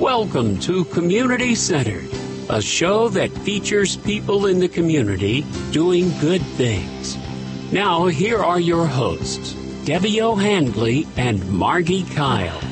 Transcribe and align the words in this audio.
Welcome 0.00 0.58
to 0.60 0.86
Community 0.86 1.54
Centered, 1.54 2.08
a 2.48 2.62
show 2.62 3.10
that 3.10 3.30
features 3.30 3.98
people 3.98 4.46
in 4.46 4.58
the 4.58 4.66
community 4.66 5.42
doing 5.72 6.08
good 6.20 6.40
things. 6.40 7.18
Now, 7.70 8.06
here 8.06 8.42
are 8.42 8.58
your 8.58 8.86
hosts, 8.86 9.52
Debbie 9.84 10.22
O'Handley 10.22 11.06
and 11.18 11.38
Margi 11.40 12.10
Kyle. 12.16 12.69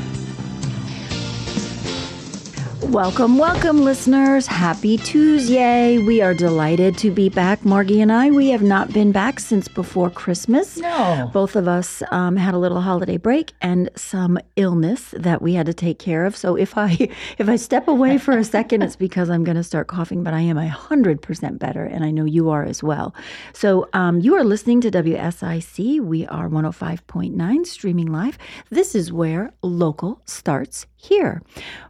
Welcome, 2.88 3.36
welcome, 3.36 3.84
listeners. 3.84 4.46
Happy 4.46 4.96
Tuesday. 4.96 5.98
We 5.98 6.22
are 6.22 6.32
delighted 6.32 6.96
to 6.98 7.10
be 7.10 7.28
back. 7.28 7.60
Margi 7.60 8.00
and 8.00 8.10
I, 8.10 8.30
we 8.30 8.48
have 8.48 8.62
not 8.62 8.94
been 8.94 9.12
back 9.12 9.40
since 9.40 9.68
before 9.68 10.08
Christmas. 10.08 10.78
No. 10.78 11.28
Both 11.30 11.54
of 11.54 11.68
us 11.68 12.02
um, 12.10 12.36
had 12.36 12.54
a 12.54 12.58
little 12.58 12.80
holiday 12.80 13.18
break 13.18 13.52
and 13.60 13.90
some 13.94 14.38
illness 14.56 15.12
that 15.14 15.42
we 15.42 15.52
had 15.52 15.66
to 15.66 15.74
take 15.74 15.98
care 15.98 16.24
of. 16.24 16.34
So 16.34 16.56
if 16.56 16.78
I 16.78 17.10
if 17.38 17.46
I 17.46 17.56
step 17.56 17.88
away 17.88 18.16
for 18.16 18.38
a 18.38 18.42
second, 18.42 18.80
it's 18.80 18.96
because 18.96 19.28
I'm 19.28 19.44
going 19.44 19.58
to 19.58 19.62
start 19.62 19.88
coughing, 19.88 20.24
but 20.24 20.32
I 20.32 20.40
am 20.40 20.56
100% 20.56 21.58
better, 21.58 21.84
and 21.84 22.04
I 22.04 22.10
know 22.10 22.24
you 22.24 22.48
are 22.48 22.64
as 22.64 22.82
well. 22.82 23.14
So 23.52 23.90
um, 23.92 24.20
you 24.20 24.34
are 24.34 24.44
listening 24.44 24.80
to 24.80 24.90
WSIC. 24.90 26.00
We 26.00 26.26
are 26.28 26.48
105.9 26.48 27.66
streaming 27.66 28.10
live. 28.10 28.38
This 28.70 28.94
is 28.94 29.12
where 29.12 29.52
local 29.62 30.22
starts 30.24 30.86
here. 31.00 31.40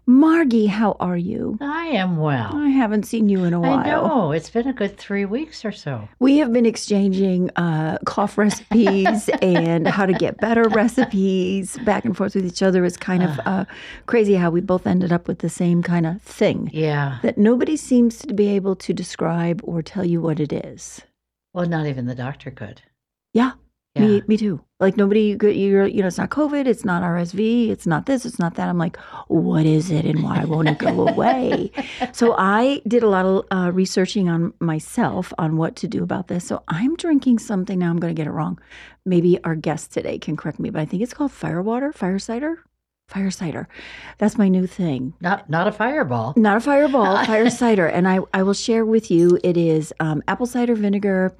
Margi, 0.06 0.68
how 0.68 0.96
are 1.00 1.16
you? 1.16 1.56
I 1.60 1.86
am 1.86 2.18
well. 2.18 2.54
I 2.54 2.68
haven't 2.68 3.04
seen 3.04 3.28
you 3.28 3.44
in 3.44 3.52
a 3.54 3.60
while. 3.60 3.78
I 3.78 3.84
know. 3.86 4.32
It's 4.32 4.50
been 4.50 4.68
a 4.68 4.72
good 4.72 4.96
three 4.98 5.24
weeks 5.24 5.64
or 5.64 5.72
so. 5.72 6.08
We 6.18 6.38
have 6.38 6.52
been 6.52 6.66
exchanging 6.66 7.50
uh, 7.56 7.98
cough 8.04 8.36
recipes 8.38 9.28
and 9.42 9.88
how 9.88 10.04
to 10.06 10.12
get 10.12 10.38
better 10.38 10.68
recipes 10.68 11.78
back 11.84 12.04
and 12.04 12.16
forth 12.16 12.34
with 12.34 12.46
each 12.46 12.62
other. 12.62 12.84
It's 12.84 12.96
kind 12.98 13.22
of 13.22 13.40
uh, 13.46 13.64
crazy 14.06 14.34
how 14.34 14.50
we 14.50 14.60
both 14.60 14.86
ended 14.86 15.12
up 15.12 15.26
with 15.26 15.38
the 15.40 15.48
same 15.48 15.82
kind 15.82 16.06
of 16.06 16.20
thing 16.22 16.70
Yeah. 16.72 17.18
that 17.22 17.38
nobody 17.38 17.76
seems 17.76 18.18
to 18.18 18.34
be 18.34 18.48
able 18.48 18.76
to 18.76 18.92
describe 18.92 19.60
or 19.64 19.82
tell 19.82 20.04
you 20.04 20.20
what 20.20 20.38
it 20.38 20.52
is. 20.52 21.00
Well, 21.54 21.66
not 21.66 21.86
even 21.86 22.06
the 22.06 22.14
doctor 22.14 22.50
could. 22.50 22.82
Yeah, 23.32 23.52
Yeah. 23.98 24.06
me, 24.06 24.22
me 24.26 24.36
too. 24.36 24.60
Like 24.80 24.96
nobody, 24.96 25.36
you're, 25.40 25.86
you 25.86 26.02
know, 26.02 26.06
it's 26.06 26.18
not 26.18 26.30
COVID, 26.30 26.66
it's 26.66 26.84
not 26.84 27.02
RSV, 27.02 27.68
it's 27.70 27.86
not 27.86 28.06
this, 28.06 28.24
it's 28.24 28.38
not 28.38 28.54
that. 28.54 28.68
I'm 28.68 28.78
like, 28.78 28.96
what 29.26 29.66
is 29.66 29.90
it, 29.90 30.04
and 30.04 30.22
why 30.22 30.44
won't 30.44 30.68
it 30.68 30.78
go 30.78 31.08
away? 31.08 31.72
so 32.12 32.34
I 32.38 32.80
did 32.86 33.02
a 33.02 33.08
lot 33.08 33.26
of 33.26 33.44
uh, 33.50 33.72
researching 33.72 34.28
on 34.28 34.54
myself 34.60 35.32
on 35.38 35.56
what 35.56 35.74
to 35.76 35.88
do 35.88 36.02
about 36.04 36.28
this. 36.28 36.46
So 36.46 36.62
I'm 36.68 36.94
drinking 36.96 37.40
something 37.40 37.78
now. 37.78 37.90
I'm 37.90 37.98
going 37.98 38.14
to 38.14 38.18
get 38.18 38.28
it 38.28 38.32
wrong. 38.32 38.60
Maybe 39.04 39.42
our 39.42 39.56
guest 39.56 39.92
today 39.92 40.18
can 40.18 40.36
correct 40.36 40.60
me, 40.60 40.70
but 40.70 40.80
I 40.80 40.84
think 40.84 41.02
it's 41.02 41.14
called 41.14 41.32
firewater, 41.32 41.92
fire 41.92 42.18
cider, 42.20 42.62
fire 43.08 43.30
cider. 43.30 43.66
That's 44.18 44.36
my 44.38 44.48
new 44.48 44.66
thing. 44.66 45.14
Not 45.20 45.48
not 45.50 45.66
a 45.66 45.72
fireball. 45.72 46.34
Not 46.36 46.58
a 46.58 46.60
fireball, 46.60 47.24
fire 47.24 47.50
cider. 47.50 47.86
And 47.86 48.06
I, 48.06 48.20
I 48.34 48.42
will 48.42 48.52
share 48.54 48.84
with 48.84 49.10
you 49.10 49.38
it 49.42 49.56
is 49.56 49.92
um, 49.98 50.22
apple 50.28 50.46
cider 50.46 50.74
vinegar, 50.74 51.34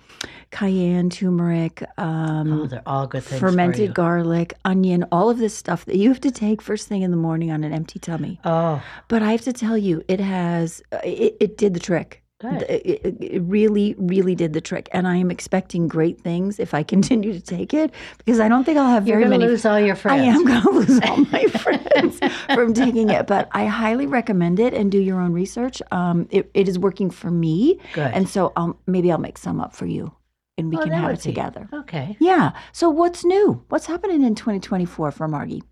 cayenne, 0.50 1.10
turmeric, 1.10 1.84
um, 1.98 2.52
Oh, 2.62 2.66
they're 2.66 2.82
all 2.86 3.06
good 3.06 3.22
things. 3.22 3.40
fermented 3.40 3.94
garlic, 3.94 4.54
onion, 4.64 5.04
all 5.12 5.28
of 5.30 5.38
this 5.38 5.54
stuff 5.54 5.84
that 5.84 5.96
you 5.96 6.08
have 6.08 6.20
to 6.22 6.30
take 6.30 6.62
first 6.62 6.88
thing 6.88 7.02
in 7.02 7.10
the 7.10 7.16
morning 7.18 7.50
on 7.50 7.62
an 7.64 7.72
empty 7.72 7.98
tummy. 7.98 8.40
Oh, 8.44 8.82
But 9.08 9.22
I 9.22 9.30
have 9.32 9.42
to 9.42 9.52
tell 9.52 9.76
you, 9.76 10.02
it 10.08 10.20
has, 10.20 10.82
it, 11.04 11.36
it 11.38 11.58
did 11.58 11.74
the 11.74 11.80
trick. 11.80 12.22
Good. 12.40 12.62
It, 12.68 13.16
it- 13.20 13.42
really, 13.42 13.94
really 13.98 14.34
did 14.36 14.52
the 14.52 14.60
trick. 14.60 14.88
And 14.92 15.08
I 15.08 15.16
am 15.16 15.30
expecting 15.30 15.88
great 15.88 16.20
things 16.20 16.60
if 16.60 16.72
I 16.72 16.82
continue 16.94 17.32
to 17.32 17.40
take 17.40 17.74
it 17.74 17.90
because 18.18 18.38
I 18.38 18.48
don't 18.48 18.62
think 18.64 18.78
I'll 18.78 18.88
have 18.90 19.08
you're 19.08 19.16
very 19.18 19.28
going 19.28 19.40
to 19.40 19.46
many 19.46 19.50
lose 19.50 19.66
all 19.66 19.80
your 19.80 19.96
friends. 19.96 20.22
I 20.22 20.24
am 20.26 20.44
going 20.44 20.62
to 20.62 20.70
lose 20.70 21.00
all 21.00 21.16
my 21.32 21.44
friends 21.46 22.20
from 22.54 22.74
taking 22.74 23.10
it, 23.10 23.26
but 23.26 23.48
I 23.52 23.66
highly 23.66 24.06
recommend 24.06 24.60
it 24.60 24.72
and 24.72 24.90
do 24.92 24.98
your 25.00 25.20
own 25.20 25.32
research. 25.32 25.82
Um, 25.90 26.28
it, 26.30 26.48
it 26.54 26.68
is 26.68 26.78
working 26.78 27.10
for 27.10 27.30
me, 27.30 27.80
Good. 27.94 28.12
and 28.14 28.28
so 28.28 28.52
I'll, 28.56 28.78
maybe 28.86 29.10
I'll 29.10 29.18
make 29.18 29.38
some 29.38 29.60
up 29.60 29.74
for 29.74 29.86
you, 29.86 30.12
and 30.56 30.70
we 30.70 30.76
Oh, 30.76 30.82
can 30.82 30.92
have 30.92 31.10
it 31.10 31.16
be- 31.16 31.22
together. 31.22 31.68
Okay. 31.72 32.16
Yeah. 32.20 32.52
So 32.72 32.88
what's 32.88 33.24
new? 33.24 33.64
What's 33.68 33.86
happening 33.86 34.22
in 34.22 34.34
2024 34.36 35.10
for 35.10 35.28
Margi? 35.28 35.62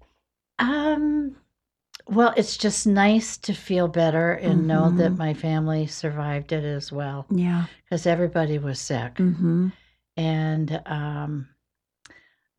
Um. 0.58 1.36
Well, 2.08 2.32
it's 2.36 2.56
just 2.56 2.86
nice 2.86 3.36
to 3.38 3.52
feel 3.52 3.88
better 3.88 4.32
and 4.32 4.66
know 4.68 4.90
that 4.90 5.12
Mhm. 5.12 5.18
my 5.18 5.34
family 5.34 5.86
survived 5.88 6.52
it 6.52 6.64
as 6.64 6.92
well 6.92 7.26
Yeah. 7.30 7.66
because 7.84 8.06
everybody 8.06 8.58
was 8.58 8.78
sick. 8.80 9.14
Mm-hmm. 9.16 9.68
and 10.18 10.80
um, 10.86 11.48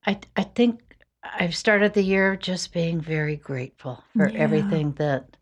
I 0.06 0.20
I 0.36 0.44
think 0.44 0.82
I've 1.24 1.56
started 1.56 1.94
the 1.94 2.04
year 2.04 2.36
just 2.36 2.72
being 2.72 3.02
very 3.02 3.36
grateful 3.36 4.04
for 4.16 4.30
Yeah. 4.30 4.38
everything 4.38 4.92
that 4.94 5.36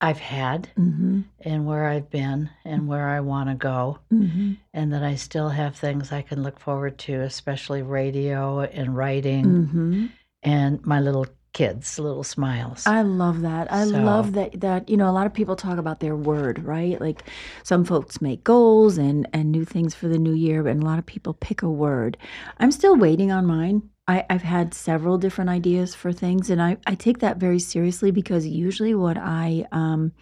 I've 0.00 0.18
had 0.18 0.68
Mm-hmm. 0.76 1.22
and 1.40 1.66
where 1.66 1.86
I've 1.86 2.10
been 2.10 2.50
and 2.64 2.86
where 2.86 3.08
I 3.08 3.20
want 3.20 3.48
to 3.48 3.54
go, 3.54 3.98
Mm-hmm. 4.12 4.52
and 4.74 4.92
that 4.92 5.02
I 5.02 5.14
still 5.16 5.48
have 5.48 5.74
things 5.76 6.12
I 6.12 6.22
can 6.22 6.42
look 6.42 6.60
forward 6.60 6.98
to, 6.98 7.22
especially 7.22 7.82
radio 7.82 8.60
and 8.60 8.94
writing 8.96 9.44
Mm-hmm. 9.46 10.06
and 10.42 10.84
my 10.86 11.00
little 11.00 11.26
kids' 11.52 11.98
little 11.98 12.24
smiles. 12.24 12.86
I 12.86 13.02
love 13.02 13.40
that. 13.40 13.72
I 13.72 13.84
So- 13.84 14.02
love 14.02 14.32
that 14.32 14.60
that 14.60 14.88
you 14.88 14.96
know 14.96 15.08
a 15.08 15.12
lot 15.12 15.26
of 15.26 15.34
people 15.34 15.56
talk 15.56 15.78
about 15.78 16.00
their 16.00 16.16
word, 16.16 16.62
right? 16.64 17.00
Like 17.00 17.24
some 17.62 17.84
folks 17.84 18.20
make 18.20 18.44
goals 18.44 18.98
and 18.98 19.28
and 19.32 19.50
new 19.50 19.64
things 19.64 19.94
for 19.94 20.08
the 20.08 20.18
new 20.18 20.34
year, 20.34 20.66
and 20.68 20.82
a 20.82 20.86
lot 20.86 20.98
of 20.98 21.06
people 21.06 21.34
pick 21.34 21.62
a 21.62 21.70
word. 21.70 22.16
I'm 22.58 22.70
still 22.70 22.96
waiting 22.96 23.32
on 23.32 23.46
mine. 23.46 23.82
I, 24.06 24.24
I've 24.30 24.42
had 24.42 24.72
several 24.72 25.18
different 25.18 25.50
ideas 25.50 25.94
for 25.94 26.12
things, 26.14 26.48
and 26.48 26.62
I, 26.62 26.78
I 26.86 26.94
take 26.94 27.18
that 27.18 27.36
very 27.36 27.58
seriously 27.58 28.10
because 28.10 28.46
usually 28.46 28.94
what 28.94 29.18
I 29.18 29.66
um, 29.70 30.12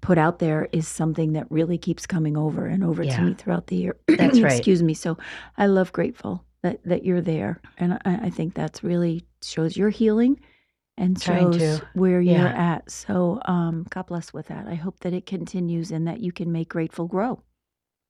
put 0.00 0.18
out 0.18 0.40
there 0.40 0.68
is 0.72 0.88
something 0.88 1.34
that 1.34 1.46
really 1.48 1.78
keeps 1.78 2.04
coming 2.04 2.36
over 2.36 2.66
and 2.66 2.82
over 2.82 3.04
to 3.04 3.20
me 3.22 3.34
throughout 3.34 3.68
the 3.68 3.76
year. 3.76 3.96
That's 4.08 4.40
right. 4.40 4.50
Excuse 4.52 4.82
me. 4.82 4.94
So 4.94 5.18
I 5.56 5.66
love 5.66 5.92
grateful 5.92 6.44
that, 6.62 6.80
that 6.84 7.04
you're 7.04 7.20
there, 7.20 7.60
and 7.78 7.92
I, 8.04 8.22
I 8.24 8.30
think 8.30 8.54
that's 8.54 8.82
really 8.82 9.24
shows 9.40 9.76
your 9.76 9.90
healing 9.90 10.40
and 11.02 11.20
shows 11.20 11.58
to. 11.58 11.88
where 11.94 12.20
you're 12.20 12.48
at. 12.48 12.90
So 12.90 13.40
um, 13.46 13.86
God 13.90 14.06
bless 14.06 14.32
with 14.32 14.46
that. 14.48 14.66
I 14.66 14.74
hope 14.74 15.00
that 15.00 15.12
it 15.12 15.26
continues 15.26 15.90
and 15.90 16.06
that 16.06 16.20
you 16.20 16.32
can 16.32 16.52
make 16.52 16.68
grateful 16.68 17.06
grow. 17.08 17.42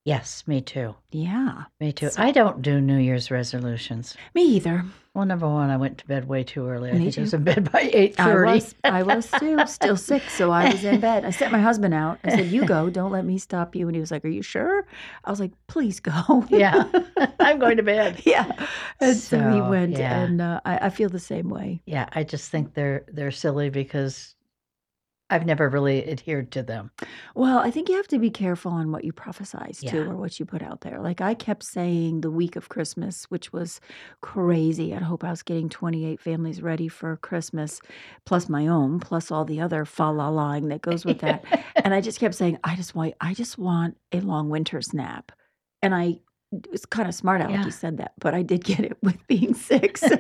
Yes, 0.05 0.45
me 0.47 0.61
too. 0.61 0.95
Yeah, 1.11 1.65
Me 1.81 1.93
too. 1.93 2.11
So- 2.11 2.23
I 2.23 2.31
don't 2.33 2.63
do 2.63 2.81
New 2.81 2.99
Year's 2.99 3.31
resolutions. 3.31 4.17
me 4.35 4.43
either. 4.45 4.85
Well, 5.15 5.27
number 5.27 5.47
one, 5.47 5.69
I 5.69 5.77
went 5.77 5.99
to 5.99 6.07
bed 6.07 6.27
way 6.27 6.43
too 6.43 6.67
early. 6.67 6.89
I 6.89 6.95
Me 6.95 7.05
think 7.05 7.19
I 7.19 7.21
was 7.21 7.35
in 7.35 7.45
bed 7.45 7.71
by 7.71 7.91
eight 7.93 8.19
I 8.19 8.35
was, 8.35 8.75
I 8.83 9.03
was 9.15 9.31
too, 9.31 9.59
still 9.67 9.97
sick, 9.99 10.23
so 10.31 10.51
I 10.51 10.71
was 10.73 10.85
in 10.85 11.01
bed. 11.01 11.27
I 11.27 11.31
sent 11.31 11.53
my 11.53 11.59
husband 11.61 11.93
out. 11.93 12.19
I 12.25 12.31
said, 12.31 12.47
"You 12.47 12.65
go. 12.65 12.89
Don't 12.99 13.13
let 13.13 13.27
me 13.27 13.37
stop 13.37 13.77
you." 13.77 13.87
And 13.89 13.95
he 13.95 14.01
was 14.01 14.11
like, 14.11 14.25
"Are 14.25 14.29
you 14.29 14.41
sure?" 14.41 14.87
I 15.23 15.31
was 15.31 15.39
like, 15.39 15.53
"Please 15.67 16.01
go." 16.01 16.47
yeah, 16.49 16.85
I'm 17.41 17.59
going 17.59 17.77
to 17.77 17.83
bed. 17.83 18.23
yeah. 18.25 18.51
And 19.01 19.15
so, 19.15 19.51
he 19.51 19.61
went, 19.61 19.99
yeah. 19.99 20.21
and 20.23 20.41
uh, 20.41 20.61
I, 20.65 20.87
I 20.87 20.89
feel 20.89 21.11
the 21.11 21.19
same 21.21 21.51
way. 21.51 21.83
Yeah, 21.85 22.09
I 22.13 22.25
just 22.25 22.51
think 22.51 22.73
they're 22.73 23.05
they're 23.09 23.31
silly 23.33 23.69
because 23.69 24.35
I've 25.33 25.47
never 25.47 25.69
really 25.71 26.07
adhered 26.07 26.51
to 26.53 26.63
them. 26.63 26.91
Well, 27.35 27.59
I 27.59 27.71
think 27.71 27.89
you 27.89 27.97
have 27.97 28.09
to 28.09 28.19
be 28.19 28.29
careful 28.29 28.71
on 28.71 28.93
what 28.93 29.03
you 29.03 29.15
prophesize 29.15 29.81
to 29.89 30.11
or 30.11 30.15
what 30.15 30.39
you 30.39 30.45
put 30.45 30.63
out 30.63 30.83
there. 30.83 31.01
Like 31.01 31.23
I 31.23 31.33
kept 31.33 31.65
saying 31.65 32.21
the 32.21 32.31
week 32.31 32.55
of 32.55 32.69
Christmas, 32.69 33.25
which 33.31 33.51
was 33.51 33.81
crazy. 34.21 34.93
At 34.93 35.01
Hope 35.03 35.23
House 35.23 35.43
getting 35.43 35.71
28 35.71 36.21
families 36.21 36.61
ready 36.61 36.87
for 36.87 37.17
Christmas, 37.17 37.81
plus 38.27 38.51
my 38.51 38.67
own, 38.67 39.01
plus 39.01 39.31
all 39.31 39.47
the 39.47 39.61
other 39.61 39.87
fa 39.87 40.05
la 40.05 40.29
laing 40.29 40.69
that 40.69 40.83
goes 40.83 41.07
with 41.07 41.21
that. 41.21 41.43
and 41.77 41.95
I 41.95 42.03
just 42.03 42.21
kept 42.21 42.35
saying, 42.35 42.59
I 42.63 42.77
just 42.77 42.95
want, 42.95 43.15
I 43.21 43.33
just 43.33 43.57
want 43.57 43.97
a 44.13 44.21
long 44.21 44.51
winter's 44.51 44.93
nap. 44.93 45.33
And 45.81 45.95
I 45.95 46.19
it 46.53 46.71
was 46.71 46.85
kind 46.87 47.09
of 47.09 47.15
smart 47.15 47.41
alecky 47.41 47.65
Yeah. 47.65 47.69
said 47.71 47.97
that, 47.99 48.13
but 48.19 48.35
I 48.35 48.43
did 48.43 48.63
get 48.71 48.81
it 48.81 48.97
with 49.03 49.27
being 49.27 49.55
sick. 49.55 49.97
So 49.99 50.17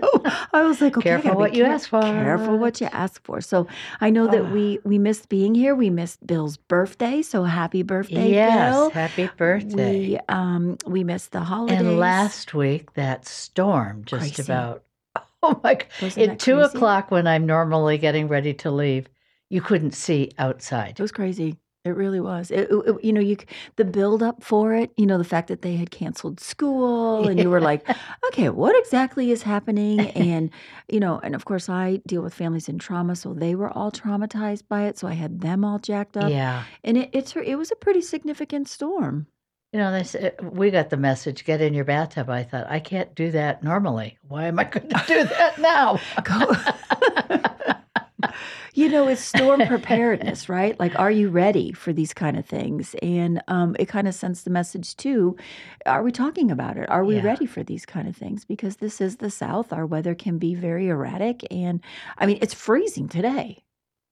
I 0.53 0.63
was 0.63 0.81
like, 0.81 0.97
okay, 0.97 1.11
Careful 1.11 1.35
what 1.37 1.55
you 1.55 1.65
care- 1.65 1.73
ask 1.75 1.89
for. 1.91 2.01
Careful 2.01 2.59
what 2.59 2.81
you 2.81 2.89
ask 2.93 3.23
for. 3.25 3.41
So 3.41 3.67
I 4.01 4.11
know 4.11 4.27
that 4.27 4.43
Ah. 4.47 4.53
we 4.53 4.79
we 4.85 4.99
missed 4.99 5.29
being 5.29 5.55
here. 5.55 5.75
We 5.75 5.91
missed 5.91 6.27
Bill's 6.27 6.57
birthday. 6.57 7.23
So 7.23 7.45
happy 7.45 7.83
birthday, 7.83 8.31
yes, 8.33 8.73
Bill. 8.75 8.91
happy 8.91 9.31
birthday. 9.37 9.99
We 10.09 10.19
um 10.29 10.79
we 10.87 11.05
missed 11.05 11.33
the 11.33 11.41
holidays. 11.41 11.81
and 11.81 11.99
last 11.99 12.55
week 12.55 12.95
that 12.95 13.27
storm 13.27 14.05
just 14.05 14.35
Crazy. 14.35 14.43
about 14.43 14.85
oh 15.43 15.61
my 15.63 15.75
god. 15.75 16.19
At 16.19 16.39
two 16.39 16.61
o'clock 16.61 17.11
when 17.11 17.27
I'm 17.27 17.47
normally 17.47 17.99
getting 17.99 18.29
ready 18.29 18.55
to 18.55 18.71
leave, 18.71 19.09
you 19.51 19.61
couldn't 19.61 19.93
see 19.93 20.31
outside. 20.39 20.93
It 20.99 21.01
was 21.03 21.13
crazy. 21.13 21.59
It 21.85 21.97
really 21.97 22.21
was. 22.21 22.53
It, 22.53 22.69
it- 22.71 23.03
you 23.05 23.13
know, 23.13 23.21
you 23.21 23.37
the 23.77 23.85
build 23.85 24.23
up 24.23 24.45
for 24.45 24.73
it. 24.73 24.93
You 24.97 25.05
know, 25.05 25.19
the 25.19 25.25
fact 25.25 25.49
that 25.49 25.63
they 25.63 25.75
had 25.75 25.91
canceled 25.91 26.39
school, 26.39 27.27
and 27.27 27.41
you 27.41 27.51
were 27.51 27.61
like, 27.61 27.85
okay, 28.29 28.51
what 28.51 28.77
exactly 28.79 29.33
is 29.33 29.43
happening? 29.43 29.99
And 30.33 30.51
you 30.89 31.01
know, 31.01 31.19
and 31.25 31.35
of 31.35 31.45
course, 31.45 31.69
I 31.69 32.01
deal 32.07 32.23
with 32.23 32.35
families 32.35 32.69
in 32.69 32.79
trauma, 32.79 33.17
so 33.17 33.35
they 33.35 33.57
were 33.57 33.71
all 33.71 33.91
traumatized 33.91 34.63
by 34.69 34.85
it. 34.85 34.97
So 34.99 35.09
I 35.09 35.15
had 35.15 35.41
them 35.41 35.65
all 35.65 35.81
jacked 35.81 36.17
up, 36.17 36.31
Yeah. 36.31 36.63
and 36.85 36.97
it, 36.97 37.11
it's 37.13 37.35
it 37.35 37.57
was 37.57 37.73
a 37.73 37.77
pretty 37.77 38.01
significant 38.01 38.69
storm. 38.69 39.27
You 39.73 39.81
know, 39.81 39.91
they 39.91 40.05
said, 40.05 40.35
uh, 40.39 40.51
we 40.51 40.71
got 40.71 40.91
the 40.91 40.99
message, 40.99 41.45
get 41.47 41.61
in 41.63 41.73
your 41.75 41.87
bathtub. 41.87 42.29
I 42.29 42.43
thought, 42.45 42.67
I 42.69 42.79
can't 42.79 43.13
do 43.15 43.31
that 43.33 43.65
normally. 43.65 44.19
Why 44.29 44.45
am 44.45 44.59
I 44.61 44.65
going 44.65 44.89
to 44.91 45.03
do 45.09 45.25
that 45.25 45.59
now? 45.59 45.99
You 48.75 48.89
know, 48.89 49.09
it's 49.09 49.23
storm 49.23 49.63
preparedness, 49.67 50.49
right? 50.49 50.79
Like, 50.81 50.99
are 50.99 51.11
you 51.11 51.29
ready 51.29 51.73
for 51.73 51.93
these 51.93 52.15
kind 52.15 52.39
of 52.39 52.47
things? 52.47 52.95
And 53.03 53.43
um, 53.49 53.77
it 53.79 53.87
kind 53.87 54.09
of 54.09 54.15
sends 54.15 54.43
the 54.45 54.51
message 54.51 54.97
too 54.97 55.37
are 55.87 56.03
we 56.03 56.13
talking 56.13 56.51
about 56.51 56.77
it? 56.77 56.89
Are 56.91 57.05
we 57.05 57.17
Yeah. 57.17 57.23
ready 57.23 57.47
for 57.47 57.63
these 57.63 57.85
kind 57.85 58.09
of 58.09 58.17
things? 58.17 58.45
Because 58.45 58.77
this 58.77 59.01
is 59.01 59.17
the 59.17 59.31
South. 59.31 59.73
Our 59.73 59.87
weather 59.87 60.15
can 60.15 60.39
be 60.39 60.55
very 60.55 60.89
erratic. 60.89 61.45
And 61.51 61.81
I 62.19 62.27
mean, 62.27 62.39
it's 62.41 62.55
freezing 62.55 63.09
today, 63.09 63.65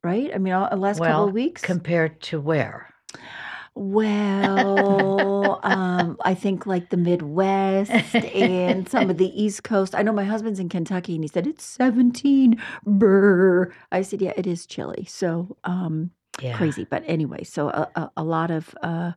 right? 0.03 0.31
I 0.35 0.39
mean, 0.39 0.53
all, 0.53 0.69
the 0.69 0.77
last 0.77 1.01
couple 1.03 1.27
of 1.29 1.33
weeks. 1.33 1.63
compared 1.63 2.21
to 2.23 2.41
where? 2.41 2.89
Well, 3.75 5.61
um, 5.63 6.17
I 6.25 6.35
think 6.35 6.67
like 6.67 6.91
the 6.91 6.97
Midwest 6.97 7.91
and 8.35 8.89
some 8.89 9.11
of 9.11 9.19
the 9.19 9.29
East 9.43 9.63
Coast. 9.65 9.95
I 9.95 10.03
know 10.03 10.13
my 10.13 10.25
husband's 10.25 10.61
in 10.61 10.69
Kentucky 10.69 11.15
and 11.15 11.25
he 11.25 11.29
said 11.29 11.47
it's 11.47 11.65
17. 11.65 12.61
Brr. 12.85 13.73
I 13.93 14.03
said, 14.03 14.21
yeah, 14.23 14.33
it 14.37 14.47
is 14.47 14.67
chilly. 14.67 15.05
So 15.09 15.57
um, 15.65 16.11
Yeah. 16.43 16.57
crazy. 16.57 16.85
But 16.85 17.05
anyway, 17.07 17.45
so 17.45 17.69
a, 17.69 17.91
a, 17.95 18.11
a 18.19 18.25
lot 18.25 18.51
of 18.51 18.75
uh, 18.83 19.13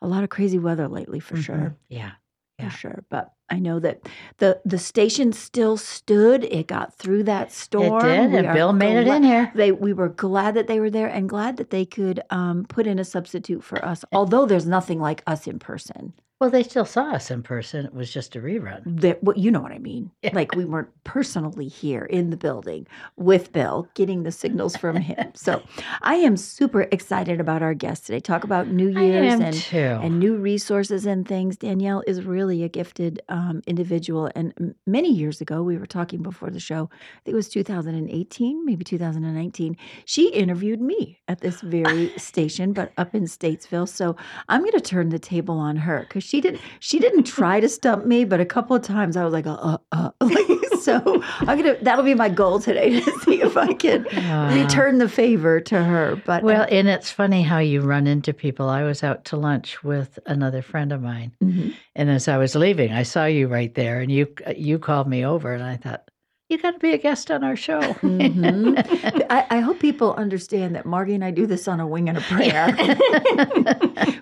a 0.00 0.06
lot 0.06 0.22
of 0.24 0.30
crazy 0.30 0.58
weather 0.58 0.88
lately 0.88 1.20
for 1.20 1.34
Mhm. 1.36 1.44
sure. 1.44 1.76
Yeah. 1.88 2.12
For 2.58 2.64
Yeah. 2.64 2.70
sure. 2.70 3.04
But 3.08 3.32
I 3.50 3.58
know 3.60 3.78
that 3.80 4.00
the 4.38 4.60
the 4.64 4.78
station 4.78 5.32
still 5.32 5.76
stood. 5.76 6.44
It 6.44 6.66
got 6.66 6.94
through 6.94 7.22
that 7.24 7.52
storm. 7.52 8.04
It 8.04 8.08
did, 8.08 8.30
We 8.32 8.38
and 8.38 8.52
Bill 8.54 8.72
made 8.72 8.96
it 8.96 9.06
in 9.06 9.22
here. 9.22 9.50
they 9.54 9.70
we 9.72 9.92
were 9.92 10.08
glad 10.08 10.54
that 10.54 10.66
they 10.66 10.80
were 10.80 10.90
there 10.90 11.06
and 11.08 11.28
glad 11.28 11.56
that 11.58 11.70
they 11.70 11.86
could 11.86 12.20
um, 12.30 12.64
put 12.68 12.86
in 12.86 12.98
a 12.98 13.04
substitute 13.04 13.62
for 13.62 13.82
us. 13.84 14.04
Although 14.12 14.44
there's 14.46 14.66
nothing 14.66 15.00
like 15.00 15.22
us 15.26 15.46
in 15.46 15.58
person. 15.58 16.12
Well, 16.40 16.50
they 16.50 16.62
still 16.62 16.84
saw 16.84 17.14
us 17.14 17.32
in 17.32 17.42
person. 17.42 17.84
It 17.84 17.92
was 17.92 18.12
just 18.12 18.36
a 18.36 18.40
rerun. 18.40 18.82
That 19.00 19.22
what 19.24 19.38
you 19.38 19.50
know 19.50 19.60
what 19.60 19.72
I 19.72 19.78
mean. 19.78 20.12
Yeah. 20.22 20.30
Like 20.34 20.54
we 20.54 20.64
weren't 20.64 20.90
personally 21.02 21.66
here 21.66 22.04
in 22.04 22.30
the 22.30 22.36
building 22.36 22.86
with 23.16 23.52
Bill, 23.52 23.88
getting 23.94 24.22
the 24.22 24.30
signals 24.30 24.76
from 24.76 24.96
him. 24.96 25.32
So 25.38 25.62
I 26.02 26.16
am 26.16 26.36
super 26.36 26.82
excited 26.82 27.40
about 27.40 27.62
our 27.62 27.72
guest 27.72 28.06
today. 28.06 28.20
Talk 28.20 28.44
about 28.44 28.68
New 28.68 28.88
Year's 28.88 29.40
and 29.40 29.54
too. 29.54 29.98
and 30.02 30.18
new 30.18 30.36
resources 30.36 31.06
and 31.06 31.26
things. 31.26 31.56
Danielle 31.56 32.02
is 32.06 32.24
really 32.24 32.62
a 32.64 32.68
gifted 32.68 33.22
um, 33.28 33.62
individual. 33.66 34.30
And 34.34 34.74
many 34.86 35.10
years 35.12 35.40
ago, 35.40 35.62
we 35.62 35.76
were 35.76 35.86
talking 35.86 36.22
before 36.22 36.50
the 36.50 36.60
show, 36.60 36.90
I 36.92 37.20
think 37.24 37.32
it 37.32 37.34
was 37.34 37.48
2018, 37.48 38.64
maybe 38.64 38.84
2019. 38.84 39.76
She 40.04 40.28
interviewed 40.30 40.80
me 40.80 41.20
at 41.28 41.40
this 41.40 41.60
very 41.60 42.12
station, 42.18 42.72
but 42.72 42.92
up 42.98 43.14
in 43.14 43.24
Statesville. 43.24 43.88
So 43.88 44.16
I'm 44.48 44.60
going 44.60 44.72
to 44.72 44.80
turn 44.80 45.08
the 45.08 45.18
table 45.18 45.58
on 45.58 45.76
her 45.76 46.00
because 46.00 46.27
she 46.28 46.40
didn't. 46.42 46.60
She 46.80 46.98
didn't 46.98 47.24
try 47.24 47.58
to 47.60 47.68
stump 47.68 48.04
me, 48.04 48.24
but 48.24 48.38
a 48.40 48.44
couple 48.44 48.76
of 48.76 48.82
times 48.82 49.16
I 49.16 49.24
was 49.24 49.32
like, 49.32 49.46
uh, 49.46 49.78
uh, 49.92 50.10
uh. 50.20 50.36
so 50.80 51.22
I'm 51.40 51.56
gonna. 51.58 51.76
That'll 51.82 52.04
be 52.04 52.14
my 52.14 52.28
goal 52.28 52.60
today 52.60 53.00
to 53.00 53.12
see 53.20 53.40
if 53.40 53.56
I 53.56 53.72
can 53.72 54.06
Ah. 54.14 54.52
return 54.54 54.98
the 54.98 55.08
favor 55.08 55.60
to 55.60 55.82
her. 55.82 56.20
But 56.26 56.42
Well, 56.42 56.66
and 56.70 56.86
it's 56.88 57.10
funny 57.10 57.42
how 57.42 57.58
you 57.58 57.80
run 57.80 58.06
into 58.06 58.32
people. 58.34 58.68
I 58.68 58.82
was 58.84 59.02
out 59.02 59.24
to 59.26 59.36
lunch 59.36 59.82
with 59.82 60.18
another 60.26 60.60
friend 60.62 60.92
of 60.92 61.00
mine, 61.00 61.32
Mhm. 61.42 61.74
and 61.96 62.10
as 62.10 62.28
I 62.28 62.36
was 62.36 62.54
leaving, 62.54 62.92
I 62.92 63.04
saw 63.04 63.24
you 63.24 63.48
right 63.48 63.74
there, 63.74 64.00
and 64.00 64.12
you 64.12 64.26
you 64.56 64.78
called 64.78 65.08
me 65.08 65.24
over, 65.24 65.54
and 65.54 65.62
I 65.64 65.76
thought 65.76 66.10
you 66.48 66.56
got 66.56 66.70
to 66.72 66.78
be 66.78 66.92
a 66.92 66.98
guest 66.98 67.30
on 67.30 67.44
our 67.44 67.56
show. 67.56 67.78
Mhm. 67.80 69.26
I, 69.30 69.46
I 69.50 69.60
hope 69.60 69.80
people 69.80 70.14
understand 70.14 70.74
that 70.76 70.86
Margie 70.86 71.14
and 71.14 71.22
I 71.22 71.30
do 71.30 71.46
this 71.46 71.68
on 71.68 71.78
a 71.78 71.86
wing 71.86 72.08
and 72.08 72.16
a 72.16 72.22
prayer. 72.22 72.74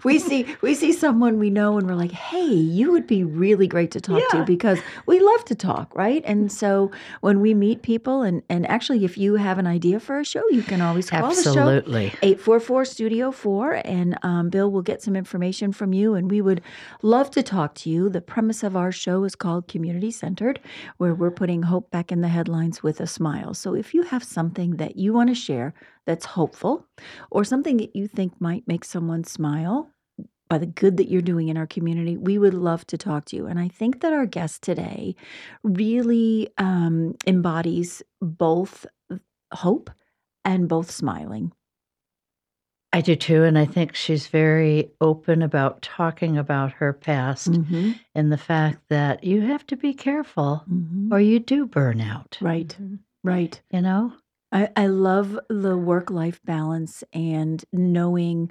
we 0.05 0.19
see 0.19 0.45
we 0.61 0.75
see 0.75 0.93
someone 0.93 1.39
we 1.39 1.51
know 1.51 1.79
and 1.79 1.87
we're 1.87 1.95
like, 1.95 2.11
hey, 2.11 2.45
you 2.47 2.91
would 2.91 3.07
be 3.07 3.23
really 3.23 3.69
great 3.69 3.93
to 3.93 4.01
talk 4.01 4.21
Yeah. 4.33 4.41
to 4.41 4.45
because 4.45 4.81
we 5.07 5.21
love 5.21 5.45
to 5.45 5.55
talk, 5.55 5.95
right? 5.95 6.23
And 6.27 6.51
so 6.51 6.91
when 7.21 7.41
we 7.41 7.55
meet 7.55 7.83
people 7.83 8.23
and 8.23 8.43
and 8.49 8.67
actually 8.69 9.05
if 9.05 9.17
you 9.17 9.37
have 9.37 9.59
an 9.59 9.67
idea 9.69 10.01
for 10.01 10.19
a 10.19 10.25
show, 10.25 10.43
you 10.51 10.63
can 10.63 10.81
always 10.81 11.09
call 11.11 11.29
the 11.33 11.43
show. 11.43 11.69
844 12.23 12.85
Studio 12.87 13.31
4, 13.31 13.83
and 13.85 14.19
um, 14.23 14.51
Bill 14.51 14.71
will 14.71 14.83
get 14.83 15.01
some 15.03 15.15
information 15.15 15.73
from 15.73 15.93
you, 15.93 16.15
and 16.15 16.29
we 16.31 16.41
would 16.41 16.61
love 17.03 17.31
to 17.33 17.43
talk 17.43 17.75
to 17.77 17.91
you. 17.91 18.09
The 18.09 18.21
premise 18.21 18.63
of 18.65 18.75
our 18.77 18.91
show 18.91 19.23
is 19.25 19.37
called 19.37 19.69
Community 19.69 20.11
Centered, 20.11 20.59
where 20.97 21.15
we're 21.15 21.31
putting 21.31 21.63
hope 21.63 21.91
back 21.91 22.11
in 22.11 22.16
the 22.21 22.29
headlines 22.29 22.83
with 22.83 23.01
a 23.01 23.07
smile. 23.07 23.55
So 23.55 23.75
if 23.75 23.95
you 23.95 24.03
have 24.03 24.25
something 24.25 24.77
that 24.77 24.97
you 24.97 25.13
want 25.13 25.29
to 25.31 25.35
share 25.35 25.75
that's 26.07 26.25
hopeful, 26.25 26.87
or 27.31 27.45
something 27.45 27.77
that 27.79 27.97
you 27.97 28.07
think 28.09 28.41
might 28.41 28.67
make 28.67 28.85
someone 28.85 29.25
smile, 29.25 29.91
by 30.49 30.59
the 30.59 30.67
good 30.67 30.97
that 30.97 31.11
you're 31.11 31.23
doing 31.23 31.49
in 31.49 31.57
our 31.57 31.67
community, 31.67 32.17
we 32.17 32.39
would 32.39 32.55
love 32.55 32.87
to 32.87 32.97
talk 32.97 33.25
to 33.27 33.37
you. 33.37 33.47
And 33.47 33.59
I 33.59 33.69
think 33.69 34.01
that 34.01 34.13
our 34.13 34.27
guest 34.27 34.63
today 34.63 35.17
really 35.65 36.51
um, 36.59 37.17
embodies 37.27 38.03
both 38.21 38.87
hope 39.53 39.91
and 40.45 40.69
both 40.69 40.91
smiling. 40.91 41.53
I 42.97 43.03
do 43.03 43.15
too, 43.15 43.45
and 43.45 43.59
I 43.59 43.67
think 43.67 43.95
she's 43.95 44.27
very 44.27 44.91
open 45.03 45.43
about 45.43 45.83
talking 45.83 46.39
about 46.39 46.73
her 46.73 46.95
past 46.95 47.51
Mm-hmm. 47.51 47.93
and 48.15 48.33
the 48.33 48.39
fact 48.39 48.89
that 48.89 49.23
you 49.23 49.43
have 49.43 49.67
to 49.67 49.77
be 49.77 49.93
careful 49.93 50.65
Mm-hmm. 50.67 51.13
or 51.13 51.21
you 51.21 51.39
do 51.39 51.67
burn 51.67 52.01
out. 52.01 52.39
Right, 52.41 52.75
right. 53.23 53.61
You 53.71 53.83
know? 53.83 54.15
I, 54.51 54.71
I 54.77 54.87
love 54.87 55.39
the 55.51 55.77
work 55.77 56.09
life 56.11 56.41
balance 56.47 57.05
and 57.13 57.63
knowing 57.71 58.51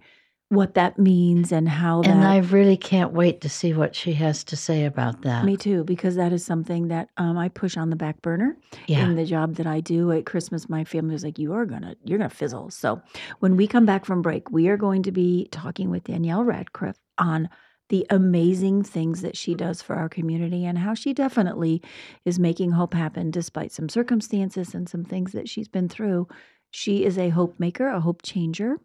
what 0.49 0.75
that 0.75 0.99
means 0.99 1.51
and 1.51 1.67
how 1.67 2.01
that. 2.01 2.09
And 2.09 2.23
I 2.23 2.37
really 2.37 2.77
can't 2.77 3.13
wait 3.13 3.41
to 3.41 3.49
see 3.49 3.73
what 3.73 3.95
she 3.95 4.13
has 4.13 4.43
to 4.45 4.55
say 4.55 4.85
about 4.85 5.23
that. 5.23 5.43
me 5.43 5.57
too, 5.57 5.83
because 5.83 6.15
that 6.15 6.31
is 6.31 6.45
something 6.45 6.87
that 6.89 7.09
um, 7.17 7.37
I 7.37 7.49
push 7.49 7.77
on 7.77 7.89
the 7.89 7.95
back 7.95 8.21
burner 8.21 8.55
yeah. 8.87 9.03
in 9.03 9.15
the 9.15 9.25
job 9.25 9.55
that 9.55 9.65
I 9.65 9.79
do 9.79 10.11
at 10.11 10.25
Christmas. 10.25 10.69
My 10.69 10.83
family 10.83 11.13
was 11.13 11.23
like, 11.23 11.39
"You 11.39 11.53
are 11.53 11.65
gonna, 11.65 11.95
you're 12.03 12.19
gonna 12.19 12.29
fizzle." 12.29 12.69
So 12.69 13.01
when 13.39 13.57
we 13.57 13.67
come 13.67 13.85
back 13.85 14.05
from 14.05 14.21
break, 14.21 14.51
we 14.51 14.67
are 14.67 14.77
going 14.77 15.03
to 15.03 15.11
be 15.11 15.47
talking 15.51 15.89
with 15.89 16.03
Danielle 16.03 16.43
Ratliff 16.43 16.95
on 17.17 17.49
the 17.89 18.05
amazing 18.09 18.83
things 18.83 19.21
that 19.21 19.37
she 19.37 19.53
does 19.53 19.81
for 19.81 19.95
our 19.95 20.09
community 20.09 20.65
and 20.65 20.77
how 20.77 20.93
she 20.93 21.13
definitely 21.13 21.81
is 22.23 22.39
making 22.39 22.71
hope 22.71 22.93
happen 22.93 23.29
despite 23.29 23.71
some 23.71 23.89
circumstances 23.89 24.73
and 24.73 24.89
some 24.89 25.03
things 25.03 25.33
that 25.33 25.47
she's 25.47 25.67
been 25.67 25.87
through. 25.87 26.27
She 26.71 27.05
is 27.05 27.17
a 27.17 27.29
hope 27.29 27.59
maker, 27.59 27.87
a 27.87 27.99
hope 27.99 28.21
changer, 28.23 28.77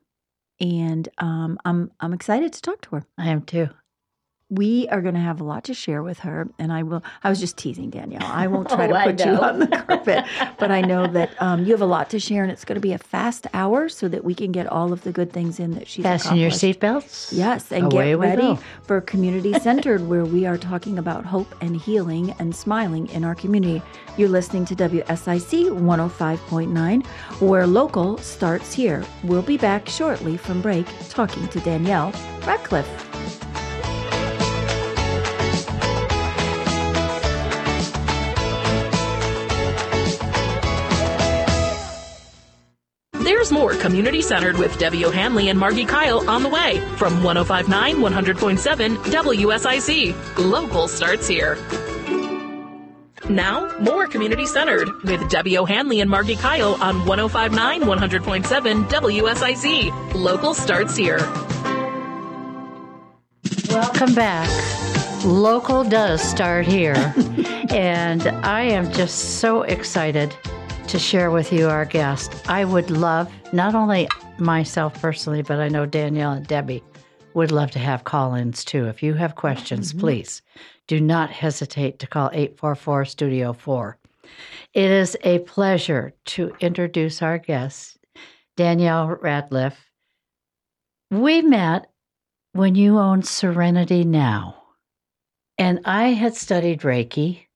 and 0.61 1.09
um, 1.19 1.59
I'm 1.65 1.91
I'm 2.01 2.13
excited 2.15 2.53
to 2.55 2.63
talk 2.63 2.83
to 2.83 2.97
her. 2.97 3.05
I 3.19 3.29
am 3.31 3.43
too. 3.43 3.71
We 4.51 4.89
are 4.89 5.01
going 5.01 5.15
to 5.15 5.21
have 5.21 5.41
a 5.41 5.45
lot 5.45 5.65
to 5.65 5.75
share 5.75 6.03
with 6.03 6.19
her, 6.21 6.49
and 6.59 6.73
I 6.73 6.83
will. 6.83 7.05
I 7.23 7.31
was 7.31 7.39
just 7.39 7.57
teasing 7.57 7.89
Danielle. 7.89 8.25
I 8.25 8.49
won't 8.49 8.69
try 8.77 8.87
Oh, 8.87 8.93
to 8.93 9.05
put 9.05 9.25
you 9.25 9.33
on 9.33 9.61
the 9.61 9.67
carpet, 9.87 10.25
but 10.59 10.71
I 10.73 10.81
know 10.81 11.07
that 11.07 11.31
um, 11.41 11.65
you 11.65 11.71
have 11.73 11.81
a 11.81 11.87
lot 11.87 12.11
to 12.11 12.19
share, 12.19 12.43
and 12.43 12.51
it's 12.51 12.65
going 12.65 12.75
to 12.75 12.81
be 12.81 12.93
a 12.93 12.99
fast 12.99 13.47
hour 13.55 13.89
so 13.89 14.09
that 14.09 14.25
we 14.25 14.35
can 14.35 14.51
get 14.51 14.67
all 14.67 14.93
of 14.93 15.03
the 15.05 15.13
good 15.13 15.33
things 15.33 15.61
in 15.61 15.75
that 15.75 15.87
she's 15.87 16.03
Fasten 16.03 16.37
your 16.37 16.51
seatbelts. 16.51 17.29
Yes, 17.33 17.71
and 17.71 17.93
Away 17.93 18.11
get 18.11 18.19
ready 18.19 18.59
for 18.83 19.01
Community 19.01 19.53
Centered, 19.61 20.09
where 20.09 20.25
we 20.25 20.47
are 20.47 20.59
talking 20.59 20.99
about 20.99 21.25
hope 21.25 21.55
and 21.61 21.77
healing 21.81 22.35
and 22.41 22.55
smiling 22.55 23.09
in 23.11 23.25
our 23.25 23.37
community. 23.37 23.81
You're 24.17 24.29
listening 24.29 24.65
to 24.67 24.75
WSIC 24.75 25.71
105.9, 25.71 27.07
where 27.41 27.67
local 27.67 28.19
starts 28.19 28.73
here. 28.73 29.05
We'll 29.23 29.43
be 29.43 29.57
back 29.59 29.89
shortly 29.89 30.37
from 30.37 30.61
break 30.61 30.87
talking 31.09 31.47
to 31.49 31.61
Danielle 31.61 32.13
Ratliff. 32.43 33.10
There's 43.51 43.59
more 43.59 43.75
community 43.75 44.23
centered 44.23 44.57
with 44.59 44.79
Debbie 44.79 45.05
O'Handley 45.05 45.49
and 45.49 45.59
Margi 45.59 45.89
Kyle 45.89 46.29
on 46.31 46.45
the 46.45 46.49
way 46.49 46.79
from 46.97 47.25
1059 47.25 47.97
100.7 47.97 48.97
WSIC. 48.97 50.39
Local 50.39 50.87
starts 50.87 51.27
here. 51.27 51.59
Now, 53.29 53.77
more 53.81 54.07
community 54.07 54.47
centered 54.47 54.89
with 55.03 55.29
Debbie 55.29 55.59
O'Handley 55.59 56.01
and 56.01 56.09
Margi 56.09 56.39
Kyle 56.39 56.81
on 56.81 57.05
1059 57.07 57.83
100.7 57.83 58.85
WSIC. 58.89 60.15
Local 60.15 60.55
starts 60.55 60.97
here. 60.97 61.19
Welcome 63.69 64.15
back. 64.15 65.25
Local 65.25 65.83
does 65.83 66.23
start 66.23 66.67
here. 66.67 66.95
and 67.71 68.29
I 68.29 68.63
am 68.63 68.93
just 68.93 69.41
so 69.41 69.63
excited 69.63 70.37
to 70.91 70.99
share 70.99 71.31
with 71.31 71.53
you 71.53 71.69
our 71.69 71.85
guest. 71.85 72.35
I 72.49 72.65
would 72.65 72.91
love, 72.91 73.33
not 73.53 73.77
only 73.77 74.09
myself 74.39 75.01
personally, 75.01 75.41
but 75.41 75.61
I 75.61 75.69
know 75.69 75.87
Danielle 75.87 76.33
and 76.33 76.45
Debbie 76.45 76.83
would 77.35 77.53
love 77.53 77.71
to 77.73 77.79
have 77.79 78.03
call 78.03 78.35
ins 78.35 78.65
too. 78.65 78.87
If 78.87 79.01
you 79.01 79.15
have 79.15 79.37
questions, 79.37 79.91
mm-hmm. 79.91 80.01
please 80.01 80.43
do 80.89 81.01
not 81.01 81.31
hesitate 81.31 82.01
to 82.01 82.09
call 82.09 82.31
844 82.33 83.05
Studio 83.05 83.53
4. 83.53 83.99
It 84.75 84.91
is 84.91 85.17
a 85.23 85.39
pleasure 85.41 86.13
to 86.25 86.57
introduce 86.59 87.23
our 87.23 87.39
guest, 87.39 87.97
Danielle 88.57 89.17
Ratliff. 89.23 89.75
We 91.09 91.41
met 91.41 91.89
when 92.53 92.75
you 92.75 92.99
owned 92.99 93.29
Serenity 93.29 94.03
Now. 94.03 94.61
And 95.57 95.83
I 95.85 96.09
had 96.09 96.35
studied 96.35 96.81
Reiki 96.81 97.47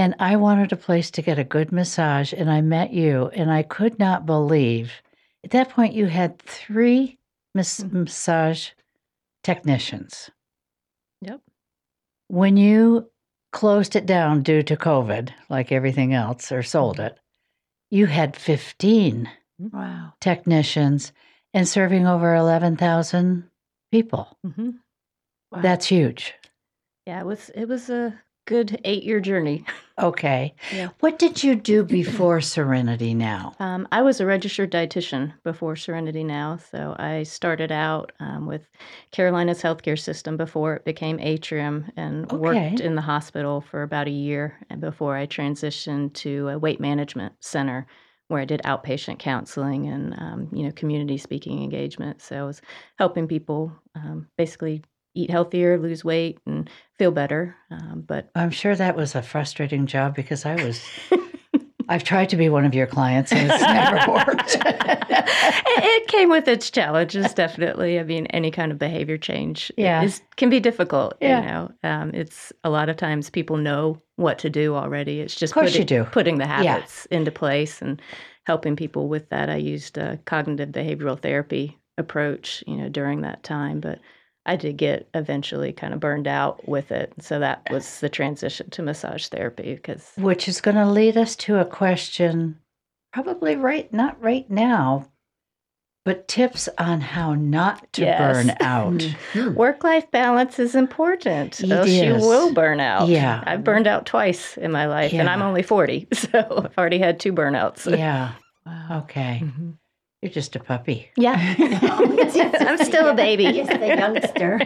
and 0.00 0.14
I 0.18 0.36
wanted 0.36 0.72
a 0.72 0.76
place 0.76 1.10
to 1.10 1.20
get 1.22 1.38
a 1.38 1.44
good 1.44 1.70
massage, 1.72 2.32
and 2.32 2.50
I 2.50 2.62
met 2.62 2.90
you, 2.90 3.28
and 3.34 3.50
I 3.52 3.62
could 3.62 3.98
not 3.98 4.24
believe 4.24 5.02
at 5.44 5.50
that 5.50 5.68
point 5.68 5.92
you 5.92 6.06
had 6.06 6.38
three 6.38 7.18
mas- 7.54 7.80
Mhm. 7.84 7.92
massage 8.04 8.70
technicians. 9.42 10.30
Yep. 11.20 11.40
When 12.28 12.56
you 12.56 13.10
closed 13.52 13.94
it 13.94 14.06
down 14.06 14.42
due 14.42 14.62
to 14.62 14.76
COVID, 14.76 15.30
like 15.50 15.70
everything 15.70 16.14
else, 16.14 16.50
or 16.50 16.62
sold 16.62 16.96
Mm-hmm. 16.96 17.06
it, 17.06 17.18
you 17.90 18.06
had 18.06 18.36
15 18.36 19.28
Wow. 19.58 20.14
technicians 20.20 21.12
and 21.52 21.68
serving 21.68 22.06
over 22.06 22.34
11,000 22.34 23.50
people. 23.92 24.38
hmm 24.42 24.70
Wow. 25.52 25.60
That's 25.62 25.86
huge. 25.86 26.32
Yeah, 27.06 27.20
it 27.20 27.26
was 27.26 27.50
it 27.50 27.66
was 27.66 27.90
a 27.90 28.18
good 28.46 28.80
eight 28.84 29.02
year 29.02 29.20
journey. 29.20 29.64
Okay. 30.00 30.54
Yeah. 30.72 30.88
What 31.00 31.18
did 31.18 31.44
you 31.44 31.54
do 31.54 31.84
before 31.84 32.40
Serenity 32.40 33.12
now? 33.12 33.54
Um, 33.60 33.86
I 33.92 34.00
was 34.00 34.18
a 34.18 34.24
registered 34.24 34.72
dietitian 34.72 35.34
before 35.44 35.76
Serenity 35.76 36.24
Now, 36.24 36.56
so 36.56 36.96
I 36.98 37.24
started 37.24 37.70
out 37.70 38.10
um, 38.18 38.46
with 38.46 38.66
Carolina's 39.12 39.60
healthcare 39.60 39.98
system 39.98 40.38
before 40.38 40.76
it 40.76 40.86
became 40.86 41.20
Atrium, 41.20 41.92
and 41.98 42.32
worked 42.32 42.80
in 42.80 42.94
the 42.94 43.02
hospital 43.02 43.60
for 43.60 43.82
about 43.82 44.06
a 44.06 44.10
year, 44.10 44.58
and 44.70 44.80
before 44.80 45.16
I 45.16 45.26
transitioned 45.26 46.14
to 46.14 46.48
a 46.48 46.58
weight 46.58 46.80
management 46.80 47.34
center 47.40 47.86
where 48.28 48.40
I 48.40 48.44
did 48.44 48.62
outpatient 48.64 49.18
counseling 49.18 49.86
and 49.88 50.14
um, 50.14 50.48
you 50.52 50.62
know 50.62 50.72
community 50.72 51.18
speaking 51.18 51.62
engagement. 51.62 52.22
So 52.22 52.36
I 52.36 52.46
was 52.46 52.62
helping 52.96 53.28
people 53.28 53.72
um, 53.94 54.28
basically 54.38 54.82
eat 55.14 55.30
healthier, 55.30 55.78
lose 55.78 56.04
weight, 56.04 56.38
and 56.46 56.68
feel 56.98 57.10
better. 57.10 57.56
Um, 57.70 58.04
but 58.06 58.30
I'm 58.34 58.50
sure 58.50 58.74
that 58.76 58.96
was 58.96 59.14
a 59.14 59.22
frustrating 59.22 59.86
job 59.86 60.14
because 60.14 60.44
I 60.46 60.54
was. 60.64 60.82
I've 61.88 62.04
tried 62.04 62.28
to 62.28 62.36
be 62.36 62.48
one 62.48 62.64
of 62.64 62.72
your 62.72 62.86
clients 62.86 63.32
and 63.32 63.50
it's 63.50 63.62
never 63.62 63.96
worked. 64.12 64.54
it, 64.54 65.04
it 65.84 66.06
came 66.06 66.30
with 66.30 66.46
its 66.46 66.70
challenges, 66.70 67.34
definitely. 67.34 67.98
I 67.98 68.04
mean, 68.04 68.26
any 68.26 68.52
kind 68.52 68.70
of 68.70 68.78
behavior 68.78 69.18
change 69.18 69.72
Yeah. 69.76 70.02
is, 70.04 70.22
can 70.36 70.50
be 70.50 70.60
difficult. 70.60 71.14
Yeah. 71.20 71.40
You 71.40 71.46
know, 71.48 71.70
um, 71.82 72.10
it's 72.14 72.52
a 72.62 72.70
lot 72.70 72.88
of 72.88 72.96
times 72.96 73.28
people 73.28 73.56
know 73.56 74.00
what 74.14 74.38
to 74.40 74.50
do 74.50 74.76
already. 74.76 75.18
It's 75.20 75.34
just 75.34 75.52
putting, 75.52 75.74
you 75.80 75.84
do. 75.84 76.04
putting 76.04 76.38
the 76.38 76.44
Yeah. 76.44 76.62
habits 76.74 77.06
into 77.06 77.32
place 77.32 77.82
and 77.82 78.00
helping 78.44 78.76
people 78.76 79.08
with 79.08 79.28
that. 79.30 79.50
I 79.50 79.56
used 79.56 79.98
a 79.98 80.16
cognitive 80.26 80.68
behavioral 80.68 81.20
therapy 81.20 81.76
approach, 81.98 82.62
you 82.68 82.76
know, 82.76 82.88
during 82.88 83.22
that 83.22 83.42
time, 83.42 83.80
but 83.80 83.98
I 84.46 84.56
did 84.56 84.76
get 84.78 85.08
eventually 85.14 85.72
kind 85.72 85.92
of 85.94 86.00
burned 86.00 86.26
out 86.26 86.66
with 86.68 86.90
it. 86.92 87.12
So 87.20 87.38
that 87.40 87.62
was 87.70 88.00
the 88.00 88.08
transition 88.08 88.70
to 88.70 88.82
massage 88.82 89.26
therapy 89.28 89.74
because 89.74 90.12
Which 90.16 90.48
is 90.48 90.60
going 90.60 90.76
to 90.76 90.86
lead 90.86 91.16
us 91.16 91.36
to 91.36 91.58
a 91.58 91.64
question, 91.64 92.58
probably 93.12 93.54
right, 93.56 93.92
not 93.92 94.20
right 94.20 94.48
now, 94.50 95.08
but 96.06 96.26
tips 96.26 96.68
on 96.78 97.02
how 97.02 97.34
not 97.34 97.92
to 97.92 98.02
Yes. 98.02 98.18
burn 98.46 98.56
out. 98.60 98.94
Mhm. 99.34 99.54
Work 99.54 99.84
life 99.84 100.10
balance 100.10 100.58
is 100.58 100.74
important, 100.74 101.60
It 101.60 101.70
else 101.70 101.88
you 101.88 102.14
will 102.14 102.54
burn 102.54 102.80
out. 102.80 103.08
Yeah. 103.08 103.44
I've 103.46 103.62
burned 103.62 103.86
out 103.86 104.06
twice 104.06 104.56
in 104.56 104.72
my 104.72 104.86
life, 104.86 105.12
and 105.12 105.28
I'm 105.28 105.42
only 105.42 105.62
40, 105.62 106.08
so 106.14 106.62
I've 106.64 106.78
already 106.78 106.98
had 106.98 107.20
two 107.20 107.32
burnouts. 107.34 107.86
yeah. 107.96 108.32
Wow. 108.66 109.02
Okay. 109.04 109.42
Mhm. 109.44 109.74
You're 110.22 110.30
just 110.32 110.54
a 110.54 110.60
puppy. 110.60 111.10
Yeah. 111.16 111.34
I'm 111.58 112.78
still 112.84 113.08
a 113.08 113.14
baby. 113.14 113.44
Just 113.52 113.70
a 113.72 113.86
youngster. 113.96 114.60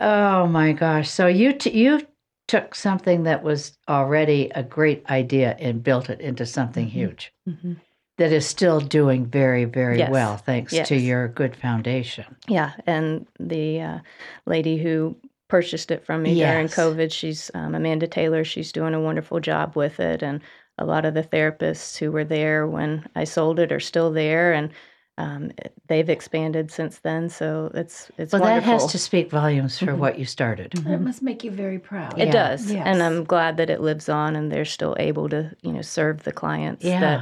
Oh 0.00 0.46
my 0.46 0.72
gosh! 0.72 1.08
So 1.08 1.26
you 1.26 1.52
t- 1.54 1.70
you 1.70 2.02
took 2.48 2.74
something 2.74 3.22
that 3.22 3.42
was 3.42 3.78
already 3.88 4.50
a 4.54 4.62
great 4.62 5.04
idea 5.08 5.56
and 5.58 5.82
built 5.82 6.10
it 6.10 6.20
into 6.20 6.44
something 6.46 6.86
Mhm. 6.86 6.90
huge 6.90 7.32
Mhm. 7.48 7.76
that 8.18 8.30
is 8.32 8.46
still 8.46 8.78
doing 8.80 9.26
very 9.26 9.64
very 9.64 9.98
Yes. 9.98 10.10
well 10.10 10.36
thanks 10.36 10.72
Yes. 10.72 10.88
to 10.88 10.96
your 10.96 11.28
good 11.28 11.56
foundation. 11.56 12.24
Yeah, 12.46 12.72
and 12.86 13.26
the 13.40 13.80
uh, 13.80 13.98
lady 14.44 14.76
who 14.76 15.16
purchased 15.48 15.90
it 15.90 16.04
from 16.04 16.22
me 16.24 16.34
during 16.34 16.66
COVID, 16.68 17.10
she's 17.12 17.50
um, 17.54 17.74
Amanda 17.74 18.06
Taylor. 18.06 18.44
She's 18.44 18.72
doing 18.72 18.92
a 18.92 19.00
wonderful 19.00 19.40
job 19.40 19.76
with 19.76 19.98
it, 20.00 20.22
and 20.22 20.40
a 20.78 20.84
lot 20.84 21.04
of 21.04 21.14
the 21.14 21.22
therapists 21.22 21.96
who 21.98 22.12
were 22.12 22.24
there 22.24 22.66
when 22.66 23.06
I 23.14 23.24
sold 23.24 23.58
it 23.58 23.72
are 23.72 23.80
still 23.80 24.10
there, 24.12 24.52
and 24.52 24.70
um, 25.18 25.50
they've 25.88 26.10
expanded 26.10 26.70
since 26.70 26.98
then. 26.98 27.28
So 27.30 27.70
it's 27.74 28.10
it's 28.18 28.32
Well, 28.32 28.42
that 28.42 28.52
wonderful. 28.52 28.72
has 28.80 28.92
to 28.92 28.98
speak 28.98 29.30
volumes 29.30 29.78
for 29.78 29.94
Mhm. 29.94 29.98
what 29.98 30.18
you 30.18 30.24
started. 30.26 30.72
That 30.84 31.00
must 31.00 31.22
make 31.22 31.42
you 31.44 31.50
very 31.50 31.78
proud. 31.78 32.18
It 32.20 32.26
Yeah. 32.26 32.32
does, 32.32 32.70
Yes. 32.72 32.82
and 32.86 33.02
I'm 33.02 33.24
glad 33.24 33.56
that 33.56 33.70
it 33.70 33.80
lives 33.80 34.08
on, 34.08 34.36
and 34.36 34.52
they're 34.52 34.64
still 34.66 34.94
able 34.98 35.28
to, 35.30 35.50
you 35.62 35.72
know, 35.72 35.82
serve 35.82 36.24
the 36.24 36.32
clients 36.32 36.84
Yeah. 36.84 37.00
that 37.00 37.20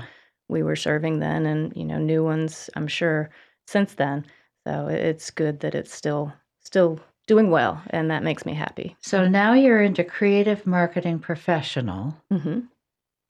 we 0.49 0.63
were 0.63 0.77
serving 0.77 1.21
then, 1.21 1.47
and 1.47 1.73
you 1.77 1.85
know, 1.85 1.99
new 1.99 2.25
ones. 2.25 2.69
I'm 2.75 2.89
sure 2.89 3.31
since 3.67 3.95
then. 3.95 4.25
So 4.67 4.89
it's 4.89 5.31
good 5.31 5.61
that 5.61 5.75
it's 5.75 5.95
still 5.95 6.33
still 6.61 6.99
doing 7.27 7.51
well, 7.51 7.81
and 7.91 8.11
that 8.11 8.23
makes 8.25 8.45
me 8.45 8.55
happy. 8.55 8.97
So 9.01 9.29
now 9.29 9.53
you're 9.53 9.83
into 9.83 10.03
creative 10.05 10.67
marketing 10.67 11.21
professional, 11.21 12.17
hmm 12.31 12.61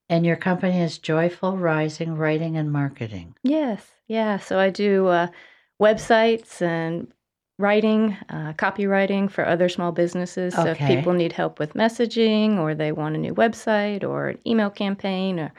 and 0.08 0.24
your 0.26 0.36
company 0.36 0.80
is 0.80 0.98
Joyful 0.98 1.56
Rising 1.56 2.16
Writing 2.16 2.56
and 2.56 2.70
Marketing. 2.72 3.34
Yes, 3.42 3.86
yeah. 4.06 4.38
So 4.38 4.58
I 4.58 4.70
do 4.70 5.06
uh, 5.08 5.28
websites 5.80 6.60
and 6.62 7.12
writing, 7.58 8.16
uh, 8.28 8.52
copywriting 8.54 9.30
for 9.30 9.46
other 9.46 9.68
small 9.68 9.92
businesses. 9.92 10.54
So 10.54 10.62
Okay. 10.62 10.70
if 10.72 10.78
people 10.88 11.12
need 11.12 11.32
help 11.32 11.58
with 11.58 11.74
messaging, 11.74 12.58
or 12.58 12.74
they 12.74 12.92
want 12.92 13.14
a 13.14 13.18
new 13.18 13.34
website, 13.34 14.02
or 14.02 14.28
an 14.28 14.38
email 14.46 14.70
campaign, 14.70 15.38
or 15.38 15.52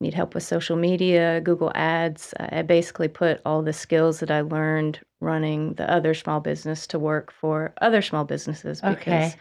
need 0.00 0.14
help 0.14 0.34
with 0.34 0.42
social 0.42 0.76
media, 0.76 1.40
Google 1.42 1.72
Ads, 1.74 2.34
I 2.40 2.58
I 2.60 2.62
basically 2.62 3.08
put 3.08 3.40
all 3.44 3.62
the 3.62 3.72
skills 3.72 4.20
that 4.20 4.30
I 4.30 4.40
learned 4.40 5.00
running 5.20 5.74
the 5.74 5.88
other 5.90 6.14
small 6.14 6.40
business 6.40 6.86
to 6.88 6.98
work 6.98 7.30
for 7.32 7.72
other 7.80 8.02
small 8.02 8.24
businesses 8.24 8.80
because 8.80 9.34
Okay. 9.34 9.36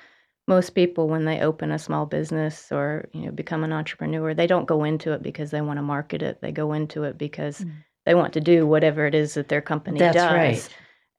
Most 0.47 0.71
people 0.71 1.07
when 1.07 1.25
they 1.25 1.39
open 1.41 1.71
a 1.71 1.79
small 1.79 2.05
business 2.05 2.71
or 2.71 3.07
you 3.13 3.21
know 3.25 3.31
become 3.31 3.63
an 3.63 3.73
entrepreneur 3.73 4.33
they 4.33 4.47
don't 4.47 4.65
go 4.65 4.83
into 4.83 5.13
it 5.13 5.21
because 5.21 5.51
they 5.51 5.61
want 5.61 5.77
to 5.77 5.83
market 5.83 6.21
it 6.21 6.39
they 6.41 6.51
go 6.51 6.73
into 6.73 7.03
it 7.03 7.17
because 7.17 7.59
Mm. 7.61 7.71
they 8.05 8.15
want 8.15 8.33
to 8.33 8.41
do 8.41 8.65
whatever 8.65 9.05
it 9.05 9.13
is 9.15 9.35
that 9.35 9.47
their 9.49 9.61
company 9.61 9.99
That's 9.99 10.15
does 10.15 10.33
right. 10.33 10.69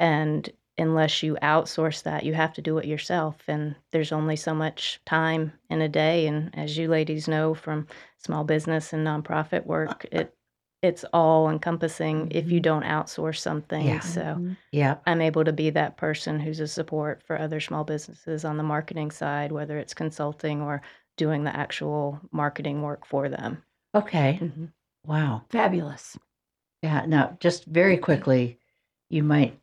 and 0.01 0.51
unless 0.79 1.23
you 1.23 1.37
outsource 1.43 2.03
that 2.05 2.25
you 2.25 2.35
have 2.35 2.53
to 2.55 2.63
do 2.63 2.79
it 2.79 2.87
yourself 2.87 3.37
and 3.47 3.77
there's 3.93 4.11
only 4.13 4.37
so 4.37 4.55
much 4.55 5.01
time 5.05 5.53
in 5.71 5.81
a 5.83 5.89
day 5.89 6.27
and 6.27 6.51
as 6.59 6.77
you 6.77 6.89
ladies 6.89 7.29
know 7.29 7.55
from 7.55 7.87
small 8.19 8.43
business 8.45 8.93
and 8.93 9.07
nonprofit 9.07 9.65
work 9.67 10.05
it 10.13 10.35
it's 10.83 11.05
all 11.13 11.49
encompassing 11.49 12.29
if 12.33 12.51
you 12.51 12.59
don't 12.61 12.83
outsource 12.85 13.39
something 13.39 13.87
Yeah. 13.87 14.01
so 14.01 14.45
yeah. 14.73 14.97
I'm 15.07 15.21
able 15.21 15.45
to 15.45 15.53
be 15.53 15.71
that 15.71 15.97
person 15.97 16.41
who's 16.41 16.59
a 16.61 16.67
support 16.67 17.23
for 17.23 17.39
other 17.39 17.61
small 17.61 17.85
businesses 17.85 18.45
on 18.45 18.57
the 18.57 18.65
marketing 18.65 19.13
side, 19.13 19.53
whether 19.53 19.79
it's 19.79 19.95
consulting 19.95 20.61
or 20.61 20.83
doing 21.17 21.45
the 21.45 21.55
actual 21.57 22.19
marketing 22.33 22.83
work 22.83 23.07
for 23.07 23.29
them. 23.29 23.63
Okay. 23.95 24.41
Mm-hmm. 24.43 24.65
Wow. 25.07 25.43
Fabulous. 25.51 26.19
Yeah. 26.83 27.05
Now, 27.07 27.37
just 27.39 27.65
very 27.67 27.97
quickly, 27.97 28.59
you 29.09 29.23
might 29.23 29.57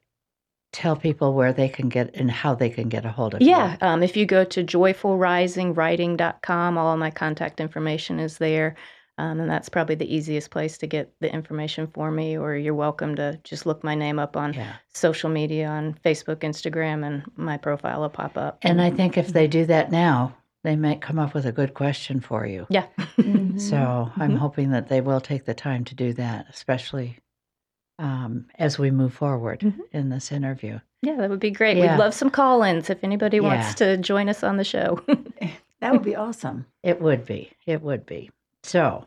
tell 0.72 0.96
people 0.96 1.34
where 1.34 1.52
they 1.52 1.68
can 1.68 1.90
get 1.90 2.16
and 2.16 2.30
how 2.30 2.54
they 2.56 2.70
can 2.70 2.88
get 2.90 3.04
a 3.04 3.10
hold 3.12 3.34
of 3.34 3.42
Yeah, 3.42 3.72
you. 3.74 3.78
um, 3.88 4.04
if 4.04 4.16
you 4.16 4.26
go 4.28 4.44
to 4.46 4.64
joyfulrisingwriting.com, 4.64 6.78
all 6.78 6.94
of 6.94 7.00
my 7.00 7.10
contact 7.12 7.60
information 7.60 8.20
is 8.20 8.38
there. 8.38 8.76
Um, 9.20 9.42
and 9.42 9.50
that's 9.50 9.68
probably 9.68 9.96
the 9.96 10.12
easiest 10.16 10.50
place 10.50 10.78
to 10.78 10.88
get 10.88 11.12
the 11.20 11.30
information 11.34 11.88
for 11.94 12.10
me, 12.10 12.38
or 12.38 12.56
you're 12.56 12.74
welcome 12.74 13.16
to 13.18 13.38
just 13.44 13.66
look 13.66 13.84
my 13.84 13.94
name 13.94 14.18
up 14.18 14.38
on 14.38 14.54
Yeah. 14.54 14.74
social 14.94 15.30
media 15.30 15.68
on 15.68 15.96
Facebook, 16.06 16.38
Instagram, 16.38 17.06
and 17.06 17.24
my 17.36 17.58
profile 17.58 18.00
will 18.00 18.10
pop 18.10 18.38
up. 18.38 18.60
And 18.62 18.82
I 18.82 18.90
think 18.92 19.18
if 19.18 19.28
they 19.28 19.46
do 19.46 19.66
that 19.66 19.92
now, 19.92 20.36
they 20.64 20.78
might 20.78 21.02
come 21.02 21.20
up 21.20 21.34
with 21.34 21.46
a 21.46 21.52
good 21.52 21.74
question 21.74 22.22
for 22.22 22.46
you. 22.46 22.66
yeah. 22.70 22.86
Mhm. 23.18 23.60
So 23.60 24.10
I'm 24.16 24.34
Mhm. 24.36 24.38
hoping 24.38 24.72
that 24.72 24.88
they 24.88 25.02
will 25.02 25.20
take 25.20 25.44
the 25.44 25.54
time 25.54 25.84
to 25.86 25.96
do 25.96 26.14
that, 26.14 26.46
especially 26.50 27.18
um, 28.02 28.46
as 28.58 28.80
we 28.80 28.90
move 28.92 29.14
forward 29.14 29.60
Mhm. 29.60 29.80
in 29.92 30.08
this 30.08 30.32
interview. 30.32 30.80
Yeah, 31.02 31.18
that 31.18 31.30
would 31.30 31.42
be 31.42 31.52
great. 31.52 31.76
Yeah. 31.76 31.92
We'd 31.92 32.00
love 32.00 32.14
some 32.14 32.30
call 32.30 32.64
ins 32.64 32.90
if 32.90 33.04
anybody 33.04 33.36
Yeah. 33.38 33.44
wants 33.44 33.76
to 33.76 33.98
join 33.98 34.30
us 34.30 34.42
on 34.44 34.56
the 34.56 34.64
show. 34.64 35.02
That 35.82 35.94
would 35.94 36.04
be 36.04 36.16
awesome. 36.16 36.66
It 36.84 37.02
would 37.02 37.26
be. 37.26 37.52
It 37.66 37.82
would 37.82 38.06
be. 38.06 38.30
So, 38.63 39.06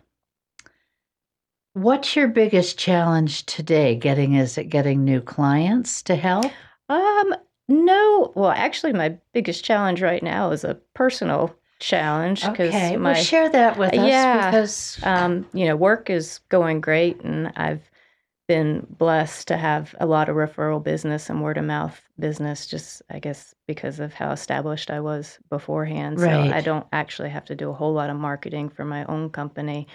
what's 1.75 2.16
your 2.16 2.28
biggest 2.28 2.78
challenge 2.78 3.47
today? 3.47 3.94
Getting 3.94 4.35
is 4.35 4.59
it 4.59 4.64
getting 4.64 5.04
new 5.04 5.21
clients 5.21 6.02
to 6.04 6.16
help? 6.16 6.52
um, 6.88 7.35
no, 7.68 8.32
well, 8.35 8.50
actually, 8.50 8.92
my 8.92 9.16
biggest 9.32 9.64
challenge 9.64 10.02
right 10.02 10.23
now 10.23 10.50
is 10.50 10.64
a 10.64 10.75
personal 10.94 11.54
challenge 11.78 12.42
because 12.42 12.75
Okay, 12.75 12.97
my 12.97 13.12
well, 13.12 13.23
share 13.23 13.49
that 13.49 13.78
with 13.78 13.92
us 13.92 13.99
Yeah. 13.99 14.50
because 14.50 14.99
um, 15.04 15.47
you 15.52 15.66
know, 15.66 15.76
work 15.76 16.11
is 16.11 16.40
going 16.49 16.80
great, 16.80 17.21
and 17.23 17.52
I've 17.56 17.88
been 18.49 18.87
blessed 18.99 19.49
to 19.49 19.56
have 19.56 19.94
a 20.00 20.06
lot 20.06 20.28
of 20.28 20.37
referral 20.37 20.82
business 20.82 21.30
and 21.30 21.42
word 21.42 21.58
of 21.58 21.64
mouth 21.64 22.00
business, 22.18 22.66
just 22.66 23.02
I 23.11 23.18
guess 23.18 23.54
because 23.66 24.00
of 24.00 24.12
how 24.14 24.32
established 24.32 24.90
I 24.90 25.00
was 25.00 25.38
beforehand. 25.50 26.18
So 26.20 26.26
I 26.52 26.61
don't 26.61 26.87
actually 26.92 27.30
have 27.30 27.44
to 27.46 27.54
do 27.54 27.70
a 27.70 27.75
whole 27.75 27.92
lot 27.92 28.11
of 28.11 28.16
marketing 28.16 28.68
for 28.68 28.84
my 28.84 29.04
own 29.04 29.30
company. 29.30 29.87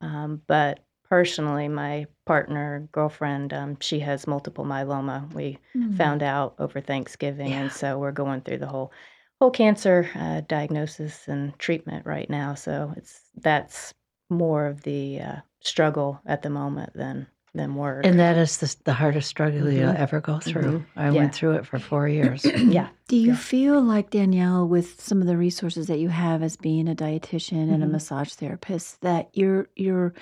Um, 0.00 0.42
but 0.46 0.84
personally, 1.08 1.68
my 1.68 2.06
partner, 2.26 2.88
girlfriend, 2.92 3.52
um, 3.52 3.76
she 3.80 4.00
has 4.00 4.26
multiple 4.26 4.64
myeloma. 4.64 5.32
We 5.32 5.58
Mm. 5.76 5.96
found 5.96 6.22
out 6.22 6.54
over 6.58 6.80
Thanksgiving, 6.80 7.48
Yeah. 7.48 7.62
and 7.62 7.72
so 7.72 7.98
we're 7.98 8.12
going 8.12 8.42
through 8.42 8.58
the 8.58 8.66
whole 8.66 8.92
whole 9.40 9.50
cancer 9.50 10.08
uh, 10.14 10.42
diagnosis 10.42 11.26
and 11.28 11.58
treatment 11.58 12.06
right 12.06 12.30
now. 12.30 12.54
So 12.54 12.92
it's 12.96 13.22
that's 13.36 13.92
more 14.30 14.66
of 14.66 14.82
the 14.82 15.20
uh, 15.20 15.36
struggle 15.60 16.20
at 16.26 16.42
the 16.42 16.50
moment 16.50 16.92
than 16.94 17.26
than 17.54 17.74
work. 17.76 18.04
And 18.04 18.18
that 18.18 18.36
is 18.36 18.58
the, 18.58 18.74
the 18.84 18.92
hardest 18.92 19.28
struggle 19.28 19.70
you'll 19.70 19.92
Mhm. 19.92 19.98
ever 19.98 20.20
go 20.20 20.38
through. 20.40 20.80
Mhm. 20.80 20.84
I 20.96 21.04
Yeah. 21.10 21.20
went 21.20 21.34
through 21.34 21.52
it 21.52 21.66
for 21.66 21.78
four 21.78 22.08
years. 22.18 22.44
yeah, 22.44 22.88
Do 23.08 23.16
you 23.16 23.28
Yeah. 23.32 23.36
feel 23.36 23.80
like 23.80 24.10
Danielle, 24.10 24.66
with 24.66 25.00
some 25.00 25.20
of 25.20 25.26
the 25.26 25.36
resources 25.36 25.86
that 25.86 25.98
you 26.00 26.08
have 26.08 26.42
as 26.42 26.56
being 26.56 26.88
a 26.88 26.94
dietitian 26.94 27.72
and 27.72 27.82
a 27.82 27.86
Mhm. 27.86 27.92
massage 27.92 28.30
therapist, 28.32 29.00
that 29.02 29.28
you're 29.32 29.68
you're 29.76 30.12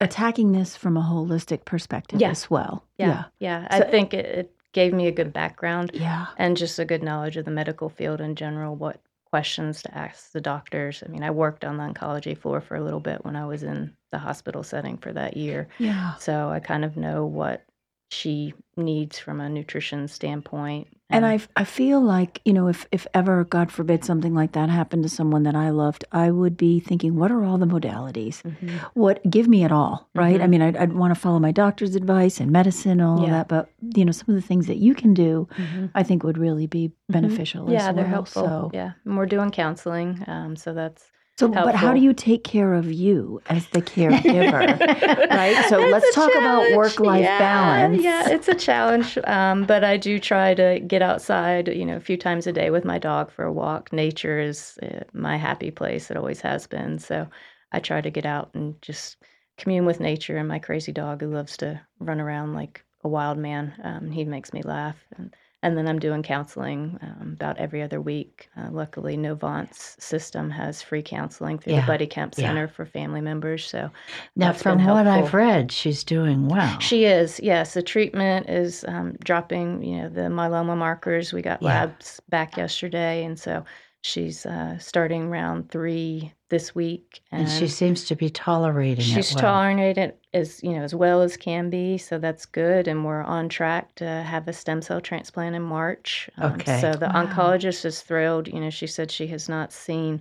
attacking 0.00 0.52
this 0.52 0.76
from 0.76 0.96
a 0.96 1.02
holistic 1.02 1.64
perspective 1.66 2.20
Yeah. 2.20 2.30
as 2.30 2.50
well? 2.50 2.84
yeah, 2.98 3.24
yeah. 3.38 3.66
I 3.70 3.80
So- 3.80 3.90
think 3.90 4.14
it, 4.14 4.24
it 4.26 4.52
gave 4.72 4.94
me 4.94 5.06
a 5.06 5.12
good 5.12 5.32
background 5.32 5.90
yeah, 5.94 6.26
and 6.38 6.56
just 6.56 6.78
a 6.78 6.84
good 6.84 7.02
knowledge 7.02 7.36
of 7.36 7.44
the 7.44 7.50
medical 7.50 7.88
field 7.90 8.20
in 8.20 8.34
general. 8.36 8.74
What 8.76 9.00
questions 9.30 9.82
to 9.82 9.96
ask 9.96 10.32
the 10.32 10.40
doctors. 10.40 11.02
I 11.06 11.08
mean, 11.10 11.22
I 11.22 11.30
worked 11.30 11.64
on 11.64 11.76
the 11.76 11.84
oncology 11.84 12.36
floor 12.36 12.60
for 12.60 12.76
a 12.76 12.82
little 12.82 13.00
bit 13.00 13.24
when 13.24 13.36
I 13.36 13.46
was 13.46 13.62
in 13.62 13.96
the 14.12 14.18
hospital 14.18 14.62
setting 14.62 14.98
for 14.98 15.12
that 15.12 15.36
year. 15.36 15.68
yeah. 15.78 16.14
So 16.16 16.48
I 16.50 16.60
kind 16.60 16.84
of 16.84 16.96
know 16.96 17.24
what 17.26 17.64
she 18.10 18.54
needs 18.76 19.18
from 19.18 19.40
a 19.40 19.48
nutrition 19.48 20.08
standpoint. 20.08 20.88
And 21.10 21.26
I, 21.26 21.40
I 21.56 21.64
feel 21.64 22.00
like, 22.00 22.40
you 22.44 22.52
know, 22.52 22.68
if, 22.68 22.86
if 22.92 23.06
ever, 23.14 23.44
God 23.44 23.70
forbid, 23.72 24.04
something 24.04 24.34
like 24.34 24.52
that 24.52 24.68
happened 24.70 25.02
to 25.02 25.08
someone 25.08 25.42
that 25.42 25.54
I 25.56 25.70
loved, 25.70 26.04
I 26.12 26.30
would 26.30 26.56
be 26.56 26.78
thinking, 26.80 27.16
what 27.16 27.30
are 27.32 27.44
all 27.44 27.58
the 27.58 27.66
modalities? 27.66 28.42
Mhm. 28.42 28.80
What, 28.94 29.20
give 29.28 29.48
me 29.48 29.64
it 29.64 29.72
all, 29.72 30.08
right? 30.14 30.40
I 30.40 30.44
Mhm. 30.46 30.50
mean, 30.50 30.62
I'd, 30.62 30.76
I'd 30.76 30.92
want 30.92 31.12
to 31.14 31.20
follow 31.20 31.38
my 31.40 31.50
doctor's 31.52 31.94
advice 31.96 32.40
and 32.40 32.50
medicine 32.50 32.92
and 32.92 33.02
all 33.02 33.24
Yeah. 33.24 33.30
that, 33.30 33.48
but, 33.48 33.70
you 33.96 34.04
know, 34.04 34.12
some 34.12 34.34
of 34.34 34.40
the 34.40 34.46
things 34.46 34.66
that 34.68 34.76
you 34.76 34.94
can 34.94 35.12
do, 35.14 35.48
Mhm. 35.56 35.90
I 35.94 36.02
think 36.02 36.22
would 36.22 36.38
really 36.38 36.66
be 36.66 36.92
beneficial 37.08 37.66
as 37.68 37.72
Yeah, 37.74 37.92
they're 37.92 38.06
helpful. 38.06 38.42
So, 38.44 38.70
Yeah, 38.72 38.92
and 39.04 39.16
we're 39.16 39.26
doing 39.26 39.50
counseling, 39.50 40.22
um, 40.28 40.54
so 40.56 40.72
that's 40.72 41.10
so 41.40 41.48
but 41.48 41.74
how 41.74 41.94
do 41.94 42.00
you 42.00 42.12
take 42.12 42.44
care 42.44 42.74
of 42.74 42.92
you 42.92 43.40
as 43.48 43.66
the 43.68 43.80
caregiver? 43.82 44.78
Right, 45.30 45.56
so 45.68 45.80
It's 45.80 45.92
let's 45.92 46.14
talk 46.14 46.34
about 46.34 46.76
work-life 46.76 47.22
Yeah, 47.22 47.38
balance. 47.38 48.02
Yeah, 48.02 48.28
it's 48.28 48.48
a 48.48 48.54
challenge, 48.54 49.16
um, 49.24 49.64
but 49.64 49.84
I 49.84 49.96
do 49.96 50.18
try 50.18 50.54
to 50.54 50.80
get 50.80 51.02
outside, 51.02 51.68
you 51.68 51.84
know, 51.86 51.96
a 51.96 52.00
few 52.00 52.16
times 52.16 52.46
a 52.46 52.52
day 52.52 52.70
with 52.70 52.84
my 52.84 52.98
dog 52.98 53.30
for 53.30 53.44
a 53.44 53.52
walk. 53.52 53.92
Nature 53.92 54.38
is 54.40 54.78
uh, 54.82 55.04
my 55.12 55.36
happy 55.36 55.70
place; 55.70 56.10
it 56.10 56.16
always 56.16 56.40
has 56.40 56.66
been. 56.66 56.98
So 56.98 57.26
I 57.72 57.80
try 57.80 58.00
to 58.00 58.10
get 58.10 58.26
out 58.26 58.50
and 58.54 58.80
just 58.82 59.16
commune 59.56 59.86
with 59.86 60.00
nature. 60.00 60.36
And 60.36 60.48
my 60.48 60.58
crazy 60.58 60.92
dog, 60.92 61.20
who 61.20 61.32
loves 61.32 61.56
to 61.58 61.80
run 62.00 62.20
around 62.20 62.54
like 62.54 62.84
a 63.04 63.08
wild 63.08 63.38
man, 63.38 63.72
um, 63.82 64.10
he 64.10 64.24
makes 64.24 64.52
me 64.52 64.62
laugh. 64.62 64.96
And, 65.16 65.34
and 65.62 65.76
then 65.76 65.86
I'm 65.86 65.98
doing 65.98 66.22
counseling 66.22 66.98
um, 67.02 67.32
about 67.34 67.58
every 67.58 67.82
other 67.82 68.00
week. 68.00 68.48
Uh, 68.56 68.68
luckily, 68.70 69.16
Novant's 69.16 69.96
system 70.02 70.50
has 70.50 70.80
free 70.82 71.02
counseling 71.02 71.58
through 71.58 71.74
Yeah, 71.74 71.82
the 71.82 71.86
Buddy 71.86 72.06
Kemp 72.06 72.34
yeah. 72.36 72.46
Center 72.48 72.68
for 72.68 72.86
family 72.86 73.20
members. 73.20 73.66
So 73.68 73.90
now, 74.36 74.52
from 74.52 74.84
what 74.86 75.06
I've 75.06 75.34
read, 75.34 75.70
she's 75.70 76.02
doing 76.02 76.48
well. 76.48 76.78
She 76.80 77.04
is, 77.04 77.38
yes. 77.40 77.74
The 77.74 77.82
treatment 77.82 78.48
is 78.48 78.84
um, 78.88 79.16
dropping, 79.22 79.82
you 79.82 79.98
know, 80.02 80.08
the 80.08 80.22
myeloma 80.22 80.76
markers. 80.76 81.32
We 81.32 81.42
got 81.42 81.62
Yeah. 81.62 81.68
labs 81.68 82.20
back 82.28 82.56
yesterday, 82.56 83.24
and 83.24 83.38
so 83.38 83.64
she's 84.02 84.46
uh, 84.46 84.78
starting 84.78 85.28
round 85.30 85.70
three 85.70 86.32
this 86.48 86.74
week. 86.74 87.20
and 87.30 87.48
she 87.48 87.68
seems 87.68 88.04
to 88.06 88.16
be 88.16 88.28
tolerating 88.30 89.04
she's 89.04 89.30
it 89.30 89.34
well. 89.36 89.42
tolerating 89.42 90.02
it 90.04 90.18
as 90.34 90.62
you 90.62 90.72
know 90.72 90.82
as 90.82 90.94
well 90.94 91.22
as 91.22 91.36
can 91.36 91.70
be, 91.70 91.98
so 91.98 92.18
that's 92.18 92.46
good. 92.46 92.88
And 92.88 93.04
we're 93.04 93.22
on 93.22 93.48
track 93.48 93.94
to 93.96 94.04
have 94.06 94.48
a 94.48 94.52
stem 94.52 94.82
cell 94.82 95.00
transplant 95.00 95.54
in 95.56 95.62
March. 95.62 96.28
Um, 96.38 96.52
Okay. 96.54 96.80
So 96.80 96.92
the 96.96 97.06
Wow. 97.06 97.26
oncologist 97.26 97.84
is 97.84 98.02
thrilled. 98.02 98.48
You 98.48 98.60
know, 98.60 98.70
she 98.70 98.86
said 98.86 99.10
she 99.10 99.26
has 99.28 99.48
not 99.48 99.72
seen 99.72 100.20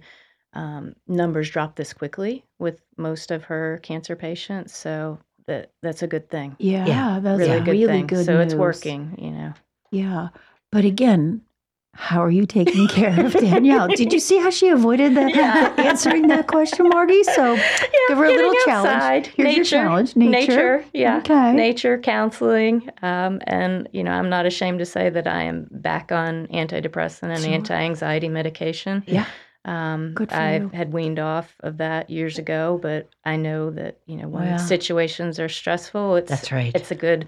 um, 0.54 0.96
numbers 1.08 1.50
drop 1.50 1.76
this 1.76 1.94
quickly 1.94 2.44
with 2.60 2.82
most 2.98 3.32
of 3.32 3.44
her 3.46 3.80
cancer 3.84 4.16
patients. 4.16 4.76
So 4.76 5.20
that 5.48 5.72
that's 5.82 6.04
a 6.04 6.08
good 6.08 6.30
thing 6.30 6.56
Yeah, 6.60 6.86
Yeah, 6.88 7.20
that's 7.20 7.40
really 7.40 7.58
a 7.58 7.62
good 7.62 7.72
really 7.72 7.86
thing. 7.88 8.08
good 8.08 8.26
so 8.26 8.40
it's 8.40 8.54
working, 8.56 9.16
you 9.18 9.32
know. 9.32 9.54
Yeah. 9.92 10.30
But 10.72 10.86
again, 10.86 11.42
how 12.02 12.24
are 12.24 12.30
you 12.32 12.46
taking 12.46 12.88
care 12.88 13.26
of 13.26 13.34
Danielle? 13.34 13.88
Did 14.02 14.14
you 14.14 14.20
see 14.20 14.38
how 14.40 14.50
she 14.50 14.70
avoided 14.70 15.16
that 15.16 15.36
Yeah. 15.36 15.74
answering 15.78 16.28
that 16.28 16.48
question, 16.48 16.90
Margi? 16.90 17.24
So 17.26 17.56
give 18.08 18.18
her 18.18 18.26
a 18.26 18.30
little 18.30 18.52
getting 18.54 18.66
challenge. 18.66 18.88
outside, 18.96 19.28
Here's 19.28 19.56
your 19.58 19.66
challenge. 19.66 20.16
Nature. 20.16 20.38
nature 20.80 20.86
yeah, 20.94 21.18
Okay. 21.18 21.52
nature 21.54 21.98
counseling, 22.00 22.90
um, 23.02 23.42
and 23.48 23.90
you 23.92 24.04
know, 24.04 24.12
I'm 24.12 24.30
not 24.30 24.46
ashamed 24.46 24.80
to 24.80 24.86
say 24.86 25.10
that 25.10 25.28
I 25.28 25.44
am 25.44 25.68
back 25.72 26.12
on 26.12 26.48
antidepressant 26.48 27.30
and 27.36 27.44
Sure. 27.44 27.54
anti-anxiety 27.54 28.30
medication. 28.30 29.04
Yeah. 29.06 29.26
Um, 29.66 30.14
Good 30.16 30.30
for 30.30 30.38
I 30.38 30.58
you. 30.60 30.70
had 30.70 30.94
weaned 30.94 31.20
off 31.20 31.54
of 31.60 31.78
that 31.78 32.10
years 32.10 32.40
ago, 32.40 32.80
but 32.82 33.10
I 33.26 33.36
know 33.36 33.72
that 33.72 34.00
you 34.06 34.16
know 34.16 34.30
when 34.30 34.46
Well, 34.52 34.58
situations 34.58 35.38
are 35.38 35.50
stressful, 35.50 36.16
it's 36.16 36.30
That's 36.30 36.52
right. 36.52 36.72
it's 36.74 36.92
a 36.92 36.96
good 36.96 37.28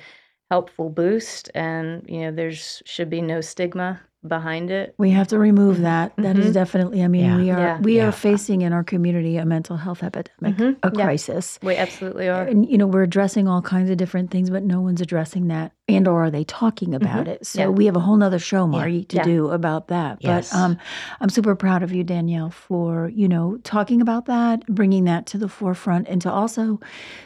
helpful 0.50 0.90
boost, 0.90 1.52
and 1.54 2.04
you 2.08 2.22
know, 2.22 2.32
there's 2.32 2.82
should 2.86 3.10
be 3.10 3.22
no 3.22 3.42
stigma 3.42 4.00
behind 4.28 4.70
it. 4.70 4.94
We 4.98 5.10
have 5.12 5.28
to 5.30 5.40
remove 5.40 5.82
that. 5.82 6.14
That 6.18 6.38
is 6.38 6.52
Mhm. 6.52 6.54
definitely. 6.54 7.04
I 7.04 7.08
mean, 7.08 7.26
Yeah. 7.26 7.38
we 7.38 7.50
are 7.52 7.60
Yeah. 7.60 7.80
we 7.82 7.98
Yeah. 7.98 8.08
are 8.08 8.12
facing 8.12 8.62
in 8.62 8.72
our 8.72 8.84
community 8.84 9.38
a 9.38 9.46
mental 9.46 9.78
health 9.78 10.04
epidemic, 10.04 10.58
Mhm. 10.58 10.76
a 10.84 10.92
Yeah. 10.96 11.04
crisis. 11.06 11.58
We 11.64 11.76
absolutely 11.76 12.30
are. 12.30 12.44
And 12.44 12.70
you 12.70 12.78
know, 12.78 12.86
we're 12.88 13.02
addressing 13.04 13.48
all 13.48 13.62
kinds 13.64 13.90
of 13.90 13.98
different 13.98 14.30
things, 14.30 14.50
but 14.52 14.64
no 14.64 14.80
one's 14.82 15.02
addressing 15.02 15.48
that, 15.48 15.72
and 15.88 16.08
or 16.08 16.24
are 16.26 16.30
they 16.30 16.44
talking 16.44 16.94
about 16.94 17.28
it? 17.28 17.46
So 17.48 17.62
Yeah. 17.62 17.68
we 17.70 17.86
have 17.88 17.96
a 17.96 18.00
whole 18.00 18.16
nother 18.16 18.38
show, 18.40 18.68
Margi, 18.68 19.08
to 19.08 19.18
Yeah. 19.18 19.24
do 19.24 19.50
about 19.50 19.88
that. 19.88 20.18
Yes. 20.22 20.52
But 20.52 20.58
um, 20.60 20.78
I'm 21.20 21.30
super 21.30 21.56
proud 21.56 21.82
of 21.82 21.92
you, 21.92 22.04
Danielle, 22.04 22.52
for 22.52 23.10
you 23.10 23.28
know 23.28 23.58
talking 23.64 24.02
about 24.02 24.26
that, 24.28 24.66
bringing 24.68 25.06
that 25.06 25.26
to 25.28 25.40
the 25.40 25.48
forefront, 25.48 26.08
and 26.08 26.22
to 26.22 26.32
also, 26.32 26.80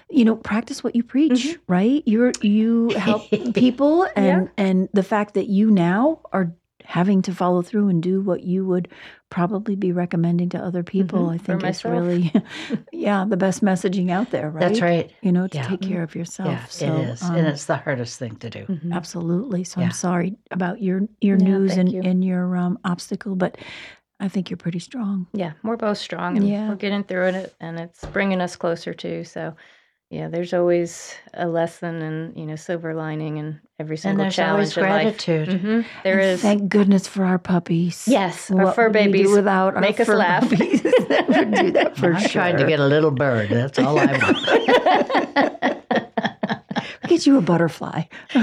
you 0.10 0.24
know, 0.24 0.36
practice 0.38 0.82
what 0.84 0.96
you 0.96 1.04
preach. 1.04 1.58
Right? 1.68 2.04
You're 2.06 2.32
you 2.42 2.90
help 2.96 3.24
people, 3.54 4.08
and 4.16 4.50
and 4.58 4.88
the 4.94 5.04
fact 5.04 5.34
that 5.34 5.48
you 5.50 5.70
now 5.72 6.20
are 6.32 6.54
having 6.86 7.22
to 7.24 7.34
follow 7.34 7.62
through 7.62 7.90
and 7.90 8.02
do 8.02 8.22
what 8.22 8.44
you 8.44 8.66
would 8.66 8.88
probably 9.30 9.76
be 9.76 9.92
recommending 9.92 10.50
to 10.50 10.58
other 10.60 10.84
people. 10.84 11.28
Mhm. 11.28 11.34
I 11.34 11.38
think 11.40 11.64
it's 11.64 11.84
really, 11.84 12.32
yeah, 12.92 13.26
the 13.28 13.38
best 13.38 13.64
messaging 13.64 14.12
out 14.12 14.32
there. 14.32 14.50
Right? 14.50 14.62
That's 14.62 14.82
right. 14.82 15.12
you 15.22 15.32
know, 15.32 15.48
to 15.48 15.58
Yeah. 15.58 15.68
take 15.68 15.82
care 15.82 16.04
of 16.04 16.16
yourself. 16.16 16.50
Yeah, 16.50 16.66
so, 16.66 16.86
it 16.98 17.10
is, 17.10 17.24
um, 17.24 17.36
and 17.36 17.48
it's 17.48 17.66
the 17.66 17.78
hardest 17.78 18.20
thing 18.20 18.36
to 18.38 18.50
do. 18.50 18.66
Mhm. 18.66 18.94
absolutely. 18.94 19.64
So 19.64 19.80
Yeah. 19.82 19.88
I'm 19.88 19.92
sorry 19.92 20.38
about 20.52 20.82
your 20.82 21.02
your 21.22 21.38
news 21.38 21.76
and, 21.76 21.92
you. 21.92 22.02
and 22.04 22.24
your 22.24 22.56
um, 22.56 22.78
obstacle, 22.86 23.36
but 23.36 23.58
I 24.20 24.28
think 24.30 24.50
you're 24.50 24.58
pretty 24.58 24.80
strong. 24.80 25.28
Yeah, 25.34 25.54
we're 25.64 25.76
both 25.78 25.98
strong 25.98 26.38
and 26.38 26.48
Yeah. 26.48 26.70
we're 26.70 26.76
getting 26.76 27.04
through 27.04 27.26
it 27.28 27.56
and 27.60 27.80
it's 27.80 28.06
bringing 28.06 28.40
us 28.42 28.56
closer 28.56 28.94
too. 28.94 29.24
So, 29.26 29.56
yeah, 30.10 30.28
there's 30.30 30.54
always 30.54 31.14
a 31.34 31.48
lesson 31.48 32.02
and, 32.02 32.38
you 32.38 32.46
know, 32.46 32.56
silver 32.56 32.94
lining 32.94 33.38
in 33.38 33.60
every 33.80 33.96
And 33.96 34.02
single 34.02 34.24
there's 34.26 34.36
challenge 34.36 34.78
always 34.78 34.78
in 34.78 34.84
life. 34.84 35.02
gratitude. 35.26 35.62
hmm 35.62 35.82
There 36.04 36.20
And 36.20 36.30
is. 36.32 36.42
Thank 36.42 36.70
goodness 36.70 37.08
for 37.08 37.26
our 37.26 37.40
puppies. 37.40 38.08
Yes, 38.08 38.50
our 38.52 38.66
What 38.66 38.76
fur 38.76 38.88
would 38.90 38.96
we 38.96 39.04
do 39.06 39.12
babies 39.12 39.32
without 39.32 39.76
our 39.76 39.82
make 39.82 40.00
us 40.00 40.08
fur 40.08 40.16
laugh. 40.16 40.44
puppies? 40.50 40.84
Never 41.10 41.46
do 41.64 41.72
that 41.72 41.98
for 41.98 42.14
I'm 42.14 42.20
sure. 42.22 42.30
trying 42.30 42.58
to 42.58 42.66
get 42.68 42.80
a 42.80 42.86
little 42.86 43.12
bird. 43.12 43.50
That's 43.50 43.80
all 43.80 43.98
I 44.00 44.06
want. 44.18 45.56
Get 47.08 47.28
you 47.28 47.38
a 47.38 47.42
butterfly. 47.42 48.04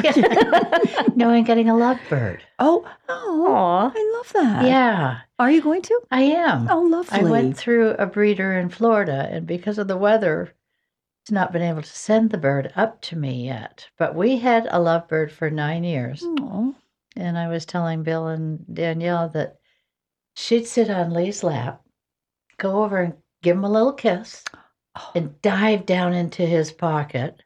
no, 1.16 1.31
I'm 1.31 1.42
getting 1.44 1.68
a 1.68 1.75
lovebird. 1.75 2.40
Oh, 2.61 2.88
oh, 3.09 3.46
Aw. 3.48 3.92
I 3.94 4.12
love 4.16 4.33
that. 4.35 4.66
Yeah, 4.66 5.18
Are 5.38 5.51
you 5.51 5.61
going 5.61 5.83
to? 5.83 6.01
I 6.12 6.22
am. 6.22 6.68
Oh, 6.70 6.81
lovely. 6.83 7.18
I 7.20 7.22
went 7.25 7.57
through 7.57 7.90
a 7.90 8.07
breeder 8.07 8.57
in 8.57 8.68
Florida, 8.68 9.29
and 9.33 9.46
because 9.48 9.79
of 9.79 9.88
the 9.88 9.96
weather, 9.96 10.42
it's 10.44 10.62
not 11.30 11.52
been 11.52 11.62
able 11.62 11.82
to 11.82 11.88
send 11.88 12.30
the 12.30 12.38
bird 12.38 12.72
up 12.76 13.00
to 13.02 13.16
me 13.16 13.46
yet. 13.46 13.88
But 13.98 14.14
we 14.14 14.38
had 14.38 14.66
a 14.66 14.78
lovebird 14.78 15.30
for 15.30 15.50
nine 15.50 15.85
years, 15.85 16.22
Aw. 16.22 16.72
and 17.16 17.38
I 17.38 17.48
was 17.48 17.64
telling 17.64 18.02
Bill 18.02 18.26
and 18.26 18.64
Danielle 18.72 19.28
that 19.30 19.56
she'd 20.35 20.66
sit 20.66 20.90
on 20.90 21.12
Lee's 21.12 21.44
lap, 21.44 21.82
go 22.58 22.82
over 22.82 23.00
and 23.00 23.14
give 23.42 23.56
him 23.56 23.64
a 23.64 23.70
little 23.70 23.92
kiss, 23.92 24.42
oh. 24.96 25.11
and 25.14 25.40
dive 25.42 25.87
down 25.87 26.12
into 26.12 26.44
his 26.44 26.72
pocket, 26.72 27.42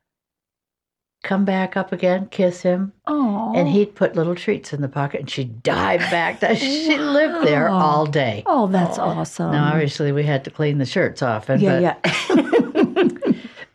come 1.22 1.44
back 1.44 1.76
up 1.76 1.92
again, 1.92 2.28
kiss 2.30 2.62
him, 2.62 2.92
Aw. 3.06 3.54
and 3.54 3.68
he'd 3.68 3.94
put 3.94 4.16
little 4.16 4.34
treats 4.34 4.72
in 4.72 4.80
the 4.80 4.88
pocket, 4.88 5.20
and 5.20 5.30
she'd 5.30 5.62
dive 5.62 6.00
back. 6.00 6.40
down. 6.40 6.56
She 6.56 6.96
lived 6.96 7.46
there 7.46 7.68
all 7.68 8.06
day. 8.06 8.42
Oh, 8.46 8.68
that's 8.68 8.98
Aw. 8.98 9.20
awesome. 9.20 9.52
Now, 9.52 9.72
obviously, 9.72 10.12
we 10.12 10.22
had 10.22 10.44
to 10.44 10.50
clean 10.50 10.78
the 10.78 10.86
shirts 10.86 11.22
off, 11.22 11.48
and 11.48 11.60
yeah, 11.60 11.96
but, 12.02 12.36
yeah. 12.36 12.50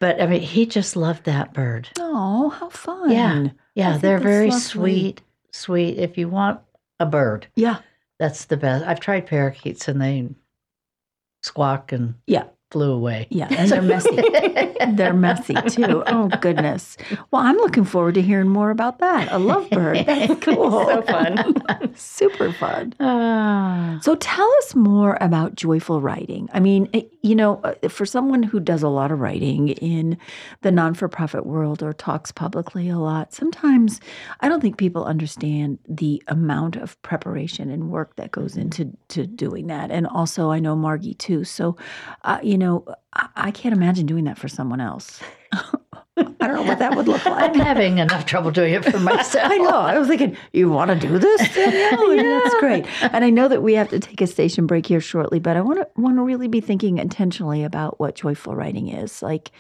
But 0.01 0.19
I 0.21 0.25
mean, 0.27 0.41
he 0.41 0.65
just 0.65 0.95
loved 0.97 1.23
that 1.25 1.53
bird. 1.53 1.87
Oh, 1.99 2.49
how 2.49 2.67
fun. 2.69 3.09
Yeah. 3.11 3.47
Yeah, 3.75 3.97
they're 3.99 4.19
very 4.19 4.47
lovely. 4.49 4.59
sweet, 4.59 5.21
sweet. 5.51 5.97
If 5.99 6.17
you 6.17 6.27
want 6.27 6.59
a 6.99 7.05
bird, 7.05 7.47
Yeah. 7.55 7.77
that's 8.19 8.45
the 8.45 8.57
best. 8.57 8.85
I've 8.85 8.99
tried 8.99 9.27
parakeets 9.27 9.87
and 9.87 10.01
they 10.01 10.27
squawk 11.43 11.91
and 11.91 12.15
Yeah. 12.27 12.45
flew 12.71 12.91
away. 12.93 13.27
Yeah. 13.29 13.47
And 13.49 13.69
they're 13.69 13.81
messy. 13.81 14.15
they're 14.93 15.13
messy 15.13 15.53
too. 15.67 16.03
Oh, 16.07 16.29
goodness. 16.41 16.97
Well, 17.29 17.41
I'm 17.41 17.57
looking 17.57 17.83
forward 17.83 18.15
to 18.15 18.21
hearing 18.21 18.47
more 18.49 18.71
about 18.71 18.99
that. 18.99 19.27
A 19.31 19.37
lovebird. 19.39 20.05
That's 20.05 20.39
cool. 20.45 20.85
So 20.85 21.01
fun. 21.01 21.93
Super 21.95 22.51
fun. 22.53 22.93
Ah. 22.99 23.99
So 24.01 24.15
tell 24.15 24.49
us 24.59 24.73
more 24.75 25.17
about 25.21 25.55
joyful 25.55 26.01
writing. 26.01 26.49
I 26.53 26.59
mean, 26.59 26.89
you 27.21 27.35
know, 27.35 27.61
uh, 27.63 27.87
for 27.87 28.05
someone 28.05 28.43
who 28.43 28.59
does 28.59 28.83
a 28.83 28.87
lot 28.87 29.11
of 29.11 29.19
writing 29.19 29.69
in 29.69 30.17
the 30.61 30.71
non 30.71 30.93
for 30.93 31.07
profit 31.07 31.45
world 31.45 31.83
or 31.83 31.93
talks 31.93 32.31
publicly 32.31 32.89
a 32.89 32.97
lot, 32.97 33.33
sometimes 33.33 33.99
I 34.39 34.49
don't 34.49 34.61
think 34.61 34.77
people 34.77 35.05
understand 35.05 35.79
the 35.87 36.21
amount 36.27 36.75
of 36.75 37.01
preparation 37.01 37.69
and 37.69 37.89
work 37.89 38.15
that 38.15 38.31
goes 38.31 38.57
into 38.57 38.91
to 39.09 39.27
doing 39.27 39.67
that. 39.67 39.91
And 39.91 40.07
also, 40.07 40.51
I 40.51 40.59
know 40.59 40.75
Margi 40.75 41.17
too. 41.17 41.43
So, 41.43 41.77
uh, 42.23 42.39
you 42.41 42.57
know, 42.57 42.85
I, 43.13 43.27
I 43.35 43.51
can't 43.51 43.75
imagine 43.75 44.05
doing 44.05 44.23
that 44.25 44.37
for 44.37 44.47
someone 44.47 44.81
else. 44.81 45.21
I 46.41 46.47
don't 46.47 46.55
know 46.55 46.63
what 46.63 46.79
that 46.79 46.95
would 46.95 47.07
look 47.07 47.23
like. 47.25 47.51
I'm 47.51 47.59
having 47.59 47.99
enough 47.99 48.25
trouble 48.25 48.51
doing 48.51 48.73
it 48.73 48.83
for 48.83 48.99
myself. 48.99 49.45
I 49.51 49.57
know. 49.57 49.69
I 49.69 49.97
was 49.99 50.07
thinking, 50.07 50.35
you 50.53 50.69
want 50.69 50.89
to 50.89 51.07
do 51.07 51.19
this, 51.19 51.53
Danielle? 51.53 52.13
yeah. 52.15 52.39
That's 52.43 52.55
great. 52.59 52.85
And 53.13 53.23
I 53.23 53.29
know 53.29 53.47
that 53.47 53.61
we 53.61 53.73
have 53.75 53.89
to 53.89 53.99
take 53.99 54.21
a 54.21 54.27
station 54.27 54.65
break 54.65 54.87
here 54.87 54.99
shortly, 54.99 55.39
but 55.39 55.55
I 55.55 55.61
want 55.61 55.79
to 55.79 55.87
want 56.01 56.17
to 56.17 56.23
really 56.23 56.47
be 56.47 56.59
thinking 56.59 56.97
intentionally 56.97 57.63
about 57.63 57.99
what 57.99 58.15
joyful 58.15 58.55
writing 58.55 58.89
is, 58.89 59.21
like, 59.21 59.51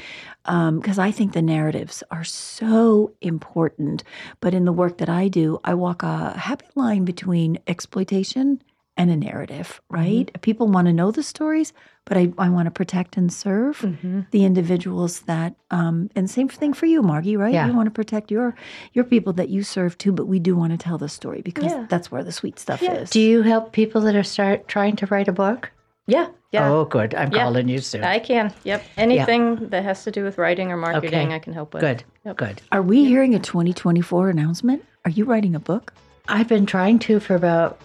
um, 0.45 0.79
because 0.79 0.97
I 0.97 1.11
think 1.11 1.33
the 1.33 1.41
narratives 1.41 2.03
are 2.09 2.23
so 2.23 3.13
important. 3.21 4.03
But 4.39 4.53
in 4.53 4.65
the 4.65 4.73
work 4.73 4.97
that 4.97 5.09
I 5.09 5.27
do, 5.27 5.59
I 5.63 5.75
walk 5.75 6.01
a 6.03 6.37
happy 6.37 6.65
line 6.75 7.05
between 7.05 7.59
exploitation 7.67 8.61
and 8.97 9.11
a 9.11 9.15
narrative. 9.15 9.81
Mm-hmm. 9.91 9.95
Right? 9.95 10.41
People 10.41 10.67
want 10.67 10.87
to 10.87 10.93
know 10.93 11.11
the 11.11 11.23
stories, 11.23 11.73
but 12.05 12.17
I, 12.17 12.31
I 12.37 12.49
want 12.49 12.65
to 12.67 12.71
protect 12.71 13.17
and 13.17 13.31
serve 13.31 13.79
Mm-hmm. 13.81 14.21
the 14.31 14.43
individuals 14.45 15.21
that 15.21 15.55
um 15.71 16.09
and 16.15 16.29
same 16.29 16.47
thing 16.49 16.73
for 16.73 16.85
you 16.85 17.01
margi 17.01 17.37
right 17.37 17.53
Yeah. 17.53 17.67
you 17.67 17.73
want 17.73 17.87
to 17.87 17.91
protect 17.91 18.31
your 18.31 18.55
your 18.93 19.05
people 19.05 19.33
that 19.33 19.49
you 19.49 19.63
serve 19.63 19.97
too 19.97 20.11
but 20.11 20.27
we 20.27 20.39
do 20.39 20.55
want 20.55 20.71
to 20.71 20.77
tell 20.77 20.97
the 20.97 21.09
story 21.09 21.41
because 21.41 21.71
Yeah. 21.71 21.85
that's 21.89 22.11
where 22.11 22.23
the 22.23 22.31
sweet 22.31 22.59
stuff 22.59 22.81
Yeah. 22.81 22.93
is 22.93 23.09
Do 23.09 23.19
you 23.19 23.41
help 23.43 23.71
people 23.71 24.01
that 24.01 24.15
are 24.15 24.23
start 24.23 24.67
trying 24.67 24.95
to 24.97 25.05
write 25.07 25.27
a 25.27 25.31
book? 25.33 25.71
Yeah. 26.07 26.27
Yeah. 26.51 26.69
Oh, 26.69 26.83
good. 26.85 27.13
I'm 27.15 27.31
Yeah. 27.31 27.43
calling 27.43 27.69
you 27.69 27.79
soon. 27.79 28.03
I 28.03 28.19
can. 28.19 28.51
Yep. 28.65 28.83
Anything 28.97 29.69
that 29.69 29.83
has 29.83 30.03
to 30.03 30.11
do 30.11 30.23
with 30.23 30.37
writing 30.37 30.71
or 30.71 30.75
marketing, 30.77 31.27
Okay. 31.27 31.35
I 31.35 31.39
can 31.39 31.53
help 31.53 31.73
with. 31.73 31.81
good. 31.81 32.03
Yep. 32.25 32.35
Good. 32.37 32.61
are 32.71 32.81
we 32.81 33.05
hearing 33.05 33.35
a 33.35 33.39
2024 33.39 34.29
announcement 34.29 34.83
are 35.05 35.11
you 35.11 35.23
writing 35.25 35.55
a 35.55 35.59
book 35.59 35.93
I've 36.27 36.47
been 36.47 36.65
trying 36.65 36.99
to 36.99 37.19
for 37.19 37.35
about 37.35 37.79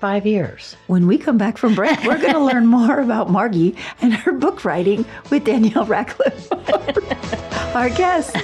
five 0.00 0.26
years. 0.26 0.76
when 0.86 1.06
we 1.06 1.16
come 1.18 1.38
back 1.38 1.56
from 1.58 1.74
break 1.74 1.98
we're 2.04 2.18
going 2.20 2.32
to 2.34 2.38
learn 2.40 2.66
more 2.78 3.00
about 3.00 3.28
margi 3.28 3.76
and 4.02 4.12
her 4.14 4.32
book 4.32 4.64
writing 4.64 5.04
with 5.30 5.44
danielle 5.44 5.86
ratliff 5.86 7.74
our 7.74 7.88
guest 7.90 8.36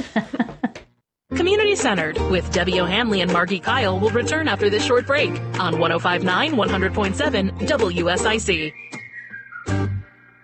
Community 1.34 1.74
Centered 1.74 2.20
with 2.30 2.50
Debbie 2.52 2.78
O'Handley 2.78 3.22
and 3.22 3.30
Margi 3.30 3.60
Kyle 3.62 3.98
will 3.98 4.10
return 4.10 4.48
after 4.48 4.68
this 4.68 4.84
short 4.84 5.06
break 5.06 5.30
on 5.58 5.78
1059 5.78 6.52
100.7 6.52 7.50
WSIC. 7.66 8.72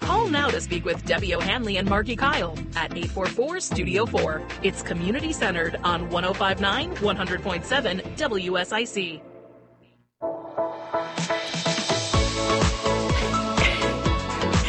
Call 0.01 0.29
now 0.29 0.49
to 0.49 0.61
speak 0.63 0.87
with 0.87 1.05
Debbie 1.05 1.35
O'Handley 1.35 1.77
and 1.77 1.87
Margi 1.87 2.17
Kyle 2.17 2.57
at 2.75 2.93
844 2.97 3.61
Studio 3.61 4.07
4. 4.07 4.43
It's 4.63 4.83
Community 4.83 5.31
Centered 5.35 5.77
on 5.85 6.09
1059 6.09 6.97
100.7 6.97 8.17
WSIC. 8.17 9.21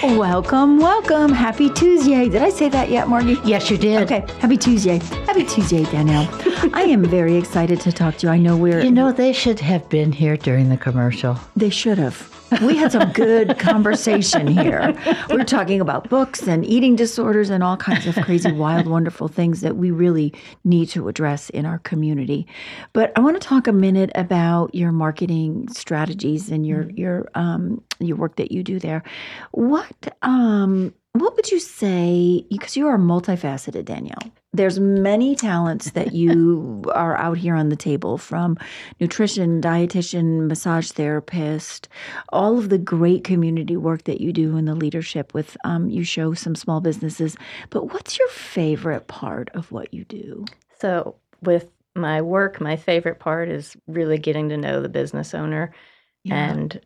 Welcome 0.02 0.78
welcome 0.80 1.30
happy 1.34 1.70
tuesday 1.70 2.30
did 2.30 2.42
i 2.42 2.50
say 2.50 2.70
that 2.70 2.90
yet 2.90 3.08
margi 3.08 3.36
Yes, 3.44 3.70
you 3.70 3.78
did. 3.78 4.04
Okay, 4.04 4.24
happy 4.40 4.56
Tuesday. 4.58 5.00
Happy 5.28 5.44
Tuesday, 5.44 5.84
Danielle. 5.84 6.28
I 6.74 6.84
am 6.84 7.04
very 7.04 7.36
excited 7.36 7.82
to 7.82 7.92
talk 7.92 8.16
to 8.18 8.28
you. 8.28 8.32
I 8.34 8.38
know 8.38 8.56
we're 8.56 8.80
You 8.82 8.92
know, 8.92 9.12
they 9.12 9.34
should 9.34 9.60
have 9.60 9.90
been 9.90 10.12
here 10.14 10.38
during 10.38 10.70
the 10.70 10.78
commercial. 10.78 11.38
they 11.56 11.70
should 11.70 11.98
have. 11.98 12.18
We 12.62 12.76
had 12.76 12.92
some 12.92 13.12
good 13.12 13.58
conversation 13.60 14.48
here. 14.48 14.96
We 15.30 15.38
were 15.38 15.44
talking 15.44 15.82
about 15.82 16.10
books 16.10 16.48
and 16.48 16.66
eating 16.66 16.96
disorders 16.96 17.50
and 17.50 17.64
all 17.64 17.78
kinds 17.78 18.08
of 18.08 18.16
crazy, 18.24 18.52
wild, 18.52 18.88
wonderful 18.88 19.28
things 19.28 19.62
that 19.62 19.78
we 19.78 19.92
really 19.92 20.34
need 20.64 20.90
to 20.90 21.08
address 21.08 21.50
in 21.52 21.66
our 21.66 21.80
community. 21.80 22.48
But 22.94 23.12
I 23.16 23.22
want 23.22 23.40
to 23.40 23.48
talk 23.48 23.68
a 23.68 23.74
minute 23.74 24.12
about 24.16 24.74
your 24.74 24.92
marketing 24.92 25.70
strategies 25.70 26.50
and 26.50 26.66
your 26.66 26.90
your 26.92 27.30
um, 27.36 27.82
your 28.00 28.18
work 28.18 28.36
that 28.38 28.52
you 28.52 28.64
do 28.64 28.80
there. 28.80 29.04
What 29.52 30.16
um, 30.22 30.94
what 31.14 31.36
would 31.36 31.52
you 31.52 31.60
say? 31.60 32.46
Because 32.50 32.78
you 32.78 32.88
are 32.88 32.98
multifaceted, 32.98 33.86
Danielle. 33.86 34.32
There's 34.54 34.80
many 34.80 35.36
talents 35.36 35.92
that 35.92 36.14
you 36.14 36.84
are 36.94 37.18
out 37.18 37.38
here 37.38 37.56
on 37.56 37.70
the 37.70 37.76
table 37.76 38.18
from 38.18 38.58
nutrition, 39.00 39.62
dietitian, 39.62 40.48
massage 40.48 40.92
therapist, 40.92 41.90
all 42.30 42.58
of 42.58 42.70
the 42.70 42.78
great 42.78 43.24
community 43.24 43.76
work 43.76 44.04
that 44.04 44.22
you 44.22 44.32
do 44.32 44.56
in 44.58 44.66
the 44.66 44.76
leadership 44.76 45.34
with 45.34 45.58
um, 45.64 45.90
you 45.90 46.04
show 46.04 46.34
some 46.34 46.56
small 46.56 46.80
businesses. 46.80 47.36
But 47.70 47.92
what's 47.94 48.20
your 48.20 48.30
favorite 48.30 49.08
part 49.08 49.50
of 49.54 49.72
what 49.72 49.94
you 49.94 50.06
do? 50.06 50.46
So, 50.80 51.16
with 51.42 51.70
my 51.96 52.22
work, 52.22 52.62
my 52.62 52.76
favorite 52.76 53.20
part 53.20 53.50
is 53.50 53.76
really 53.88 54.18
getting 54.18 54.50
to 54.50 54.58
know 54.58 54.82
the 54.82 54.90
business 54.90 55.34
owner. 55.34 55.74
And 56.30 56.80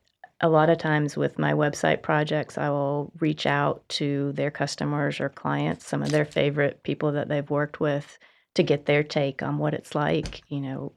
a 0.44 0.50
lot 0.50 0.70
of 0.70 0.78
times 0.78 1.16
with 1.16 1.40
my 1.40 1.54
website 1.54 2.02
projects, 2.02 2.58
I 2.58 2.70
will 2.70 3.14
reach 3.20 3.46
out 3.46 3.88
to 3.90 4.34
their 4.34 4.52
customers 4.52 5.22
or 5.22 5.30
clients, 5.30 5.88
some 5.88 6.04
of 6.04 6.12
their 6.12 6.26
favorite 6.26 6.84
people 6.84 7.14
that 7.14 7.30
they've 7.30 7.50
worked 7.50 7.80
with, 7.80 8.20
to 8.56 8.62
get 8.62 8.86
their 8.86 9.04
take 9.04 9.42
on 9.42 9.58
what 9.58 9.74
it's 9.74 9.96
like, 9.96 10.42
you 10.50 10.60
know, 10.60 10.92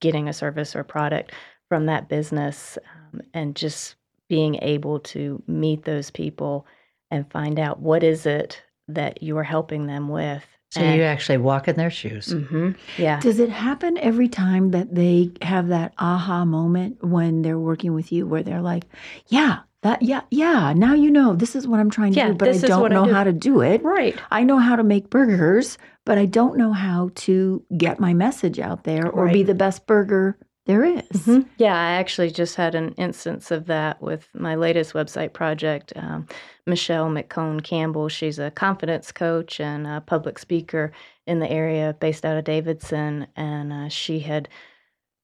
getting 0.00 0.28
a 0.28 0.32
service 0.32 0.76
or 0.76 0.84
product 0.84 1.32
from 1.68 1.86
that 1.86 2.08
business 2.08 2.78
um, 3.12 3.20
and 3.34 3.56
just 3.56 3.96
being 4.28 4.60
able 4.62 5.00
to 5.00 5.42
meet 5.48 5.84
those 5.84 6.10
people 6.10 6.64
and 7.10 7.30
find 7.32 7.58
out 7.58 7.80
what 7.80 8.04
is 8.04 8.26
it 8.26 8.62
that 8.86 9.22
you're 9.24 9.42
helping 9.42 9.86
them 9.86 10.08
with. 10.08 10.44
So 10.74 10.82
you 10.82 11.02
actually 11.02 11.38
walk 11.38 11.68
in 11.68 11.76
their 11.76 11.90
shoes. 11.90 12.32
hmm 12.32 12.70
Yeah. 12.98 13.20
Does 13.20 13.38
it 13.38 13.50
happen 13.50 13.96
every 13.98 14.28
time 14.28 14.70
that 14.72 14.94
they 14.94 15.30
have 15.42 15.68
that 15.68 15.94
aha 15.98 16.44
moment 16.44 17.02
when 17.04 17.42
they're 17.42 17.58
working 17.58 17.94
with 17.94 18.10
you 18.12 18.26
where 18.26 18.42
they're 18.42 18.62
like, 18.62 18.84
yeah, 19.28 19.60
that, 19.82 20.02
yeah, 20.02 20.22
yeah, 20.30 20.72
now 20.74 20.94
you 20.94 21.10
know 21.10 21.34
this 21.34 21.54
is 21.54 21.68
what 21.68 21.78
I'm 21.78 21.90
trying 21.90 22.12
to 22.14 22.18
Yeah, 22.18 22.28
do, 22.28 22.34
but 22.34 22.48
I 22.48 22.58
don't 22.58 22.80
what 22.80 22.90
I 22.92 22.94
know 22.94 23.04
do." 23.06 23.12
how 23.12 23.22
to 23.24 23.32
do 23.32 23.60
it. 23.60 23.82
Right. 23.84 24.18
I 24.30 24.42
know 24.42 24.58
how 24.58 24.76
to 24.76 24.82
make 24.82 25.10
burgers, 25.10 25.76
but 26.06 26.16
I 26.18 26.24
don't 26.26 26.56
know 26.56 26.72
how 26.72 27.10
to 27.26 27.62
get 27.76 28.00
my 28.00 28.14
message 28.14 28.58
out 28.58 28.84
there 28.84 29.08
or 29.10 29.28
be 29.28 29.42
the 29.42 29.54
best 29.54 29.86
burger 29.86 30.38
there 30.66 30.84
is. 30.84 31.02
Mhm. 31.12 31.46
Yeah, 31.58 31.74
I 31.74 31.92
actually 31.92 32.30
just 32.30 32.56
had 32.56 32.74
an 32.74 32.92
instance 32.94 33.50
of 33.50 33.66
that 33.66 34.00
with 34.00 34.28
my 34.34 34.54
latest 34.54 34.94
website 34.94 35.32
project. 35.34 35.92
Um, 35.96 36.26
Michelle 36.66 37.08
McCone 37.10 37.62
Campbell, 37.62 38.08
she's 38.08 38.38
a 38.38 38.50
confidence 38.50 39.12
coach 39.12 39.60
and 39.60 39.86
a 39.86 40.00
public 40.00 40.38
speaker 40.38 40.92
in 41.26 41.38
the 41.38 41.50
area 41.50 41.94
based 42.00 42.24
out 42.24 42.36
of 42.38 42.44
Davidson. 42.44 43.26
And 43.36 43.72
uh, 43.72 43.88
she 43.90 44.20
had 44.20 44.48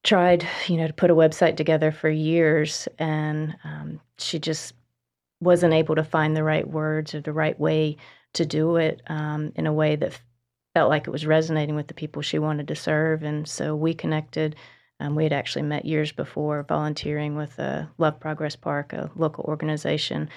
tried, 0.05 0.47
you 0.69 0.77
know, 0.77 0.87
to 0.87 0.93
put 0.93 1.11
a 1.11 1.15
website 1.15 1.57
together 1.57 1.93
for 1.93 2.11
years. 2.11 2.89
And 2.99 3.57
um, 3.65 4.01
she 4.19 4.39
just 4.39 4.75
wasn't 5.41 5.75
able 5.75 5.95
to 5.97 6.05
find 6.05 6.37
the 6.37 6.45
right 6.45 6.69
words 6.69 7.15
or 7.15 7.21
the 7.23 7.33
right 7.33 7.59
way 7.59 7.97
to 8.35 8.47
do 8.47 8.77
it 8.77 9.03
um, 9.09 9.53
in 9.57 9.67
a 9.67 9.73
way 9.73 9.97
that 9.97 10.21
felt 10.75 10.91
like 10.91 11.07
it 11.07 11.11
was 11.11 11.27
resonating 11.27 11.77
with 11.77 11.89
the 11.89 11.95
people 11.95 12.23
she 12.23 12.39
wanted 12.39 12.69
to 12.69 12.77
serve. 12.77 13.23
And 13.23 13.49
so 13.49 13.75
we 13.77 13.95
connected. 13.95 14.57
Um, 15.01 15.15
we 15.15 15.25
had 15.25 15.33
actually 15.33 15.63
met 15.63 15.85
years 15.87 16.13
before 16.13 16.63
volunteering 16.63 17.35
with 17.35 17.59
uh, 17.59 17.87
Love 17.99 18.21
Progress 18.21 18.55
Park, 18.55 18.93
a 18.93 19.11
local 19.17 19.45
organization. 19.45 20.29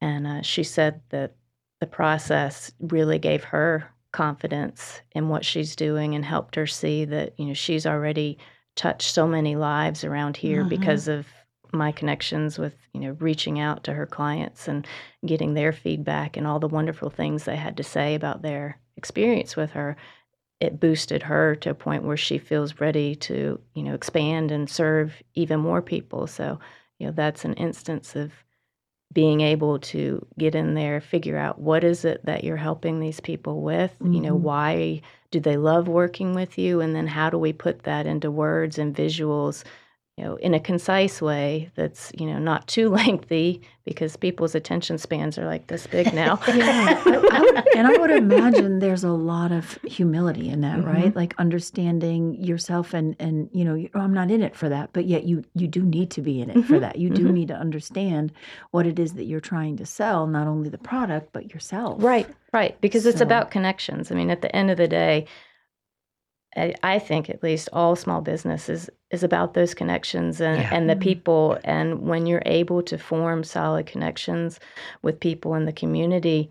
And 0.00 0.26
uh, 0.26 0.42
she 0.42 0.64
said 0.64 1.00
that 1.10 1.34
the 1.80 1.86
process 1.86 2.72
really 2.80 3.18
gave 3.18 3.44
her 3.44 3.88
confidence 4.12 5.00
in 5.12 5.28
what 5.28 5.44
she's 5.44 5.76
doing 5.76 6.14
and 6.14 6.24
helped 6.24 6.56
her 6.56 6.66
see 6.66 7.04
that, 7.04 7.34
you 7.38 7.46
know, 7.46 7.54
she's 7.54 7.86
already 7.86 8.38
touched 8.74 9.14
so 9.14 9.26
many 9.26 9.54
lives 9.56 10.02
around 10.04 10.36
here 10.36 10.64
Mhm. 10.64 10.68
because 10.68 11.08
of 11.08 11.26
my 11.72 11.92
connections 11.92 12.58
with, 12.58 12.74
you 12.94 13.00
know, 13.00 13.16
reaching 13.20 13.60
out 13.60 13.84
to 13.84 13.92
her 13.92 14.06
clients 14.06 14.66
and 14.66 14.86
getting 15.26 15.54
their 15.54 15.72
feedback 15.72 16.36
and 16.36 16.46
all 16.46 16.58
the 16.58 16.66
wonderful 16.68 17.10
things 17.10 17.44
they 17.44 17.56
had 17.56 17.76
to 17.76 17.82
say 17.82 18.14
about 18.14 18.42
their 18.42 18.78
experience 18.96 19.54
with 19.54 19.70
her 19.72 19.96
it 20.60 20.80
boosted 20.80 21.22
her 21.24 21.54
to 21.56 21.70
a 21.70 21.74
point 21.74 22.04
where 22.04 22.16
she 22.16 22.38
feels 22.38 22.80
ready 22.80 23.14
to 23.14 23.60
you 23.74 23.82
know 23.82 23.94
expand 23.94 24.50
and 24.50 24.68
serve 24.70 25.22
even 25.34 25.60
more 25.60 25.82
people 25.82 26.26
so 26.26 26.58
you 26.98 27.06
know 27.06 27.12
that's 27.12 27.44
an 27.44 27.54
instance 27.54 28.16
of 28.16 28.32
being 29.12 29.40
able 29.40 29.78
to 29.78 30.24
get 30.38 30.54
in 30.54 30.74
there, 30.74 31.00
figure 31.00 31.38
out 31.38 31.58
what 31.60 31.82
is 31.82 32.04
it 32.04 32.24
that 32.26 32.44
you're 32.44 32.56
helping 32.58 33.00
these 33.00 33.20
people 33.20 33.62
with, 33.62 33.96
you 34.00 34.20
know, 34.20 34.36
Mhm. 34.36 34.40
why 34.42 35.00
do 35.30 35.40
they 35.40 35.56
love 35.56 35.88
working 35.88 36.34
with 36.34 36.58
you, 36.58 36.80
and 36.80 36.94
then 36.94 37.06
how 37.06 37.30
do 37.30 37.38
we 37.38 37.52
put 37.52 37.84
that 37.84 38.06
into 38.06 38.30
words 38.30 38.78
and 38.78 38.94
visuals, 38.94 39.64
you 40.18 40.24
know, 40.24 40.36
in 40.36 40.52
a 40.52 40.60
concise 40.60 41.22
way 41.22 41.70
that's 41.76 42.10
you 42.18 42.26
know 42.26 42.38
not 42.38 42.66
too 42.66 42.88
lengthy 43.00 43.62
because 43.84 44.16
people's 44.16 44.54
attention 44.54 44.98
spans 44.98 45.38
are 45.38 45.46
like 45.46 45.68
this 45.68 45.86
big 45.86 46.12
now. 46.12 46.38
Yeah, 46.48 47.02
I- 47.06 47.28
I 47.32 47.40
would- 47.40 47.68
and 47.76 47.86
I 47.86 47.96
would 47.98 48.10
imagine 48.10 48.80
there's 48.80 49.04
a 49.04 49.12
lot 49.12 49.52
of 49.52 49.78
humility 49.84 50.48
in 50.50 50.60
that, 50.62 50.84
right? 50.84 51.14
Like 51.14 51.34
understanding 51.38 52.34
yourself, 52.42 52.94
and 52.94 53.14
and 53.20 53.48
you 53.52 53.64
know, 53.64 53.74
you- 53.74 53.90
I'm 53.94 54.12
not 54.12 54.30
in 54.30 54.42
it 54.42 54.56
for 54.56 54.68
that, 54.68 54.90
but 54.92 55.04
yet 55.06 55.24
you 55.24 55.44
you 55.54 55.68
do 55.68 55.82
need 55.82 56.10
to 56.12 56.22
be 56.22 56.40
in 56.40 56.50
it 56.50 56.64
for 56.64 56.76
Mhm, 56.76 56.80
that. 56.80 56.96
You 56.96 57.10
do 57.10 57.26
mhm. 57.28 57.32
need 57.32 57.48
to 57.48 57.54
understand 57.54 58.32
what 58.72 58.86
it 58.86 58.98
is 58.98 59.12
that 59.14 59.24
you're 59.24 59.40
trying 59.40 59.76
to 59.76 59.86
sell, 59.86 60.26
not 60.26 60.46
only 60.46 60.68
the 60.68 60.78
product 60.78 61.32
but 61.32 61.52
yourself. 61.54 62.02
Right, 62.02 62.26
right. 62.52 62.78
Because 62.80 63.06
it's 63.06 63.20
about 63.20 63.50
connections. 63.50 64.10
I 64.10 64.14
mean, 64.14 64.30
at 64.30 64.42
the 64.42 64.54
end 64.54 64.70
of 64.70 64.76
the 64.76 64.88
day, 64.88 65.26
I, 66.56 66.74
I 66.82 66.98
think 66.98 67.28
at 67.30 67.42
least 67.42 67.68
all 67.72 67.94
small 67.96 68.20
businesses 68.20 68.84
is, 68.84 68.90
is 69.10 69.22
about 69.22 69.54
those 69.54 69.74
connections 69.74 70.40
and, 70.40 70.60
Yeah. 70.62 70.68
and 70.72 70.88
the 70.88 70.96
Mhm. 70.96 71.00
people. 71.00 71.58
And 71.64 72.00
when 72.02 72.26
you're 72.26 72.42
able 72.46 72.82
to 72.82 72.98
form 72.98 73.44
solid 73.44 73.86
connections 73.86 74.58
with 75.02 75.20
people 75.20 75.54
in 75.54 75.64
the 75.66 75.72
community, 75.72 76.50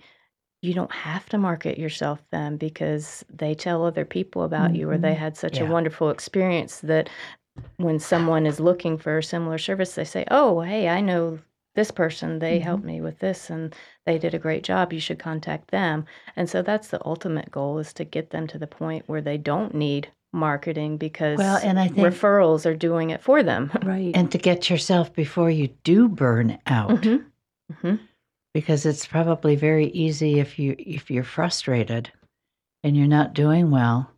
you 0.62 0.74
don't 0.74 0.92
have 0.92 1.28
to 1.30 1.38
market 1.38 1.78
yourself 1.78 2.24
then 2.32 2.58
because 2.58 3.24
they 3.32 3.54
tell 3.54 3.86
other 3.86 4.06
people 4.06 4.44
about 4.44 4.76
you 4.76 4.90
or 4.90 4.98
they 4.98 5.14
Mhm. 5.14 5.18
had 5.18 5.38
such 5.38 5.58
Yeah. 5.58 5.64
a 5.64 5.72
wonderful 5.72 6.10
experience 6.10 6.80
that 6.82 7.10
when 7.78 8.00
someone 8.00 8.46
is 8.46 8.60
looking 8.60 8.98
for 8.98 9.18
a 9.18 9.24
similar 9.24 9.58
service, 9.58 9.96
they 9.96 10.04
say, 10.04 10.26
Oh, 10.30 10.62
hey, 10.62 10.90
I 10.90 11.02
know 11.02 11.40
this 11.78 11.92
person. 11.92 12.40
They 12.40 12.60
Mhm. 12.60 12.64
helped 12.64 12.84
me 12.84 13.00
with 13.00 13.20
this 13.20 13.50
and 13.50 13.74
they 14.06 14.18
did 14.18 14.34
a 14.34 14.40
great 14.40 14.64
job. 14.64 14.92
You 14.92 15.00
should 15.00 15.20
contact 15.20 15.70
them. 15.72 16.06
And 16.36 16.50
so 16.50 16.62
that's 16.62 16.90
the 16.90 17.00
ultimate 17.06 17.52
goal 17.52 17.78
is 17.78 17.94
to 17.94 18.04
get 18.04 18.32
them 18.32 18.48
to 18.48 18.58
the 18.58 18.68
point 18.68 19.08
where 19.08 19.22
they 19.22 19.38
don't 19.38 19.74
need 19.74 20.10
marketing 20.34 20.98
because 20.98 21.38
Well, 21.38 21.60
and 21.64 21.80
I 21.80 21.88
think- 21.88 22.06
referrals 22.06 22.66
are 22.66 22.76
doing 22.76 23.12
it 23.12 23.22
for 23.22 23.44
them. 23.44 23.72
Right. 23.86 24.12
and 24.16 24.30
to 24.32 24.38
get 24.38 24.70
yourself 24.70 25.14
before 25.14 25.50
you 25.52 25.70
do 25.84 26.10
burn 26.10 26.58
out. 26.68 26.90
Mhm. 26.90 27.26
Mhm. 27.84 28.00
because 28.54 28.86
it's 28.88 29.06
probably 29.06 29.56
very 29.56 29.88
easy 29.92 30.40
if 30.40 30.58
you 30.58 30.76
if 30.80 31.12
you're 31.12 31.24
frustrated 31.24 32.10
and 32.84 32.98
you're 32.98 33.06
not 33.20 33.36
doing 33.36 33.70
well 33.70 34.10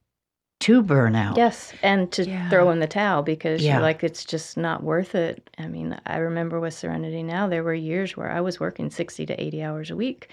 to 0.61 0.81
burn 0.83 1.15
out. 1.15 1.37
Yes, 1.37 1.73
and 1.81 2.11
to 2.11 2.25
Yeah. 2.25 2.49
throw 2.49 2.69
in 2.71 2.79
the 2.79 2.87
towel 2.87 3.23
because 3.23 3.63
Yeah. 3.63 3.73
you're 3.73 3.81
like 3.81 4.03
it's 4.03 4.25
just 4.25 4.57
not 4.57 4.83
worth 4.83 5.15
it. 5.15 5.49
I 5.57 5.67
mean, 5.67 5.99
I 6.05 6.17
remember 6.17 6.59
with 6.59 6.73
Serenity 6.73 7.23
now 7.23 7.47
there 7.47 7.63
were 7.63 7.73
years 7.73 8.17
where 8.17 8.29
I 8.31 8.41
was 8.41 8.59
working 8.59 8.89
60 8.89 9.25
to 9.25 9.41
80 9.41 9.63
hours 9.63 9.89
a 9.91 9.95
week. 9.95 10.29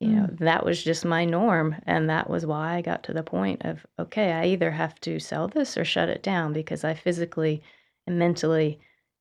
You 0.00 0.08
know, 0.08 0.26
mm. 0.28 0.38
that 0.38 0.64
was 0.64 0.82
just 0.82 1.04
my 1.04 1.24
norm 1.24 1.76
and 1.86 2.08
that 2.10 2.28
was 2.30 2.46
why 2.46 2.74
I 2.76 2.82
got 2.82 3.02
to 3.04 3.12
the 3.12 3.22
point 3.22 3.62
of 3.64 3.86
okay, 3.98 4.32
I 4.32 4.46
either 4.46 4.70
have 4.70 4.98
to 5.02 5.18
sell 5.18 5.48
this 5.48 5.76
or 5.76 5.84
shut 5.84 6.08
it 6.08 6.22
down 6.22 6.52
because 6.52 6.84
I 6.84 6.94
physically 6.94 7.62
and 8.06 8.18
mentally 8.18 8.80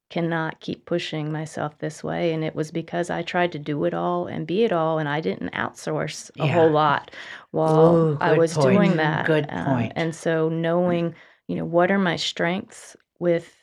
cannot 0.09 0.59
keep 0.59 0.85
pushing 0.85 1.31
myself 1.31 1.77
this 1.79 2.03
way 2.03 2.33
and 2.33 2.43
it 2.43 2.55
was 2.55 2.71
because 2.71 3.09
I 3.09 3.21
tried 3.21 3.51
to 3.51 3.59
do 3.59 3.85
it 3.85 3.93
all 3.93 4.25
and 4.27 4.47
be 4.47 4.63
it 4.63 4.71
all 4.73 4.97
and 4.97 5.07
I 5.07 5.21
didn't 5.21 5.53
outsource 5.53 6.31
a 6.39 6.45
Yeah. 6.45 6.53
whole 6.55 6.71
lot 6.71 7.11
while 7.51 7.95
Ooh, 7.95 8.17
I 8.19 8.33
was 8.33 8.55
point. 8.55 8.73
doing 8.75 8.97
that. 8.97 9.25
Good 9.25 9.47
point. 9.47 9.91
Um, 9.91 9.91
and 9.95 10.15
so 10.15 10.49
knowing, 10.49 11.13
you 11.47 11.55
know, 11.55 11.65
what 11.65 11.91
are 11.91 11.99
my 11.99 12.15
strengths 12.15 12.95
with 13.19 13.55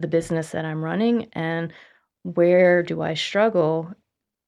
the 0.00 0.08
business 0.08 0.50
that 0.50 0.64
I'm 0.64 0.82
running 0.82 1.28
and 1.34 1.72
where 2.22 2.82
do 2.82 3.02
I 3.02 3.14
struggle 3.14 3.92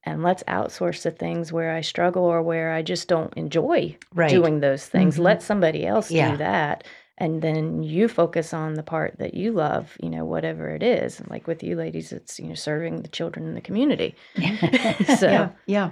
and 0.05 0.21
let's 0.23 0.43
outsource 0.43 1.03
the 1.03 1.11
things 1.11 1.53
where 1.53 1.71
I 1.71 1.79
struggle 1.81 2.25
or 2.25 2.41
where 2.41 2.73
I 2.73 2.81
just 2.81 3.07
don't 3.07 3.33
enjoy 3.35 3.95
Right. 4.13 4.29
doing 4.29 4.59
those 4.59 4.85
things. 4.85 5.17
Mhm. 5.17 5.23
Let 5.23 5.41
somebody 5.41 5.85
else 5.85 6.11
Yeah. 6.11 6.31
do 6.31 6.37
that. 6.37 6.83
And 7.17 7.41
then 7.41 7.83
you 7.83 8.07
focus 8.07 8.53
on 8.53 8.73
the 8.73 8.83
part 8.83 9.19
that 9.19 9.33
you 9.35 9.51
love, 9.51 9.95
you 10.01 10.09
know, 10.09 10.25
whatever 10.25 10.69
it 10.69 10.81
is. 10.81 11.19
And 11.19 11.29
like 11.29 11.45
with 11.47 11.61
you 11.63 11.75
ladies, 11.75 12.11
it's, 12.11 12.39
you 12.39 12.47
know, 12.47 12.55
serving 12.55 13.01
the 13.03 13.07
children 13.07 13.45
in 13.45 13.53
the 13.53 13.61
community. 13.61 14.15
so, 15.19 15.29
yeah, 15.29 15.49
yeah. 15.67 15.91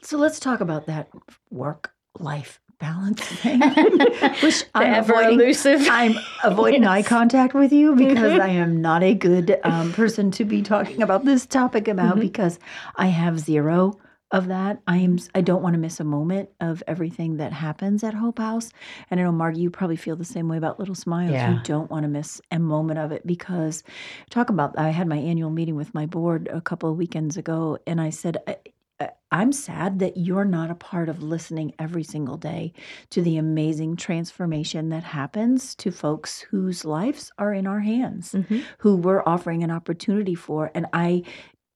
So 0.00 0.16
let's 0.16 0.40
talk 0.40 0.60
about 0.60 0.86
that 0.86 1.08
work 1.50 1.92
life 2.18 2.58
balance 2.78 3.20
thing, 3.22 3.60
which 4.40 4.64
I'm 4.74 4.94
avoiding. 5.04 5.34
elusive. 5.40 5.86
I'm 5.88 6.18
avoiding 6.42 6.84
eye 6.84 7.02
contact 7.02 7.54
with 7.54 7.72
you 7.72 7.94
because 7.94 8.32
Mhm. 8.32 8.40
I 8.40 8.48
am 8.48 8.80
not 8.80 9.04
a 9.04 9.14
good 9.14 9.60
um, 9.62 9.92
person 9.92 10.32
to 10.32 10.44
be 10.44 10.62
talking 10.62 11.00
about 11.00 11.24
this 11.24 11.46
topic 11.46 11.86
about 11.86 12.16
Mhm. 12.16 12.20
because 12.22 12.58
I 12.96 13.06
have 13.06 13.38
zero 13.38 13.98
of 14.32 14.48
that. 14.48 14.80
I 14.86 14.96
am. 14.96 15.18
I 15.34 15.42
don't 15.42 15.62
want 15.62 15.74
to 15.74 15.78
miss 15.78 16.00
a 16.00 16.04
moment 16.04 16.48
of 16.60 16.82
everything 16.88 17.36
that 17.36 17.52
happens 17.52 18.02
at 18.02 18.14
Hope 18.14 18.38
House. 18.38 18.70
And 19.10 19.20
I 19.20 19.22
know, 19.22 19.32
Margi, 19.32 19.58
you 19.58 19.70
probably 19.70 19.96
feel 19.96 20.16
the 20.16 20.24
same 20.24 20.48
way 20.48 20.56
about 20.56 20.78
Little 20.80 20.94
Smiles. 20.94 21.32
You 21.50 21.60
don't 21.62 21.90
want 21.90 22.04
to 22.04 22.08
miss 22.08 22.40
a 22.50 22.58
moment 22.58 22.98
of 22.98 23.12
it 23.12 23.26
because 23.26 23.84
talk 24.30 24.48
about. 24.50 24.76
I 24.78 24.88
had 24.90 25.06
my 25.06 25.18
annual 25.18 25.50
meeting 25.50 25.76
with 25.76 25.94
my 25.94 26.06
board 26.06 26.48
a 26.52 26.60
couple 26.60 26.90
of 26.90 26.96
weekends 26.96 27.36
ago, 27.36 27.78
and 27.86 28.00
I 28.00 28.10
said. 28.10 28.38
I'm 29.32 29.50
sad 29.50 29.98
that 29.98 30.16
you're 30.16 30.44
not 30.44 30.70
a 30.70 30.76
part 30.76 31.08
of 31.08 31.24
listening 31.24 31.74
every 31.76 32.04
single 32.04 32.36
day 32.36 32.72
to 33.10 33.20
the 33.20 33.36
amazing 33.36 33.96
transformation 33.96 34.90
that 34.90 35.02
happens 35.02 35.74
to 35.76 35.90
folks 35.90 36.42
whose 36.42 36.84
lives 36.84 37.32
are 37.36 37.52
in 37.52 37.66
our 37.66 37.80
hands, 37.80 38.32
Mhm. 38.32 38.62
who 38.78 38.94
we're 38.94 39.22
offering 39.26 39.64
an 39.64 39.72
opportunity 39.72 40.36
for. 40.36 40.70
And 40.72 40.86
I 40.92 41.24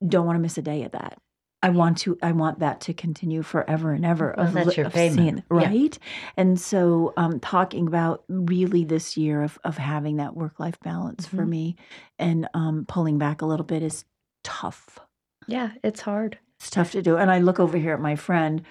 don't 0.07 0.27
want 0.27 0.37
to 0.37 0.41
miss 0.41 0.57
a 0.59 0.63
day 0.63 0.85
of 0.85 0.93
that. 0.93 1.19
I 1.67 1.71
want 1.71 1.99
to. 1.99 2.17
I 2.23 2.31
want 2.33 2.61
that 2.61 2.81
to 2.83 2.95
continue 2.95 3.43
forever 3.43 3.93
and 3.93 4.07
ever. 4.07 4.35
Well, 4.37 4.47
of 4.47 4.53
that's 4.55 4.77
your 4.77 4.89
payment. 4.91 5.45
seeing- 5.51 5.61
Yeah. 5.61 5.67
right? 5.69 5.99
And 6.37 6.61
so, 6.61 7.13
um, 7.17 7.41
talking 7.41 7.89
about 7.89 8.23
really 8.29 8.85
this 8.85 9.17
year 9.17 9.43
of 9.43 9.59
of 9.65 9.77
having 9.77 10.17
that 10.19 10.37
work 10.37 10.61
life 10.61 10.79
balance 10.81 11.27
for 11.27 11.45
Mhm. 11.45 11.49
me, 11.49 11.77
and 12.19 12.49
um, 12.55 12.85
pulling 12.87 13.19
back 13.19 13.43
a 13.43 13.47
little 13.47 13.67
bit 13.67 13.83
is 13.83 14.05
tough. 14.45 15.01
Yeah, 15.49 15.71
it's 15.83 16.03
hard. 16.03 16.39
It's 16.61 16.71
tough 16.71 16.93
to 16.93 17.03
do. 17.03 17.17
And 17.17 17.31
I 17.31 17.41
look 17.41 17.59
over 17.61 17.77
here 17.79 17.93
at 17.95 18.01
my 18.01 18.15
friend 18.17 18.63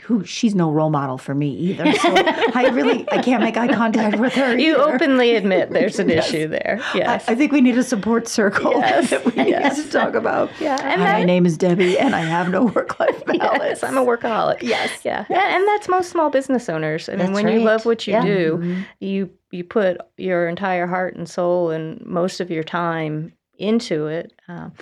who 0.00 0.24
she's 0.24 0.54
no 0.54 0.70
role 0.70 0.90
model 0.90 1.18
for 1.18 1.34
me 1.34 1.50
either. 1.54 1.92
So 1.92 2.08
I 2.16 2.70
really 2.72 3.06
I 3.12 3.22
can't 3.22 3.42
make 3.42 3.56
eye 3.56 3.68
contact 3.72 4.18
with 4.18 4.32
her. 4.34 4.58
You 4.58 4.74
either. 4.74 4.94
openly 4.94 5.36
admit 5.36 5.70
there's 5.70 5.98
an 5.98 6.08
Yes. 6.12 6.28
issue 6.28 6.48
there. 6.48 6.80
Yes. 6.94 7.28
I 7.28 7.34
think 7.34 7.52
we 7.52 7.60
need 7.60 7.76
a 7.76 7.84
support 7.84 8.26
circle 8.26 8.72
Yes, 8.78 9.10
that 9.10 9.24
we 9.24 9.32
yes. 9.34 9.76
need 9.76 9.84
to 9.84 9.90
talk 9.90 10.14
about. 10.14 10.50
yeah. 10.60 10.80
Hi, 10.80 10.92
And 10.92 11.02
my 11.02 11.24
name 11.24 11.44
is 11.46 11.56
Debbie 11.58 11.98
and 11.98 12.14
I 12.16 12.20
have 12.20 12.48
no 12.48 12.64
work 12.64 12.98
life 12.98 13.24
balance. 13.26 13.84
I'm 13.84 13.98
a 13.98 14.04
workaholic. 14.04 14.62
Yes. 14.62 14.90
Yeah. 15.04 15.26
And, 15.28 15.36
and 15.38 15.68
that's 15.68 15.88
most 15.88 16.10
small 16.10 16.30
business 16.30 16.68
owners. 16.68 17.08
I 17.08 17.12
mean, 17.12 17.18
That's 17.32 17.32
when 17.44 17.48
you 17.48 17.60
love 17.60 17.84
what 17.84 18.06
you 18.06 18.14
Yeah. 18.14 18.24
do, 18.24 18.58
Mhm. 18.62 18.84
you 19.00 19.30
you 19.50 19.62
put 19.62 19.98
your 20.16 20.48
entire 20.48 20.86
heart 20.86 21.14
and 21.16 21.28
soul 21.28 21.70
and 21.70 22.00
most 22.06 22.40
of 22.40 22.50
your 22.50 22.62
time 22.64 23.34
into 23.58 24.06
it. 24.06 24.32
Um, 24.48 24.72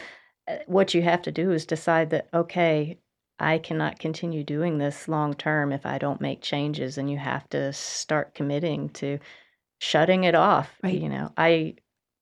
what 0.67 0.95
you 0.95 1.03
have 1.03 1.23
to 1.23 1.33
do 1.33 1.51
is 1.51 1.67
decide 1.67 2.11
that 2.11 2.29
okay, 2.33 2.97
I 3.41 3.59
cannot 3.59 3.99
continue 3.99 4.45
doing 4.45 4.79
this 4.79 5.09
long 5.09 5.35
term 5.35 5.73
if 5.73 5.87
I 5.87 5.99
don't 5.99 6.21
make 6.21 6.43
changes, 6.43 6.99
and 6.99 7.11
you 7.11 7.19
have 7.19 7.49
to 7.51 7.73
start 7.73 8.35
committing 8.35 8.91
to 8.91 9.19
shutting 9.81 10.25
it 10.25 10.35
off. 10.35 10.81
Right. 10.83 11.03
You 11.03 11.09
know, 11.09 11.33
I 11.37 11.77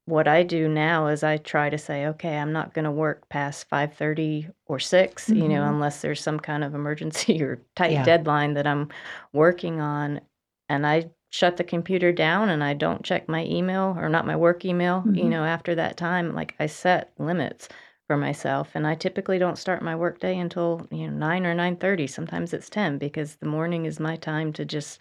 what 0.07 0.26
I 0.28 0.42
do 0.42 0.68
now 0.68 1.09
is 1.09 1.22
I 1.22 1.37
try 1.38 1.70
to 1.70 1.78
say, 1.78 2.07
okay, 2.09 2.38
I'm 2.38 2.52
not 2.52 2.74
going 2.74 2.87
to 2.87 2.90
work 2.90 3.28
past 3.28 3.68
five 3.68 3.94
thirty 3.94 4.48
or 4.66 4.78
6 4.81 5.33
You 5.35 5.48
know, 5.48 5.64
Mhm. 5.64 5.68
unless 5.68 6.02
there's 6.02 6.20
some 6.22 6.40
kind 6.40 6.64
of 6.64 6.74
emergency 6.74 7.42
or 7.44 7.62
tight 7.76 7.92
Yeah. 7.92 8.02
deadline 8.02 8.54
that 8.54 8.66
I'm 8.66 8.88
working 9.33 9.81
on, 9.81 10.20
and 10.68 10.87
I 10.87 11.11
shut 11.31 11.57
the 11.59 11.64
computer 11.64 12.11
down 12.12 12.48
and 12.48 12.64
I 12.64 12.72
don't 12.74 13.04
check 13.04 13.28
my 13.28 13.44
email 13.44 13.94
or 13.98 14.09
not 14.09 14.26
my 14.26 14.37
work 14.37 14.64
email. 14.64 15.09
You 15.14 15.24
Mhm. 15.24 15.31
know, 15.31 15.44
after 15.44 15.74
that 15.74 15.96
time, 15.98 16.35
like 16.35 16.54
I 16.59 16.66
set 16.66 17.12
limits 17.18 17.68
for 18.09 18.16
myself, 18.16 18.71
and 18.75 18.87
I 18.87 18.94
typically 18.97 19.38
don't 19.38 19.59
start 19.59 19.83
my 19.83 19.94
workday 19.94 20.38
until 20.38 20.87
you 20.90 21.07
know 21.09 21.16
nine 21.16 21.47
or 21.47 21.55
nine 21.55 21.77
thirty. 21.77 22.07
Sometimes 22.09 22.53
it's 22.53 22.68
ten 22.71 22.99
because 22.99 23.37
the 23.37 23.47
morning 23.47 23.85
is 23.85 24.01
my 24.01 24.16
time 24.16 24.53
to 24.55 24.64
just 24.64 25.01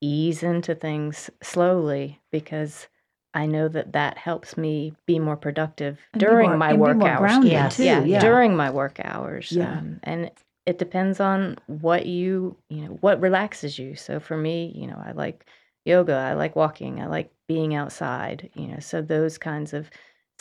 ease 0.00 0.42
into 0.42 0.74
things 0.74 1.30
slowly 1.42 2.20
because 2.30 2.86
I 3.34 3.46
know 3.46 3.68
that 3.68 3.92
that 3.92 4.18
helps 4.18 4.56
me 4.58 4.92
be 5.06 5.18
more 5.18 5.36
productive 5.36 5.98
And 6.12 6.20
during 6.20 6.50
more- 6.50 6.58
my 6.58 6.74
work 6.74 7.02
hours. 7.02 7.44
Yes. 7.44 7.76
too, 7.78 7.84
yeah, 7.84 8.04
yeah. 8.04 8.20
during 8.20 8.54
my 8.54 8.70
work 8.70 9.00
hours. 9.02 9.50
Yeah. 9.50 9.78
Um, 9.78 10.00
and 10.02 10.30
it 10.66 10.78
depends 10.78 11.18
on 11.20 11.56
what 11.66 12.04
you, 12.06 12.56
you 12.68 12.82
know, 12.82 12.98
what 13.00 13.20
relaxes 13.20 13.78
you. 13.78 13.94
So 13.96 14.20
for 14.20 14.36
me, 14.36 14.72
you 14.76 14.86
know, 14.86 15.00
I 15.02 15.12
like 15.12 15.46
yoga, 15.86 16.14
I 16.14 16.34
like 16.34 16.54
walking, 16.54 17.00
I 17.00 17.06
like 17.06 17.32
being 17.48 17.74
outside, 17.74 18.50
you 18.54 18.66
know, 18.68 18.78
so 18.80 19.00
those 19.00 19.38
kinds 19.38 19.72
of 19.72 19.88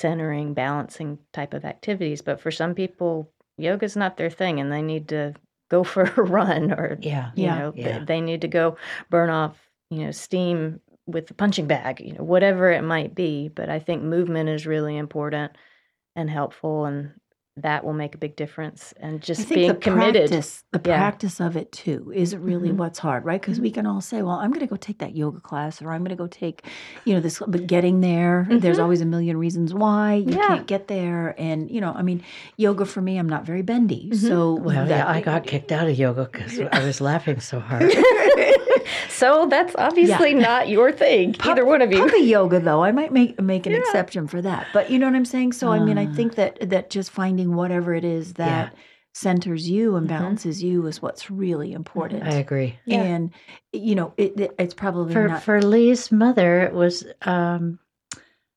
centering, 0.02 0.54
balancing 0.54 1.20
type 1.34 1.54
of 1.54 1.64
activities. 1.66 2.22
But 2.22 2.42
for 2.42 2.52
some 2.52 2.74
people, 2.76 3.32
yoga's 3.58 3.96
not 3.96 4.18
their 4.18 4.30
thing 4.30 4.60
and 4.60 4.72
they 4.72 4.82
need 4.82 5.08
to 5.10 5.34
go 5.70 5.84
for 5.94 6.04
a 6.04 6.22
run 6.24 6.72
or 6.74 6.98
Yeah. 7.02 7.32
you 7.36 7.46
Yeah. 7.46 7.60
know 7.60 7.72
th- 7.72 7.86
Yeah. 7.86 8.06
they 8.06 8.22
need 8.22 8.42
to 8.42 8.48
go 8.48 8.78
burn 9.10 9.30
off 9.30 9.56
you 9.90 10.04
know 10.06 10.12
steam 10.12 10.80
with 11.06 11.28
the 11.28 11.34
punching 11.34 11.68
bag 11.68 12.00
you 12.00 12.14
know 12.14 12.24
whatever 12.24 12.72
it 12.72 12.84
might 12.84 13.14
be 13.16 13.50
but 13.50 13.70
i 13.70 13.80
think 13.80 14.04
movement 14.04 14.48
is 14.50 14.66
really 14.68 14.96
important 14.98 15.52
and 16.16 16.30
helpful 16.30 16.86
and 16.86 17.12
that 17.58 17.84
will 17.84 17.94
make 17.94 18.16
a 18.16 18.18
big 18.18 18.36
difference. 18.38 18.94
And 19.02 19.16
I 19.16 19.18
just 19.18 19.42
think 19.42 19.56
being 19.56 19.68
the 19.74 19.76
committed. 19.76 20.30
practice, 20.30 20.64
the 20.72 20.82
Yeah. 20.86 20.98
practice 20.98 21.42
of 21.42 21.58
it 21.58 21.72
too, 21.74 22.10
is 22.16 22.34
really 22.36 22.70
Mhm. 22.70 22.78
what's 22.78 22.98
hard, 23.00 23.26
right? 23.26 23.42
Because 23.42 23.60
we 23.60 23.70
can 23.70 23.86
all 23.86 24.00
say, 24.00 24.22
"Well, 24.22 24.36
I'm 24.38 24.52
going 24.52 24.62
to 24.62 24.68
go 24.68 24.78
take 24.78 25.00
that 25.00 25.18
yoga 25.18 25.42
class," 25.42 25.82
or 25.82 25.92
"I'm 25.92 26.00
going 26.00 26.16
to 26.16 26.16
go 26.16 26.28
take, 26.28 26.66
you 27.04 27.14
know, 27.14 27.20
this." 27.20 27.42
But 27.46 27.68
getting 27.68 28.00
there, 28.00 28.48
there's 28.50 28.78
Mhm. 28.78 28.84
always 28.84 29.02
a 29.02 29.06
million 29.06 29.36
reasons 29.38 29.74
why 29.74 30.14
you 30.16 30.32
Yeah. 30.36 30.48
can't 30.48 30.66
get 30.68 30.88
there, 30.88 31.36
and 31.38 31.70
you 31.70 31.82
know, 31.82 31.92
I 31.94 32.04
mean, 32.04 32.24
yoga 32.56 32.86
for 32.86 33.02
me, 33.02 33.18
I'm 33.18 33.28
not 33.28 33.46
very 33.46 33.62
bendy, 33.64 34.10
Mhm. 34.14 34.16
so 34.30 34.54
Well, 34.56 34.86
that- 34.86 34.90
yeah, 34.90 35.10
I 35.10 35.20
got 35.20 35.46
kicked 35.46 35.74
out 35.74 35.88
of 35.90 35.98
yoga 36.00 36.30
because 36.32 36.58
I 36.72 36.86
was 36.86 37.02
laughing 37.02 37.42
so 37.42 37.60
hard. 37.60 37.92
so 39.10 39.48
that's 39.50 39.76
obviously 39.78 40.34
not 40.34 40.68
your 40.70 40.92
thing, 40.92 41.34
Pu- 41.34 41.52
either 41.52 41.66
one 41.66 41.82
of 41.82 41.92
you. 41.92 42.00
Puppy 42.06 42.20
yoga, 42.24 42.60
though, 42.60 42.84
I 42.84 42.92
might 42.92 43.12
make 43.12 43.40
make 43.42 43.66
an 43.66 43.74
exception 43.74 44.28
for 44.28 44.42
that. 44.42 44.68
But 44.74 44.90
you 44.90 45.00
know 45.00 45.06
what 45.08 45.16
I'm 45.16 45.26
saying. 45.26 45.54
So 45.54 45.70
I 45.72 45.80
mean, 45.80 45.98
I 45.98 46.06
Uh. 46.06 46.14
think 46.14 46.36
that 46.36 46.70
that 46.70 46.90
just 46.90 47.12
finding 47.12 47.56
whatever 47.56 47.94
it 47.94 48.04
is 48.04 48.34
that 48.34 48.74
centers 49.14 49.70
you 49.70 49.96
and 49.98 50.06
Mhm. 50.06 50.10
balances 50.10 50.64
you 50.64 50.86
is 50.88 51.02
what's 51.02 51.30
really 51.30 51.74
important. 51.74 52.24
I 52.24 52.36
agree. 52.36 52.80
Yeah. 52.86 53.02
And 53.02 53.32
you 53.74 53.94
know, 53.96 54.14
it, 54.18 54.40
it- 54.40 54.56
it's 54.58 54.74
probably 54.74 55.12
For 55.14 55.28
not 55.28 55.44
for 55.44 55.62
Lee's 55.62 56.12
mother, 56.14 56.62
it 56.62 56.74
was 56.74 57.06
um, 57.24 57.80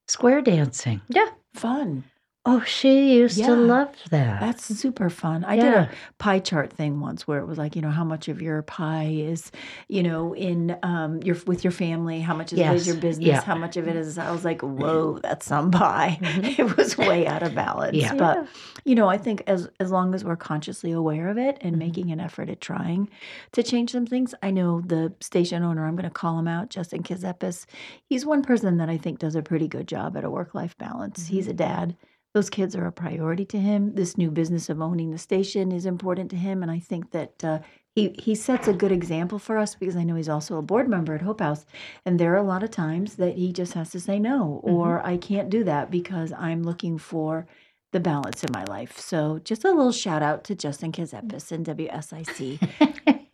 square 0.08 0.40
dancing. 0.42 1.00
Yeah. 1.08 1.26
fun. 1.54 2.04
Oh, 2.46 2.60
she 2.64 3.14
used 3.14 3.38
Yeah. 3.38 3.46
to 3.46 3.56
love 3.56 3.88
that. 4.10 4.38
That's 4.40 4.64
super 4.78 5.08
fun. 5.08 5.44
I 5.44 5.56
did 5.56 5.72
a 5.72 5.90
pie 6.18 6.40
chart 6.40 6.70
thing 6.70 7.00
once 7.00 7.26
where 7.26 7.38
it 7.38 7.46
was 7.46 7.56
like, 7.56 7.74
you 7.74 7.80
know, 7.80 7.88
how 7.90 8.04
much 8.04 8.28
of 8.28 8.42
your 8.42 8.60
pie 8.60 9.08
is, 9.16 9.50
you 9.88 10.02
know, 10.02 10.34
in 10.34 10.76
um 10.82 11.20
your 11.22 11.36
with 11.46 11.64
your 11.64 11.70
family, 11.70 12.20
how 12.20 12.34
much 12.34 12.52
it 12.52 12.58
is 12.58 12.86
your 12.86 12.96
business, 12.96 13.26
Yeah. 13.26 13.40
how 13.40 13.54
much 13.54 13.78
of 13.78 13.88
it 13.88 13.96
is 13.96 14.18
I 14.18 14.30
was 14.30 14.44
like, 14.44 14.60
whoa, 14.62 15.18
that's 15.22 15.46
some 15.46 15.70
pie. 15.70 16.18
It 16.58 16.76
was 16.76 16.98
way 16.98 17.26
out 17.26 17.42
of 17.42 17.54
balance. 17.54 17.96
Yeah. 17.96 18.14
But 18.14 18.46
you 18.84 18.94
know, 18.94 19.08
I 19.08 19.16
think 19.16 19.42
as 19.46 19.70
as 19.80 19.90
long 19.90 20.14
as 20.14 20.22
we're 20.22 20.36
consciously 20.36 20.92
aware 20.92 21.28
of 21.28 21.38
it 21.38 21.56
Mm-hmm. 21.56 21.66
and 21.68 21.78
making 21.78 22.10
an 22.10 22.20
effort 22.20 22.50
at 22.50 22.60
trying 22.60 23.08
to 23.52 23.62
change 23.62 23.92
some 23.92 24.06
things, 24.06 24.34
I 24.42 24.50
know 24.50 24.82
the 24.82 25.12
station 25.20 25.62
owner, 25.62 25.86
I'm 25.86 25.96
going 25.96 26.04
to 26.04 26.10
call 26.10 26.38
him 26.38 26.48
out, 26.48 26.68
Justin 26.68 27.02
Kizepis. 27.02 27.64
He's 28.04 28.26
one 28.26 28.42
person 28.42 28.76
that 28.78 28.90
I 28.90 28.98
think 28.98 29.18
does 29.18 29.34
a 29.34 29.42
pretty 29.42 29.66
good 29.68 29.88
job 29.88 30.14
at 30.16 30.24
a 30.24 30.30
work 30.30 30.54
life 30.54 30.76
balance. 30.76 31.26
He's 31.26 31.48
a 31.48 31.52
dad. 31.54 31.96
Those 32.34 32.50
kids 32.50 32.74
are 32.74 32.86
a 32.86 32.92
priority 32.92 33.44
to 33.46 33.58
him. 33.58 33.94
This 33.94 34.18
new 34.18 34.30
business 34.30 34.68
of 34.68 34.82
owning 34.82 35.12
the 35.12 35.18
station 35.18 35.70
is 35.70 35.86
important 35.86 36.30
to 36.30 36.36
him, 36.36 36.62
and 36.62 36.70
I 36.70 36.80
think 36.80 37.12
that 37.12 37.44
uh, 37.44 37.60
he 37.94 38.14
he 38.18 38.34
sets 38.34 38.66
a 38.66 38.72
good 38.72 38.90
example 38.90 39.38
for 39.38 39.56
us 39.56 39.76
because 39.76 39.94
I 39.94 40.02
know 40.02 40.16
he's 40.16 40.28
also 40.28 40.58
a 40.58 40.62
board 40.62 40.88
member 40.88 41.14
at 41.14 41.22
Hope 41.22 41.40
House, 41.40 41.64
and 42.04 42.18
there 42.18 42.32
are 42.32 42.38
a 42.38 42.42
lot 42.42 42.64
of 42.64 42.72
times 42.72 43.14
that 43.16 43.36
he 43.36 43.52
just 43.52 43.74
has 43.74 43.90
to 43.90 44.00
say 44.00 44.18
no, 44.18 44.60
or 44.64 45.00
I 45.06 45.16
can't 45.16 45.48
do 45.48 45.62
that 45.64 45.92
because 45.92 46.32
I'm 46.32 46.64
looking 46.64 46.98
for 46.98 47.46
the 47.92 48.00
balance 48.00 48.42
in 48.42 48.50
my 48.52 48.64
life. 48.64 48.98
So 48.98 49.38
just 49.44 49.64
a 49.64 49.70
little 49.70 49.92
shout 49.92 50.20
out 50.22 50.42
to 50.44 50.56
Justin 50.56 50.90
Kazepis 50.90 51.52
and 51.52 51.64
WSIC 51.64 52.58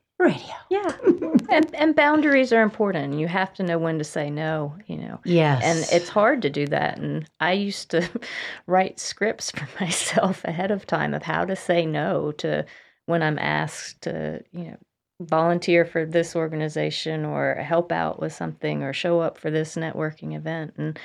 Radio. 0.18 0.59
Yeah. 0.70 0.96
and, 1.50 1.74
and 1.74 1.96
boundaries 1.96 2.52
are 2.52 2.62
important. 2.62 3.18
You 3.18 3.26
have 3.28 3.52
to 3.54 3.62
know 3.64 3.76
when 3.78 3.98
to 3.98 4.04
say 4.04 4.30
no, 4.30 4.76
you 4.86 4.96
know. 4.96 5.20
yes. 5.24 5.62
And 5.64 6.00
it's 6.00 6.08
hard 6.08 6.42
to 6.42 6.50
do 6.50 6.66
that. 6.68 6.98
And 6.98 7.28
I 7.40 7.52
used 7.52 7.90
to 7.90 8.08
write 8.66 9.00
scripts 9.00 9.50
for 9.50 9.68
myself 9.84 10.44
ahead 10.44 10.70
of 10.70 10.86
time 10.86 11.12
of 11.12 11.24
how 11.24 11.44
to 11.44 11.56
say 11.56 11.84
no 11.86 12.32
to 12.38 12.64
when 13.06 13.22
I'm 13.22 13.38
asked 13.38 14.02
to, 14.02 14.42
you 14.52 14.64
know, 14.64 14.76
volunteer 15.22 15.84
for 15.84 16.06
this 16.06 16.34
organization 16.34 17.24
or 17.26 17.56
help 17.56 17.92
out 17.92 18.20
with 18.20 18.32
something 18.32 18.82
or 18.82 18.92
show 18.92 19.20
up 19.20 19.36
for 19.36 19.50
this 19.50 19.74
networking 19.74 20.34
event. 20.36 20.74
And 20.78 20.98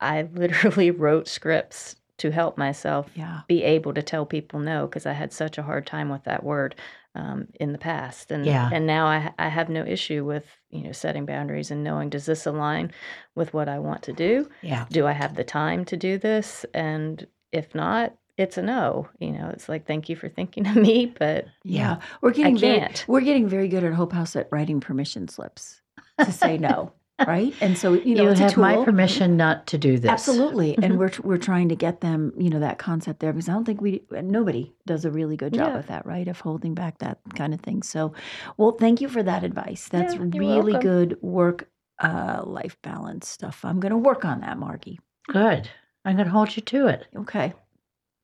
I 0.00 0.22
literally 0.32 0.90
wrote 0.90 1.28
scripts 1.28 1.96
to 2.18 2.30
help 2.30 2.56
myself 2.56 3.10
Yeah. 3.14 3.40
be 3.46 3.62
able 3.62 3.92
to 3.94 4.02
tell 4.02 4.24
people 4.24 4.60
no 4.60 4.86
because 4.86 5.04
I 5.06 5.12
had 5.12 5.32
such 5.32 5.58
a 5.58 5.62
hard 5.62 5.86
time 5.86 6.08
with 6.08 6.24
that 6.24 6.44
word 6.44 6.76
um, 7.16 7.48
in 7.58 7.72
the 7.72 7.78
past, 7.78 8.30
and 8.30 8.44
Yeah. 8.46 8.68
and 8.72 8.86
now 8.86 9.06
I 9.06 9.32
I 9.38 9.48
have 9.48 9.68
no 9.68 9.84
issue 9.84 10.24
with 10.24 10.44
you 10.70 10.82
know 10.84 10.92
setting 10.92 11.24
boundaries 11.26 11.70
and 11.70 11.82
knowing 11.82 12.10
does 12.10 12.26
this 12.26 12.46
align 12.46 12.92
with 13.34 13.52
what 13.54 13.68
I 13.68 13.78
want 13.78 14.02
to 14.04 14.12
do? 14.12 14.48
yeah. 14.62 14.84
Do 14.90 15.06
I 15.06 15.12
have 15.12 15.34
the 15.34 15.44
time 15.44 15.84
to 15.86 15.96
do 15.96 16.18
this? 16.18 16.64
And 16.74 17.26
if 17.52 17.74
not, 17.74 18.14
it's 18.36 18.58
a 18.58 18.62
no. 18.62 19.08
You 19.18 19.32
know, 19.32 19.48
it's 19.54 19.68
like 19.68 19.86
thank 19.86 20.08
you 20.10 20.16
for 20.16 20.28
thinking 20.28 20.66
of 20.66 20.76
me, 20.76 21.06
but 21.18 21.46
Yeah. 21.64 22.00
We're 22.20 22.32
getting 22.32 22.58
very 22.58 22.80
can't. 22.80 23.04
we're 23.08 23.22
getting 23.30 23.48
very 23.48 23.68
good 23.68 23.84
at 23.84 23.94
Hope 23.94 24.12
House 24.12 24.36
at 24.36 24.48
writing 24.52 24.80
permission 24.80 25.28
slips 25.28 25.80
to 26.18 26.30
say 26.32 26.58
no. 26.58 26.92
Right? 27.26 27.54
And 27.62 27.78
so 27.78 27.94
you 27.94 28.14
know 28.14 28.24
you 28.24 28.34
have 28.34 28.56
my 28.58 28.84
permission 28.84 29.38
not 29.38 29.66
to 29.68 29.78
do 29.78 29.98
this. 29.98 30.10
Absolutely, 30.10 30.76
and 30.82 30.98
we're 30.98 31.12
we're 31.22 31.38
trying 31.38 31.70
to 31.70 31.76
get 31.76 32.02
them, 32.02 32.32
you 32.38 32.50
know, 32.50 32.60
that 32.60 32.78
concept 32.78 33.20
there 33.20 33.32
because 33.32 33.48
I 33.48 33.52
don't 33.52 33.64
think 33.64 33.80
we 33.80 34.02
nobody 34.10 34.74
does 34.84 35.04
a 35.06 35.10
really 35.10 35.36
good 35.36 35.54
job 35.54 35.68
Yeah. 35.68 35.76
with 35.78 35.86
that, 35.86 36.04
right? 36.04 36.28
Of 36.28 36.40
holding 36.40 36.74
back 36.74 36.98
that 36.98 37.18
kind 37.34 37.54
of 37.54 37.60
thing. 37.60 37.82
So, 37.82 38.12
well, 38.58 38.72
thank 38.72 39.00
you 39.00 39.08
for 39.08 39.22
that 39.22 39.44
advice. 39.44 39.88
That's 39.88 40.14
Yeah, 40.14 40.24
really 40.34 40.72
welcome. 40.74 40.80
good 40.90 41.22
work 41.22 41.68
uh 42.02 42.42
life 42.44 42.76
balance 42.82 43.26
stuff. 43.28 43.64
I'm 43.64 43.80
going 43.80 43.92
to 43.92 43.96
work 43.98 44.26
on 44.26 44.40
that, 44.42 44.58
Margi. 44.58 44.98
Good. 45.28 45.70
I'm 46.04 46.16
going 46.16 46.26
to 46.26 46.32
hold 46.32 46.54
you 46.54 46.62
to 46.62 46.86
it. 46.88 47.06
Okay. 47.16 47.54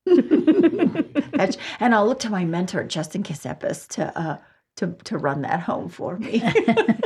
And 1.80 1.94
I'll 1.94 2.06
look 2.06 2.20
to 2.20 2.30
my 2.30 2.44
mentor 2.44 2.84
Justin 2.84 3.22
Kisepis 3.22 3.88
to 3.88 4.16
uh 4.18 4.38
to 4.76 4.88
to 5.04 5.18
run 5.18 5.42
that 5.42 5.60
home 5.60 5.88
for 5.88 6.16
me. 6.18 6.42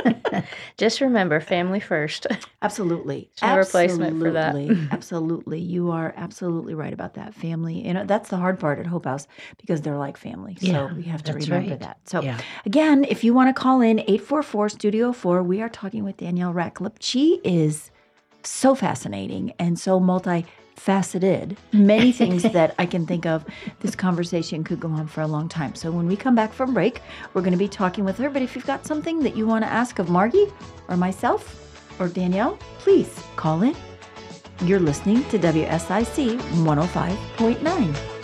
just 0.77 1.01
remember 1.01 1.39
family 1.39 1.79
first. 1.79 2.27
Absolutely. 2.61 3.29
There's 3.41 3.51
no 3.51 3.57
replacement 3.57 4.19
for 4.19 4.31
that. 4.31 4.55
Absolutely. 4.55 4.87
Absolutely. 4.91 5.59
You 5.59 5.91
are 5.91 6.13
absolutely 6.17 6.73
right 6.75 6.93
about 6.93 7.15
that. 7.15 7.33
Family. 7.33 7.85
You 7.85 7.91
uh, 7.91 7.93
know, 7.93 8.05
that's 8.05 8.29
the 8.29 8.37
hard 8.37 8.59
part 8.59 8.79
at 8.79 8.87
Hope 8.87 9.05
House 9.05 9.27
because 9.57 9.81
they're 9.81 9.97
like 9.97 10.17
family. 10.17 10.57
So 10.59 10.91
we 10.95 11.03
have 11.03 11.23
to 11.23 11.33
remember 11.33 11.71
right. 11.71 11.79
that. 11.79 11.99
So 12.05 12.21
Yeah. 12.21 12.39
again, 12.65 13.03
if 13.03 13.23
you 13.23 13.33
want 13.33 13.53
to 13.53 13.59
call 13.59 13.81
in 13.81 13.99
844 13.99 14.69
Studio 14.69 15.11
4, 15.11 15.43
we 15.43 15.61
are 15.61 15.69
talking 15.69 16.03
with 16.03 16.17
Danielle 16.17 16.53
Ratliff. 16.53 16.93
She 16.99 17.41
is 17.43 17.91
so 18.43 18.75
fascinating 18.75 19.53
and 19.59 19.77
so 19.77 19.99
multifaceted. 20.77 21.57
Many 21.73 22.11
things 22.11 22.43
that 22.43 22.75
I 22.77 22.85
can 22.85 23.05
think 23.05 23.25
of. 23.25 23.45
This 23.79 23.95
conversation 23.95 24.63
could 24.63 24.79
go 24.79 24.89
on 24.89 25.07
for 25.07 25.21
a 25.21 25.27
long 25.27 25.49
time. 25.49 25.75
So 25.75 25.91
when 25.91 26.07
we 26.07 26.15
come 26.15 26.35
back 26.35 26.53
from 26.53 26.73
break, 26.73 27.01
we're 27.33 27.41
going 27.41 27.51
to 27.51 27.57
be 27.57 27.67
talking 27.67 28.05
with 28.05 28.17
her. 28.17 28.29
But 28.29 28.41
if 28.41 28.55
you've 28.55 28.65
got 28.65 28.85
something 28.85 29.19
that 29.19 29.35
you 29.35 29.47
want 29.47 29.63
to 29.63 29.71
ask 29.71 29.99
of 29.99 30.07
Margi 30.07 30.51
or 30.87 30.97
myself 30.97 31.99
or 31.99 32.07
Danielle, 32.07 32.57
please 32.79 33.23
call 33.35 33.63
in. 33.63 33.75
You're 34.63 34.79
listening 34.79 35.23
to 35.25 35.37
WSIC 35.37 36.37
105.9. 36.37 38.16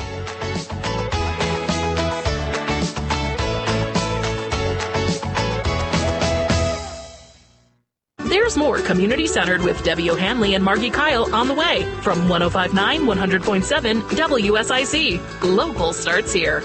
There's 8.54 8.64
more 8.64 8.82
community 8.82 9.26
centered 9.26 9.64
with 9.64 9.84
Debbie 9.84 10.12
O'Handley 10.12 10.54
and 10.54 10.64
Margi 10.64 10.94
Kyle 10.94 11.34
on 11.34 11.48
the 11.48 11.56
way 11.56 11.86
from 12.02 12.30
1059 12.30 13.02
100.7 13.02 14.02
WSIC. 14.02 15.56
Local 15.56 15.92
starts 15.92 16.32
here. 16.32 16.62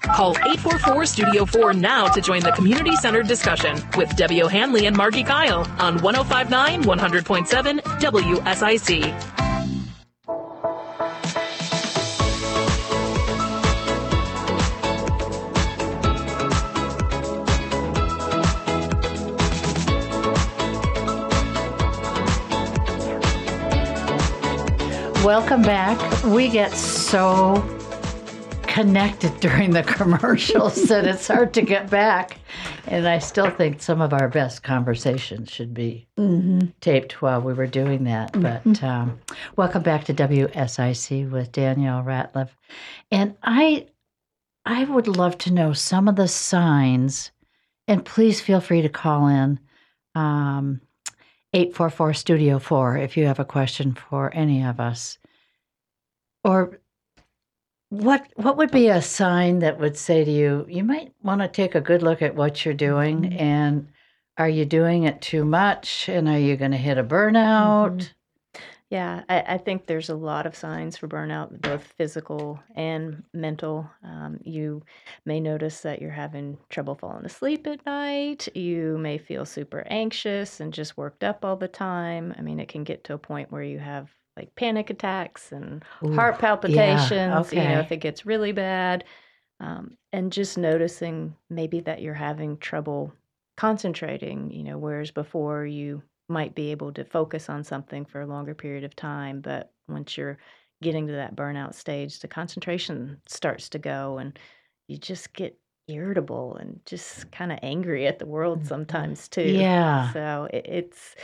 Call 0.00 0.30
844 0.30 1.06
Studio 1.06 1.44
4 1.44 1.72
now 1.74 2.08
to 2.08 2.20
join 2.20 2.40
the 2.40 2.50
community 2.50 2.96
centered 2.96 3.28
discussion 3.28 3.80
with 3.96 4.16
Debbie 4.16 4.42
O'Handley 4.42 4.86
and 4.86 4.96
Margi 4.96 5.24
Kyle 5.24 5.60
on 5.78 6.02
1059 6.02 6.82
100.7 6.82 7.80
WSIC. 7.80 9.37
Welcome 25.24 25.62
back. 25.62 26.24
We 26.24 26.48
get 26.48 26.72
so 26.72 27.56
connected 28.62 29.38
during 29.40 29.72
the 29.72 29.82
commercials 29.86 30.84
that 30.84 31.04
it's 31.04 31.26
hard 31.26 31.52
to 31.54 31.62
get 31.62 31.90
back. 31.90 32.38
And 32.86 33.06
I 33.06 33.18
still 33.18 33.50
think 33.50 33.82
some 33.82 34.00
of 34.00 34.12
our 34.12 34.28
best 34.28 34.62
conversations 34.62 35.50
should 35.50 35.74
be 35.74 36.06
taped 36.80 37.20
while 37.20 37.42
we 37.42 37.52
were 37.52 37.66
doing 37.66 38.04
that. 38.04 38.40
But 38.40 38.82
um, 38.84 39.18
welcome 39.56 39.82
back 39.82 40.04
to 40.04 40.14
WSIC 40.14 41.30
with 41.30 41.50
Danielle 41.50 42.04
Ratliff. 42.04 42.50
And 43.10 43.36
I, 43.42 43.88
I 44.64 44.84
would 44.84 45.08
love 45.08 45.36
to 45.38 45.52
know 45.52 45.72
some 45.72 46.06
of 46.06 46.14
the 46.14 46.28
signs, 46.28 47.32
and 47.88 48.04
please 48.04 48.40
feel 48.40 48.60
free 48.60 48.82
to 48.82 48.88
call 48.88 49.26
in. 49.26 49.58
Um, 50.14 50.80
844 51.54 52.14
Studio 52.14 52.58
4 52.58 52.98
if 52.98 53.16
you 53.16 53.26
have 53.26 53.38
a 53.38 53.44
question 53.44 53.94
for 53.94 54.34
any 54.34 54.62
of 54.62 54.78
us. 54.78 55.18
Or 56.44 56.78
what 57.90 58.26
what 58.36 58.56
would 58.58 58.70
be 58.70 58.88
a 58.88 59.00
sign 59.00 59.60
that 59.60 59.80
would 59.80 59.96
say 59.96 60.24
to 60.24 60.30
you, 60.30 60.66
you 60.68 60.84
might 60.84 61.12
want 61.22 61.40
to 61.40 61.48
take 61.48 61.74
a 61.74 61.80
good 61.80 62.02
look 62.02 62.20
at 62.20 62.34
what 62.34 62.64
you're 62.64 62.74
doing 62.74 63.22
mm-hmm. 63.22 63.38
and 63.38 63.88
are 64.36 64.48
you 64.48 64.64
doing 64.64 65.02
it 65.02 65.20
too 65.20 65.44
much 65.44 66.08
and 66.08 66.28
are 66.28 66.38
you 66.38 66.56
going 66.56 66.70
to 66.70 66.76
hit 66.76 66.98
a 66.98 67.02
burnout? 67.02 67.96
Mm-hmm. 67.96 68.12
Yeah, 68.90 69.24
I, 69.28 69.42
I 69.54 69.58
think 69.58 69.86
there's 69.86 70.08
a 70.08 70.14
lot 70.16 70.46
of 70.46 70.56
signs 70.56 70.96
for 70.96 71.08
burnout, 71.08 71.60
both 71.60 71.84
physical 71.98 72.58
and 72.74 73.22
mental. 73.34 73.90
Um, 74.02 74.38
you 74.42 74.82
may 75.26 75.40
notice 75.40 75.82
that 75.82 76.00
you're 76.00 76.10
having 76.10 76.56
trouble 76.70 76.94
falling 76.94 77.26
asleep 77.26 77.66
at 77.66 77.84
night. 77.84 78.48
You 78.56 78.96
may 78.96 79.18
feel 79.18 79.44
super 79.44 79.84
anxious 79.88 80.58
and 80.60 80.72
just 80.72 80.96
worked 80.96 81.22
up 81.22 81.44
all 81.44 81.56
the 81.56 81.68
time. 81.68 82.34
I 82.38 82.40
mean, 82.40 82.58
it 82.60 82.68
can 82.68 82.82
get 82.82 83.04
to 83.04 83.14
a 83.14 83.18
point 83.18 83.52
where 83.52 83.62
you 83.62 83.78
have 83.78 84.10
like 84.38 84.54
panic 84.54 84.88
attacks 84.88 85.52
and 85.52 85.84
Ooh, 86.02 86.08
heart 86.12 86.38
yeah, 86.66 87.12
palpitations, 87.18 87.52
you 87.52 87.68
know, 87.68 87.80
if 87.80 87.92
it 87.92 87.98
gets 87.98 88.24
really 88.24 88.52
bad. 88.52 89.04
Um, 89.60 89.98
and 90.12 90.32
just 90.32 90.56
noticing 90.58 91.36
maybe 91.50 91.80
that 91.80 92.00
you're 92.02 92.14
having 92.14 92.58
trouble 92.58 93.12
concentrating, 93.56 94.50
you 94.50 94.64
know, 94.64 94.78
whereas 94.78 95.10
before 95.10 95.66
you 95.66 96.02
might 96.28 96.54
be 96.54 96.70
able 96.70 96.92
to 96.92 97.04
focus 97.04 97.48
on 97.48 97.64
something 97.64 98.04
for 98.04 98.20
a 98.20 98.26
longer 98.26 98.54
period 98.54 98.84
of 98.84 98.94
time, 98.96 99.40
but 99.40 99.72
once 99.88 100.16
you're 100.16 100.38
getting 100.82 101.06
to 101.06 101.12
that 101.14 101.34
burnout 101.34 101.74
stage, 101.74 102.20
the 102.20 102.28
concentration 102.28 103.20
starts 103.26 103.68
to 103.70 103.78
go 103.78 104.18
and 104.18 104.38
you 104.86 104.96
just 104.96 105.32
get 105.32 105.58
irritable 105.88 106.56
and 106.56 106.80
just 106.86 107.30
kind 107.32 107.50
of 107.50 107.58
angry 107.62 108.06
at 108.06 108.18
the 108.18 108.26
world 108.26 108.60
mm, 108.60 108.64
mm. 108.64 108.68
sometimes 108.68 109.28
too. 109.28 109.42
Yeah. 109.42 110.12
So 110.12 110.48
it, 110.52 110.66
it's 110.68 111.14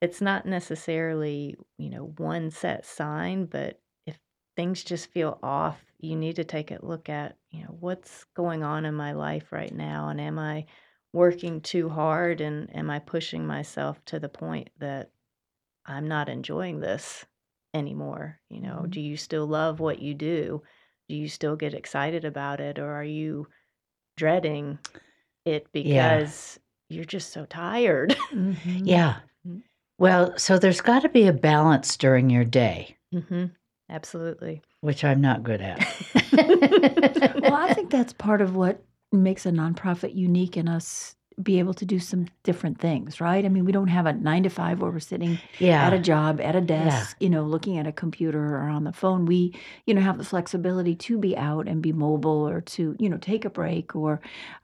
it's 0.00 0.20
not 0.20 0.46
necessarily, 0.46 1.56
you 1.78 1.90
know, 1.90 2.12
one 2.18 2.50
set 2.50 2.84
sign, 2.84 3.46
but 3.46 3.80
if 4.06 4.18
things 4.56 4.84
just 4.84 5.10
feel 5.10 5.38
off, 5.42 5.82
you 5.98 6.16
need 6.16 6.36
to 6.36 6.44
take 6.44 6.70
a 6.70 6.78
look 6.84 7.08
at, 7.08 7.36
you 7.50 7.62
know, 7.62 7.76
what's 7.80 8.24
going 8.34 8.62
on 8.62 8.84
in 8.84 8.94
my 8.94 9.12
life 9.12 9.52
right 9.52 9.74
now 9.74 10.08
and 10.08 10.20
am 10.20 10.38
I 10.38 10.66
working 11.14 11.60
too 11.60 11.88
hard 11.88 12.40
and 12.40 12.74
am 12.76 12.90
I 12.90 12.98
pushing 12.98 13.46
myself 13.46 14.04
to 14.06 14.18
the 14.18 14.28
point 14.28 14.68
that 14.80 15.10
I'm 15.86 16.08
not 16.08 16.28
enjoying 16.28 16.80
this 16.80 17.24
anymore? 17.72 18.40
You 18.50 18.60
know, 18.60 18.82
Mhm. 18.84 18.90
do 18.90 19.00
you 19.00 19.16
still 19.16 19.46
love 19.46 19.78
what 19.78 20.00
you 20.00 20.12
do? 20.14 20.62
Do 21.08 21.14
you 21.14 21.28
still 21.28 21.54
get 21.54 21.72
excited 21.72 22.24
about 22.24 22.60
it 22.60 22.78
or 22.80 22.90
are 22.90 23.04
you 23.04 23.46
dreading 24.16 24.78
it 25.44 25.68
Yeah. 25.72 26.16
because 26.18 26.58
you're 26.88 27.04
just 27.04 27.30
so 27.32 27.46
tired? 27.46 28.10
Mhm. 28.34 28.82
Yeah. 28.84 29.20
Mhm. 29.46 29.62
Well, 29.98 30.36
so 30.36 30.58
there's 30.58 30.80
got 30.80 31.02
to 31.02 31.08
be 31.08 31.28
a 31.28 31.32
balance 31.32 31.96
during 31.96 32.28
your 32.28 32.44
day, 32.44 32.96
hmm 33.12 33.44
Absolutely. 33.88 34.62
which 34.80 35.04
I'm 35.04 35.20
not 35.20 35.44
good 35.44 35.60
at. 35.60 35.78
well, 37.40 37.54
I 37.54 37.72
think 37.72 37.90
that's 37.90 38.12
part 38.14 38.40
of 38.40 38.56
what 38.56 38.82
makes 39.22 39.46
a 39.46 39.50
nonprofit 39.50 40.14
unique 40.14 40.56
in 40.56 40.68
us 40.68 41.16
be 41.42 41.58
able 41.58 41.74
to 41.74 41.84
do 41.84 41.98
some 41.98 42.26
different 42.44 42.78
things, 42.78 43.20
right? 43.20 43.44
I 43.44 43.48
mean, 43.48 43.64
we 43.64 43.72
don't 43.72 43.88
have 43.88 44.06
a 44.06 44.12
nine 44.12 44.44
to 44.44 44.48
five 44.48 44.80
where 44.80 44.90
we're 44.90 45.00
sitting 45.00 45.38
yeah. 45.58 45.84
at 45.84 45.92
a 45.92 45.98
job, 45.98 46.40
at 46.40 46.54
a 46.54 46.60
desk, 46.60 47.16
you 47.18 47.28
know, 47.28 47.42
looking 47.42 47.76
at 47.76 47.86
a 47.86 47.92
computer 47.92 48.56
or 48.56 48.68
on 48.68 48.84
the 48.84 48.92
phone. 48.92 49.26
We, 49.26 49.58
you 49.86 49.94
know, 49.94 50.00
have 50.00 50.18
the 50.18 50.24
flexibility 50.24 50.94
to 50.94 51.18
be 51.18 51.36
out 51.36 51.66
and 51.66 51.82
be 51.82 51.92
mobile 51.92 52.48
or 52.48 52.60
to, 52.60 52.94
you 53.00 53.08
know, 53.08 53.18
take 53.18 53.44
a 53.44 53.50
break. 53.50 53.96
Or 53.96 54.20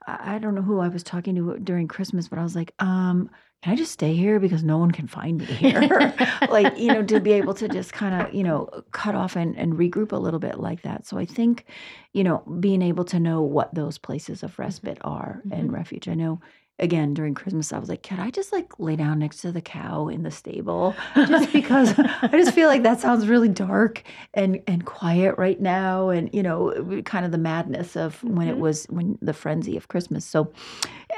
I 0.07 0.35
I 0.35 0.39
don't 0.39 0.55
know 0.55 0.61
who 0.61 0.79
I 0.79 0.87
was 0.87 1.03
talking 1.03 1.35
to 1.35 1.57
during 1.59 1.87
Christmas, 1.87 2.29
but 2.29 2.39
I 2.39 2.43
was 2.43 2.55
like, 2.55 2.73
um, 2.79 3.29
can 3.61 3.73
I 3.73 3.75
just 3.75 3.91
stay 3.91 4.15
here 4.15 4.39
because 4.39 4.63
no 4.63 4.79
one 4.79 4.89
can 4.89 5.07
find 5.07 5.37
me 5.37 5.45
here? 5.45 6.13
like, 6.49 6.77
you 6.79 6.87
know, 6.87 7.03
to 7.03 7.19
be 7.19 7.33
able 7.33 7.53
to 7.55 7.67
just 7.67 7.93
kind 7.93 8.19
of, 8.19 8.33
you 8.33 8.43
know, 8.43 8.67
cut 8.91 9.13
off 9.13 9.35
and, 9.35 9.55
and 9.55 9.73
regroup 9.73 10.11
a 10.11 10.17
little 10.17 10.39
bit 10.39 10.59
like 10.59 10.81
that. 10.81 11.05
So 11.05 11.19
I 11.19 11.25
think, 11.25 11.65
you 12.13 12.23
know, 12.23 12.39
being 12.59 12.81
able 12.81 13.05
to 13.05 13.19
know 13.19 13.43
what 13.43 13.73
those 13.75 13.99
places 13.99 14.41
of 14.41 14.53
mm-hmm. 14.53 14.63
respite 14.63 14.97
are 15.01 15.41
and 15.51 15.65
mm-hmm. 15.65 15.75
refuge. 15.75 16.07
I 16.07 16.15
know 16.15 16.41
again 16.81 17.13
during 17.13 17.33
Christmas, 17.35 17.71
I 17.71 17.77
was 17.79 17.87
like, 17.89 18.03
could 18.03 18.19
I 18.19 18.29
just 18.31 18.51
like 18.51 18.79
lay 18.79 18.95
down 18.95 19.19
next 19.19 19.37
to 19.41 19.51
the 19.51 19.61
cow 19.61 20.07
in 20.07 20.23
the 20.23 20.31
stable? 20.31 20.95
Just 21.15 21.53
because 21.53 21.93
I 21.97 22.29
just 22.31 22.53
feel 22.53 22.67
like 22.67 22.83
that 22.83 22.99
sounds 22.99 23.27
really 23.27 23.47
dark 23.47 24.03
and 24.33 24.61
and 24.67 24.85
quiet 24.85 25.35
right 25.37 25.59
now, 25.61 26.09
and 26.09 26.29
you 26.33 26.43
know, 26.43 27.01
kind 27.05 27.25
of 27.25 27.31
the 27.31 27.37
madness 27.37 27.95
of 27.95 28.21
when 28.23 28.47
it 28.47 28.55
Mhm. 28.55 28.59
was 28.59 28.85
when 28.89 29.17
the 29.21 29.33
frenzy 29.33 29.77
of 29.77 29.87
Christmas. 29.87 30.25
So, 30.25 30.51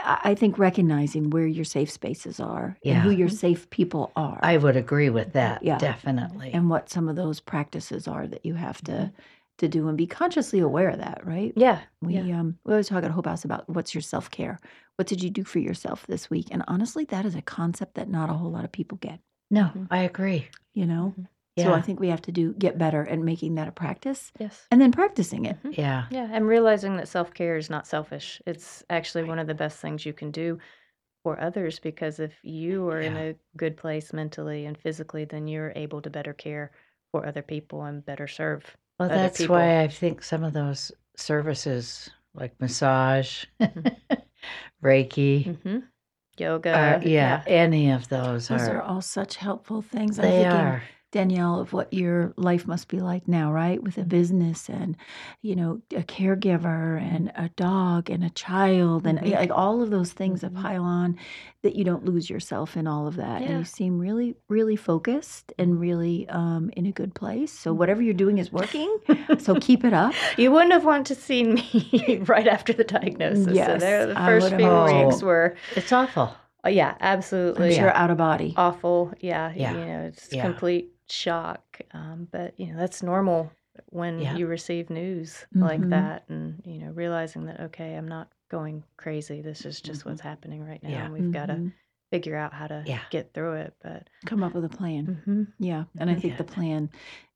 I 0.06 0.36
think 0.36 0.60
recognizing 0.60 1.30
where 1.30 1.48
your 1.48 1.66
safe 1.66 1.90
spaces 1.90 2.40
are 2.40 2.78
and 2.84 2.98
who 3.00 3.10
your 3.12 3.30
safe 3.30 3.70
people 3.70 4.12
are, 4.16 4.40
I 4.44 4.58
would 4.58 4.76
agree 4.76 5.10
with 5.10 5.34
that. 5.34 5.64
Yeah. 5.64 5.78
Definitely. 5.78 6.52
and 6.54 6.70
what 6.70 6.90
some 6.90 7.08
of 7.08 7.16
those 7.16 7.40
practices 7.40 8.08
are 8.08 8.28
that 8.28 8.46
you 8.46 8.56
have 8.56 8.82
to 8.84 9.12
to 9.60 9.68
do 9.68 9.88
and 9.88 9.98
be 9.98 10.08
consciously 10.08 10.60
aware 10.60 10.90
of 10.90 11.00
that, 11.00 11.26
right? 11.26 11.54
Yeah. 11.56 11.82
We 12.02 12.16
yeah. 12.16 12.40
um 12.40 12.58
we 12.66 12.74
always 12.74 12.88
talk 12.88 13.04
at 13.04 13.12
Hope 13.12 13.26
House 13.28 13.46
about 13.46 13.70
what's 13.70 13.94
your 13.94 14.02
self 14.02 14.30
care. 14.30 14.60
What 14.96 15.08
did 15.08 15.24
you 15.24 15.30
do 15.30 15.44
for 15.44 15.60
yourself 15.60 16.06
this 16.08 16.30
week? 16.30 16.48
And 16.52 16.64
honestly, 16.68 17.06
that 17.06 17.26
is 17.26 17.36
a 17.36 17.42
concept 17.42 17.96
that 17.96 18.10
not 18.10 18.30
a 18.30 18.34
whole 18.34 18.52
lot 18.52 18.66
of 18.66 18.72
people 18.72 18.98
get. 19.00 19.20
no, 19.52 19.66
Mhm. 19.76 19.88
I 19.92 20.00
agree. 20.00 20.48
You 20.74 20.88
know, 20.88 21.14
Yeah. 21.56 21.66
so 21.66 21.74
I 21.74 21.82
think 21.82 22.00
we 22.00 22.08
have 22.10 22.24
to 22.24 22.32
do 22.32 22.54
get 22.54 22.80
better 22.80 23.08
at 23.08 23.20
making 23.20 23.56
that 23.56 23.68
a 23.68 23.72
practice 23.72 24.32
Yes. 24.40 24.66
and 24.72 24.82
then 24.82 24.92
practicing 24.92 25.46
it. 25.46 25.58
yeah. 25.72 26.08
Yeah, 26.10 26.28
and 26.32 26.48
realizing 26.48 26.98
that 26.98 27.08
self 27.08 27.34
care 27.36 27.56
is 27.58 27.70
not 27.70 27.86
selfish. 27.86 28.42
It's 28.48 28.84
actually 28.90 29.26
one 29.26 29.38
of 29.38 29.46
the 29.48 29.54
best 29.54 29.80
things 29.80 30.06
you 30.06 30.14
can 30.14 30.32
do 30.32 30.58
for 31.24 31.40
others 31.40 31.80
because 31.80 32.20
if 32.20 32.34
you 32.44 32.90
are 32.90 33.00
in 33.00 33.16
a 33.16 33.36
good 33.56 33.78
place 33.78 34.12
mentally 34.14 34.66
and 34.66 34.76
physically, 34.78 35.26
then 35.26 35.48
you're 35.48 35.72
able 35.76 36.02
to 36.02 36.10
better 36.10 36.34
care 36.34 36.72
for 37.12 37.26
other 37.26 37.44
people 37.44 37.84
and 37.84 38.04
better 38.04 38.28
serve. 38.28 38.76
Well, 39.00 39.10
other 39.10 39.20
that's 39.22 39.38
people. 39.38 39.56
why 39.56 39.82
I 39.82 39.88
think 39.88 40.24
some 40.24 40.44
of 40.44 40.54
those 40.54 40.92
services 41.18 42.10
like 42.34 42.60
massage, 42.60 43.46
Mm-hmm. 43.62 43.88
Reiki, 44.84 45.46
hmm 45.62 45.80
Yoga. 46.38 46.70
are, 46.76 47.02
yeah, 47.04 47.44
any 47.48 47.92
of 47.92 48.10
those, 48.10 48.48
Those 48.48 48.62
are, 48.62 48.78
are 48.78 48.82
all 48.82 49.02
such 49.02 49.38
helpful 49.38 49.82
things. 49.82 50.18
I'm 50.20 50.24
they 50.24 50.38
thinking, 50.38 50.60
are. 50.60 50.84
Danielle, 51.14 51.60
of 51.62 51.72
what 51.74 51.94
your 51.94 52.34
life 52.36 52.68
must 52.68 52.88
be 52.90 53.00
like 53.00 53.28
now, 53.28 53.52
right? 53.54 53.82
With 53.82 53.94
Mm-hmm. 53.94 54.02
a 54.02 54.06
business 54.06 54.68
and, 54.68 54.98
you 55.44 55.56
know, 55.56 55.80
a 55.96 56.02
caregiver 56.02 57.00
and 57.00 57.32
a 57.36 57.50
dog 57.56 58.10
and 58.10 58.24
a 58.24 58.30
child 58.32 59.06
and 59.08 59.20
Mhm. 59.20 59.32
like 59.36 59.52
all 59.52 59.82
of 59.84 59.92
those 59.92 60.12
things 60.12 60.42
that 60.42 60.54
Mhm. 60.54 60.62
pile 60.62 60.84
on 60.84 61.16
that 61.62 61.76
you 61.76 61.84
don't 61.86 62.04
lose 62.04 62.30
yourself 62.30 62.76
in 62.76 62.88
all 62.88 63.06
of 63.08 63.16
that. 63.18 63.42
And 63.44 63.60
you 63.60 63.64
seem 63.64 64.00
really, 64.00 64.36
really 64.50 64.76
focused 64.76 65.54
and 65.60 65.80
really 65.80 66.28
um, 66.30 66.72
in 66.76 66.86
a 66.88 66.92
good 66.92 67.14
place. 67.14 67.52
So 67.52 67.74
whatever 67.74 68.02
you're 68.02 68.14
doing 68.16 68.40
is 68.40 68.52
working. 68.52 68.90
so 69.38 69.56
keep 69.62 69.86
it 69.86 69.94
up. 69.94 70.14
You 70.38 70.52
wouldn't 70.52 70.74
have 70.74 70.84
wanted 70.84 71.06
to 71.14 71.16
see 71.16 71.44
me 71.44 72.24
right 72.26 72.48
after 72.48 72.74
the 72.74 72.84
diagnosis. 72.84 73.46
so 73.46 73.52
Yes, 73.54 73.80
there, 73.82 74.08
the 74.08 74.16
first 74.16 74.50
few 74.56 74.66
have- 74.66 75.06
weeks 75.06 75.22
were, 75.22 75.56
It's 75.76 75.92
awful. 75.92 76.34
oh, 76.66 76.70
yeah, 76.70 76.96
I'm 77.00 77.18
absolutely. 77.20 77.76
sure 77.76 77.94
out 77.96 78.10
of 78.10 78.18
body. 78.18 78.56
awful. 78.58 79.14
Yeah, 79.20 79.52
Yeah. 79.56 79.72
you 79.74 79.86
know, 79.86 80.00
it's 80.08 80.34
Yeah. 80.34 80.44
complete 80.44 80.90
shock. 81.14 81.80
Um, 81.92 82.28
but 82.32 82.60
you 82.60 82.68
know, 82.74 82.78
that's 82.80 83.04
normal 83.04 83.52
when 83.90 84.20
Yeah. 84.20 84.36
you 84.36 84.48
receive 84.48 84.90
news 84.90 85.46
like 85.54 85.82
Mhm. 85.82 85.90
that, 85.90 86.24
and 86.30 86.62
you 86.66 86.80
know, 86.80 86.92
realizing 86.92 87.46
that 87.46 87.60
okay, 87.62 87.96
I'm 87.96 88.08
not 88.08 88.30
going 88.50 88.84
crazy. 88.98 89.42
This 89.42 89.66
is 89.66 89.82
just 89.82 90.06
what's 90.06 90.22
happening 90.22 90.64
right 90.64 90.82
now, 90.84 90.90
Yeah. 90.90 91.06
and 91.06 91.14
we've 91.14 91.32
got 91.32 91.48
to 91.48 91.54
Mhm. 91.56 91.74
figure 92.12 92.36
out 92.36 92.54
how 92.54 92.68
to 92.68 92.84
Yeah. 92.86 93.02
get 93.10 93.34
through 93.34 93.54
it. 93.54 93.74
But 93.82 94.08
Come 94.28 94.44
up 94.44 94.54
with 94.54 94.66
a 94.66 94.70
plan. 94.70 95.24
Mhm. 95.26 95.48
Yeah, 95.58 95.86
and 95.98 96.10
I 96.10 96.14
think 96.16 96.34
Yeah. 96.34 96.38
the 96.38 96.44
plan, 96.44 96.90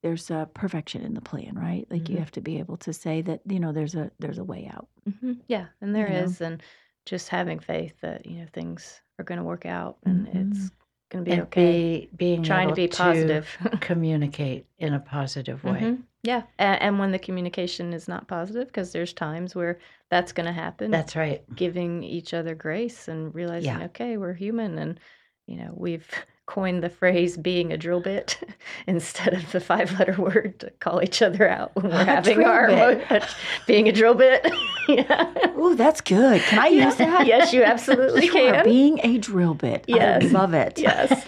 there's 0.04 0.30
a 0.30 0.48
perfection 0.54 1.02
in 1.02 1.16
the 1.16 1.22
plan, 1.22 1.56
right? 1.56 1.88
Like 1.90 2.10
you 2.10 2.18
Mhm. 2.18 2.20
have 2.20 2.32
to 2.34 2.42
be 2.42 2.60
able 2.60 2.78
to 2.78 2.94
say 2.94 3.22
that 3.24 3.42
you 3.48 3.60
know 3.60 3.72
there's 3.72 3.96
a 3.96 4.12
there's 4.20 4.38
a 4.38 4.44
way 4.44 4.68
out. 4.68 4.88
Mhm. 5.10 5.42
yeah, 5.48 5.68
and 5.82 5.96
there 5.96 6.08
You 6.08 6.14
know? 6.26 6.36
and 6.42 6.62
just 7.06 7.30
having 7.30 7.58
faith 7.60 8.00
that 8.02 8.26
you 8.28 8.40
know 8.42 8.48
things 8.54 9.02
are 9.18 9.24
going 9.26 9.40
to 9.40 9.44
work 9.44 9.66
out, 9.66 9.98
and 10.04 10.28
Mhm. 10.28 10.52
it's 10.54 10.72
going 11.10 11.24
to 11.26 11.30
be 11.30 11.34
and 11.34 11.42
okay. 11.44 12.00
be 12.02 12.10
being 12.16 12.44
Trying 12.44 12.68
to 12.70 12.74
be 12.74 12.88
positive. 12.88 13.48
communicate 13.82 14.66
in 14.80 14.94
a 14.94 15.00
positive 15.00 15.64
way. 15.64 15.80
Mhm. 15.82 16.04
Yeah, 16.24 16.44
and, 16.60 16.82
and 16.82 17.00
when 17.00 17.12
the 17.12 17.20
communication 17.20 17.94
is 17.94 18.08
not 18.08 18.28
positive, 18.28 18.68
because 18.68 18.92
there's 18.92 19.14
times 19.14 19.56
where 19.56 19.80
that's 20.10 20.34
going 20.34 20.46
to 20.48 20.52
happen. 20.52 20.92
That's 20.92 21.16
right. 21.16 21.44
giving 21.56 22.04
each 22.04 22.34
other 22.34 22.56
grace 22.56 23.08
and 23.08 23.34
realizing, 23.34 23.70
Yeah. 23.80 23.86
okay, 23.86 24.18
we're 24.18 24.34
human, 24.34 24.78
and 24.78 25.00
you 25.46 25.56
know, 25.58 25.72
we've 25.76 26.10
coined 26.48 26.82
the 26.82 26.90
phrase 26.90 27.38
"being 27.38 27.72
a 27.72 27.78
drill 27.78 28.00
bit" 28.00 28.40
instead 28.88 29.34
of 29.34 29.52
the 29.52 29.60
five-letter 29.60 30.16
word 30.20 30.60
to 30.62 30.72
call 30.80 31.04
each 31.04 31.22
other 31.22 31.48
out 31.48 31.76
when 31.76 31.86
we're 31.92 32.04
having 32.04 32.44
our 32.44 32.68
bit. 32.68 33.24
being 33.68 33.88
a 33.88 33.92
drill 33.92 34.16
bit. 34.16 34.44
yeah. 34.88 35.32
Oh, 35.56 35.76
that's 35.76 36.02
good. 36.02 36.42
Can 36.42 36.60
I 36.60 36.68
use 36.68 36.96
that? 36.96 37.28
Yes, 37.28 37.54
you 37.54 37.64
absolutely 37.64 38.26
You 38.26 38.32
can. 38.32 38.64
being 38.64 39.00
a 39.04 39.18
drill 39.20 39.54
bit. 39.54 39.86
Yes. 39.88 40.24
I 40.24 40.28
love 40.30 40.54
it. 40.54 40.80
Yes, 40.80 41.26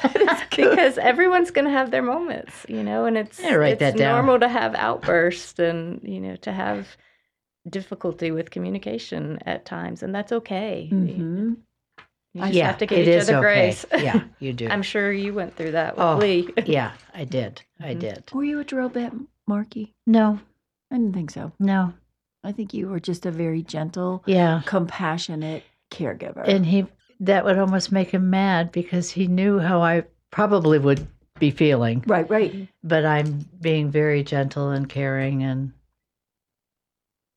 because 0.56 0.98
everyone's 0.98 1.52
going 1.52 1.66
to 1.66 1.72
have 1.72 1.92
their 1.92 2.02
moments, 2.02 2.66
you 2.68 2.82
know, 2.84 3.06
and 3.06 3.18
it's 3.18 3.40
Yeah, 3.40 3.54
write 3.56 3.74
it's 3.74 3.80
that 3.82 3.98
down. 3.98 4.16
normal 4.26 4.40
to 4.40 4.48
have 4.50 4.74
outbursts 4.76 5.60
and 5.60 6.02
you 6.04 6.20
know 6.20 6.36
to 6.38 6.52
have 6.52 6.98
difficulty 7.70 8.32
with 8.32 8.52
communication 8.52 9.38
at 9.46 9.66
times, 9.66 10.02
and 10.02 10.16
that's 10.16 10.32
okay. 10.32 10.88
You 10.92 11.58
know, 12.36 12.42
just 12.44 12.54
yeah, 12.54 12.68
have 12.68 12.78
to 12.80 12.86
give 12.86 13.00
it 13.00 13.08
each 13.08 13.22
other 13.22 13.38
okay. 13.38 13.42
grace. 13.42 13.86
yeah, 14.00 14.22
you 14.40 14.54
do. 14.54 14.68
I'm 14.70 14.82
sure 14.84 15.12
you 15.12 15.34
went 15.34 15.56
through 15.56 15.72
that 15.72 15.96
with 15.96 16.04
Oh, 16.06 16.18
Lee. 16.18 16.50
yeah, 16.66 16.92
I 17.14 17.24
did. 17.26 17.62
I 17.80 17.96
Mhm. 17.96 18.00
did. 18.00 18.24
Were 18.34 18.44
you 18.44 18.60
a 18.60 18.64
drill 18.64 18.90
bit, 18.90 19.12
Marky? 19.48 19.94
No, 20.06 20.40
I 20.92 20.96
didn't 20.98 21.14
think 21.14 21.32
so. 21.32 21.52
no. 21.60 21.94
I 22.42 22.54
think 22.54 22.74
you 22.74 22.88
were 22.88 23.02
just 23.02 23.26
a 23.26 23.32
very 23.32 23.62
gentle, 23.64 24.24
Yeah. 24.26 24.62
compassionate 24.66 25.64
caregiver. 25.92 26.48
And 26.48 26.66
he 26.66 26.86
that 27.20 27.44
would 27.44 27.58
almost 27.58 27.92
make 27.92 28.12
him 28.12 28.30
mad 28.30 28.72
because 28.72 29.12
he 29.12 29.28
knew 29.28 29.60
how 29.60 29.82
I 29.82 30.04
probably 30.32 30.80
would 30.80 31.06
be 31.38 31.52
feeling. 31.52 32.02
Right, 32.08 32.30
right. 32.30 32.70
But 32.82 33.06
I'm 33.06 33.46
being 33.60 33.92
very 33.92 34.24
gentle 34.24 34.70
and 34.70 34.88
caring 34.88 35.44
and 35.44 35.74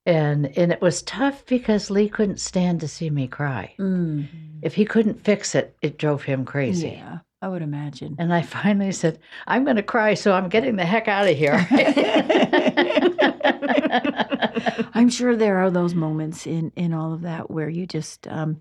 and 0.07 0.47
and 0.59 0.73
it 0.73 0.81
was 0.81 1.03
tough 1.03 1.45
because 1.47 1.91
Lee 1.91 2.09
couldn't 2.09 2.41
stand 2.41 2.81
to 2.81 2.89
see 2.89 3.11
me 3.11 3.29
cry. 3.29 3.75
Mm. 3.79 4.27
If 4.63 4.75
he 4.75 4.85
couldn't 4.85 5.25
fix 5.25 5.55
it, 5.55 5.77
it 5.83 5.99
drove 5.99 6.23
him 6.23 6.45
crazy. 6.45 6.91
Yeah, 6.91 7.19
I 7.41 7.49
would 7.49 7.63
imagine. 7.63 8.17
And 8.19 8.33
I 8.33 8.43
finally 8.43 8.93
said, 8.93 9.19
I'm 9.47 9.65
going 9.65 9.77
to 9.77 9.83
cry, 9.83 10.15
so 10.15 10.33
I'm 10.33 10.49
getting 10.49 10.77
the 10.77 10.85
heck 10.85 11.09
out 11.09 11.29
of 11.29 11.37
here. 11.37 11.67
I'm 14.95 15.09
sure 15.09 15.37
there 15.37 15.59
are 15.59 15.71
those 15.71 15.95
moments 15.95 16.47
in 16.47 16.73
in 16.77 16.93
all 16.93 17.13
of 17.13 17.23
that 17.23 17.51
where 17.51 17.69
you 17.69 17.87
just 17.87 18.27
um, 18.29 18.61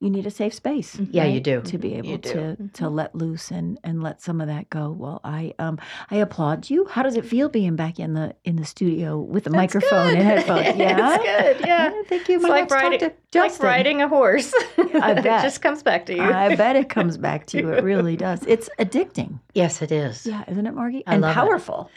you 0.00 0.10
need 0.10 0.26
a 0.26 0.30
safe 0.30 0.54
space. 0.54 0.96
Yeah, 1.10 1.24
you 1.24 1.40
do. 1.40 1.62
to 1.62 1.78
be 1.78 1.94
able 1.94 2.18
to 2.18 2.56
to 2.74 2.88
let 2.88 3.14
loose 3.14 3.50
and 3.50 3.78
and 3.84 4.02
let 4.02 4.20
some 4.22 4.40
of 4.40 4.48
that 4.48 4.70
go. 4.70 4.90
Well, 4.90 5.20
I 5.24 5.54
um 5.58 5.78
I 6.10 6.16
applaud 6.16 6.68
you. 6.70 6.86
How 6.86 7.02
does 7.02 7.16
it 7.16 7.24
feel 7.24 7.48
being 7.48 7.76
back 7.76 7.98
in 7.98 8.14
the 8.14 8.34
in 8.44 8.56
the 8.56 8.64
studio 8.64 9.18
with 9.18 9.44
the 9.44 9.50
microphone 9.50 10.08
and 10.16 10.22
headphones? 10.22 10.66
Yeah, 10.76 11.14
it's 11.20 11.24
good. 11.58 11.66
Yeah. 11.66 11.90
I 11.94 12.02
think 12.08 12.28
you 12.28 12.36
It's 12.36 12.42
might 12.42 12.48
like 12.48 12.58
have 12.60 12.68
to 12.68 12.74
talk 12.74 12.82
riding, 12.82 12.98
to 13.00 13.06
it's 13.46 13.60
like 13.60 13.62
riding 13.62 14.02
a 14.02 14.08
horse. 14.08 14.52
I 14.78 15.14
bet 15.14 15.26
it 15.26 15.42
just 15.42 15.62
comes 15.62 15.82
back 15.82 16.06
to 16.06 16.14
you. 16.14 16.22
I 16.22 16.54
bet 16.56 16.76
it 16.76 16.88
comes 16.88 17.16
back 17.16 17.46
to 17.46 17.58
you. 17.58 17.72
It 17.72 17.82
really 17.84 18.16
does. 18.16 18.42
It's 18.46 18.68
addicting. 18.78 19.40
yes, 19.54 19.82
it 19.82 19.92
is. 19.92 20.26
Yeah, 20.26 20.44
isn't 20.48 20.66
it, 20.66 20.74
Margi? 20.74 21.02
I 21.06 21.14
and 21.14 21.22
love 21.22 21.30
it. 21.32 21.34
powerful, 21.34 21.90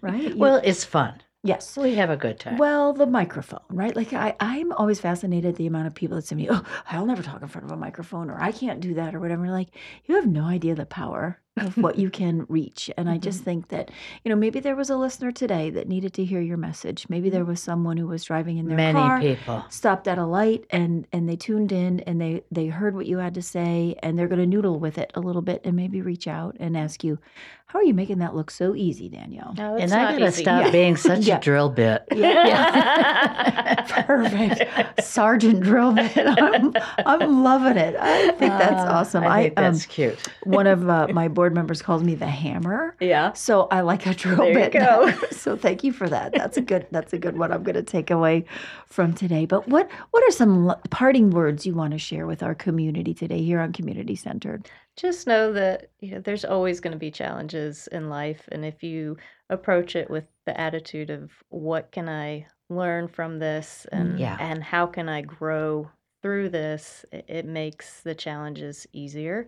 right? 0.00 0.22
You- 0.22 0.36
Well, 0.36 0.60
it's 0.62 0.84
fun. 0.84 1.20
Yes. 1.42 1.76
We 1.76 1.94
have 1.96 2.10
a 2.10 2.16
good 2.16 2.38
time. 2.40 2.58
Well, 2.58 2.92
the 2.92 3.06
microphone, 3.06 3.60
right? 3.70 3.94
Like 3.94 4.12
I, 4.12 4.34
I'm 4.40 4.72
always 4.72 5.00
fascinated 5.00 5.50
at 5.50 5.56
the 5.56 5.66
amount 5.66 5.86
of 5.86 5.94
people 5.94 6.16
that 6.16 6.22
say 6.22 6.30
to 6.30 6.34
me, 6.36 6.48
"Oh, 6.50 6.62
I'll 6.90 7.06
never 7.06 7.22
talk 7.22 7.42
in 7.42 7.48
front 7.48 7.64
of 7.66 7.72
a 7.72 7.76
microphone," 7.76 8.30
or 8.30 8.40
"I 8.40 8.52
can't 8.52 8.80
do 8.80 8.94
that," 8.94 9.14
or 9.14 9.20
whatever. 9.20 9.48
Like 9.50 9.68
you 10.06 10.16
have 10.16 10.26
no 10.26 10.44
idea 10.44 10.74
the 10.74 10.86
power 10.86 11.40
of 11.58 11.76
what 11.76 11.98
you 11.98 12.08
can 12.08 12.46
reach. 12.48 12.90
And 12.96 13.10
I 13.10 13.18
just 13.18 13.44
think 13.44 13.68
that 13.68 13.90
you 14.24 14.30
know 14.30 14.36
maybe 14.36 14.58
there 14.58 14.74
was 14.76 14.88
a 14.90 14.96
listener 14.96 15.30
today 15.32 15.68
that 15.70 15.86
needed 15.88 16.14
to 16.14 16.24
hear 16.24 16.40
your 16.40 16.56
message. 16.56 17.06
Maybe 17.10 17.28
there 17.28 17.44
was 17.44 17.60
someone 17.62 17.96
who 17.98 18.06
was 18.06 18.24
driving 18.24 18.56
in 18.58 18.66
their 18.68 18.76
Many 18.76 18.98
car, 18.98 19.20
people. 19.20 19.64
stopped 19.68 20.08
at 20.08 20.16
a 20.18 20.24
light, 20.24 20.64
and 20.70 21.06
and 21.12 21.28
they 21.28 21.36
tuned 21.36 21.70
in 21.72 22.00
and 22.00 22.20
they 22.20 22.42
they 22.50 22.66
heard 22.68 22.94
what 22.94 23.06
you 23.06 23.18
had 23.18 23.34
to 23.34 23.42
say, 23.42 23.96
and 24.02 24.18
they're 24.18 24.28
going 24.28 24.40
to 24.40 24.46
noodle 24.46 24.78
with 24.78 24.96
it 24.96 25.10
a 25.14 25.20
little 25.20 25.42
bit 25.42 25.60
and 25.64 25.76
maybe 25.76 26.00
reach 26.00 26.26
out 26.26 26.56
and 26.58 26.74
ask 26.76 27.04
you, 27.04 27.18
"How 27.66 27.80
are 27.80 27.84
you 27.84 27.92
making 27.94 28.18
that 28.18 28.34
look 28.34 28.50
so 28.50 28.74
easy, 28.74 29.10
Danielle?" 29.10 29.54
No, 29.58 29.76
And 29.76 29.92
I 29.92 30.02
not 30.04 30.12
gotta 30.14 30.28
easy. 30.28 30.42
stop 30.44 30.72
being 30.72 30.96
such 30.96 31.26
Yeah. 31.26 31.36
a 31.36 31.40
drill 31.40 31.68
bit. 31.68 32.02
Yeah. 32.16 33.82
Perfect. 34.06 35.02
Sergeant 35.02 35.60
drill 35.62 35.92
bit. 35.92 36.16
I'm, 36.16 36.72
I'm 37.04 37.42
loving 37.42 37.76
it. 37.76 37.96
I 37.98 38.28
think 38.28 38.52
that's 38.52 38.72
Ah, 38.74 39.00
awesome. 39.00 39.24
I 39.24 39.42
think 39.44 39.58
um, 39.58 39.64
that's 39.74 39.86
cute. 39.86 40.18
one 40.44 40.66
of 40.66 40.88
uh, 40.88 41.08
my 41.12 41.28
board 41.42 41.54
members 41.54 41.82
calls 41.82 42.04
me 42.04 42.14
the 42.14 42.26
hammer. 42.26 42.94
Yeah. 43.00 43.32
So 43.32 43.66
I 43.72 43.80
like 43.80 44.06
a 44.06 44.14
drill 44.14 44.36
There 44.36 44.48
you 44.50 44.54
bit. 44.54 44.72
go. 44.72 45.06
better. 45.06 45.26
So 45.42 45.56
thank 45.56 45.82
you 45.82 45.92
for 45.92 46.08
that. 46.08 46.32
That's 46.32 46.56
a 46.56 46.60
good. 46.60 46.86
That's 46.92 47.12
a 47.12 47.18
good 47.18 47.36
one. 47.36 47.50
I'm 47.50 47.64
going 47.64 47.74
to 47.74 47.82
take 47.82 48.12
away 48.12 48.44
from 48.86 49.12
today. 49.12 49.44
But 49.44 49.66
what 49.66 49.90
what 50.12 50.22
are 50.22 50.30
some 50.30 50.72
parting 50.90 51.30
words 51.30 51.66
you 51.66 51.74
want 51.74 51.94
to 51.94 51.98
share 51.98 52.26
with 52.28 52.44
our 52.44 52.54
community 52.54 53.12
today 53.12 53.42
here 53.42 53.58
on 53.60 53.72
Community 53.72 54.14
Centered? 54.14 54.70
just 54.94 55.26
know 55.26 55.52
that 55.54 55.88
you 56.00 56.10
know 56.12 56.20
there's 56.20 56.44
always 56.44 56.78
going 56.78 56.92
to 56.92 56.98
be 56.98 57.10
challenges 57.10 57.88
in 57.92 58.10
life 58.10 58.46
and 58.52 58.62
if 58.62 58.82
you 58.82 59.16
approach 59.48 59.96
it 59.96 60.10
with 60.10 60.24
the 60.44 60.54
attitude 60.60 61.08
of 61.08 61.30
what 61.48 61.90
can 61.90 62.10
i 62.10 62.46
learn 62.68 63.08
from 63.08 63.38
this 63.38 63.86
and 63.90 64.18
Yeah. 64.18 64.36
and 64.38 64.62
how 64.62 64.84
can 64.86 65.08
i 65.08 65.22
grow 65.22 65.90
through 66.20 66.50
this 66.50 67.06
it, 67.10 67.24
it 67.26 67.46
makes 67.46 68.02
the 68.02 68.14
challenges 68.14 68.86
easier 68.92 69.46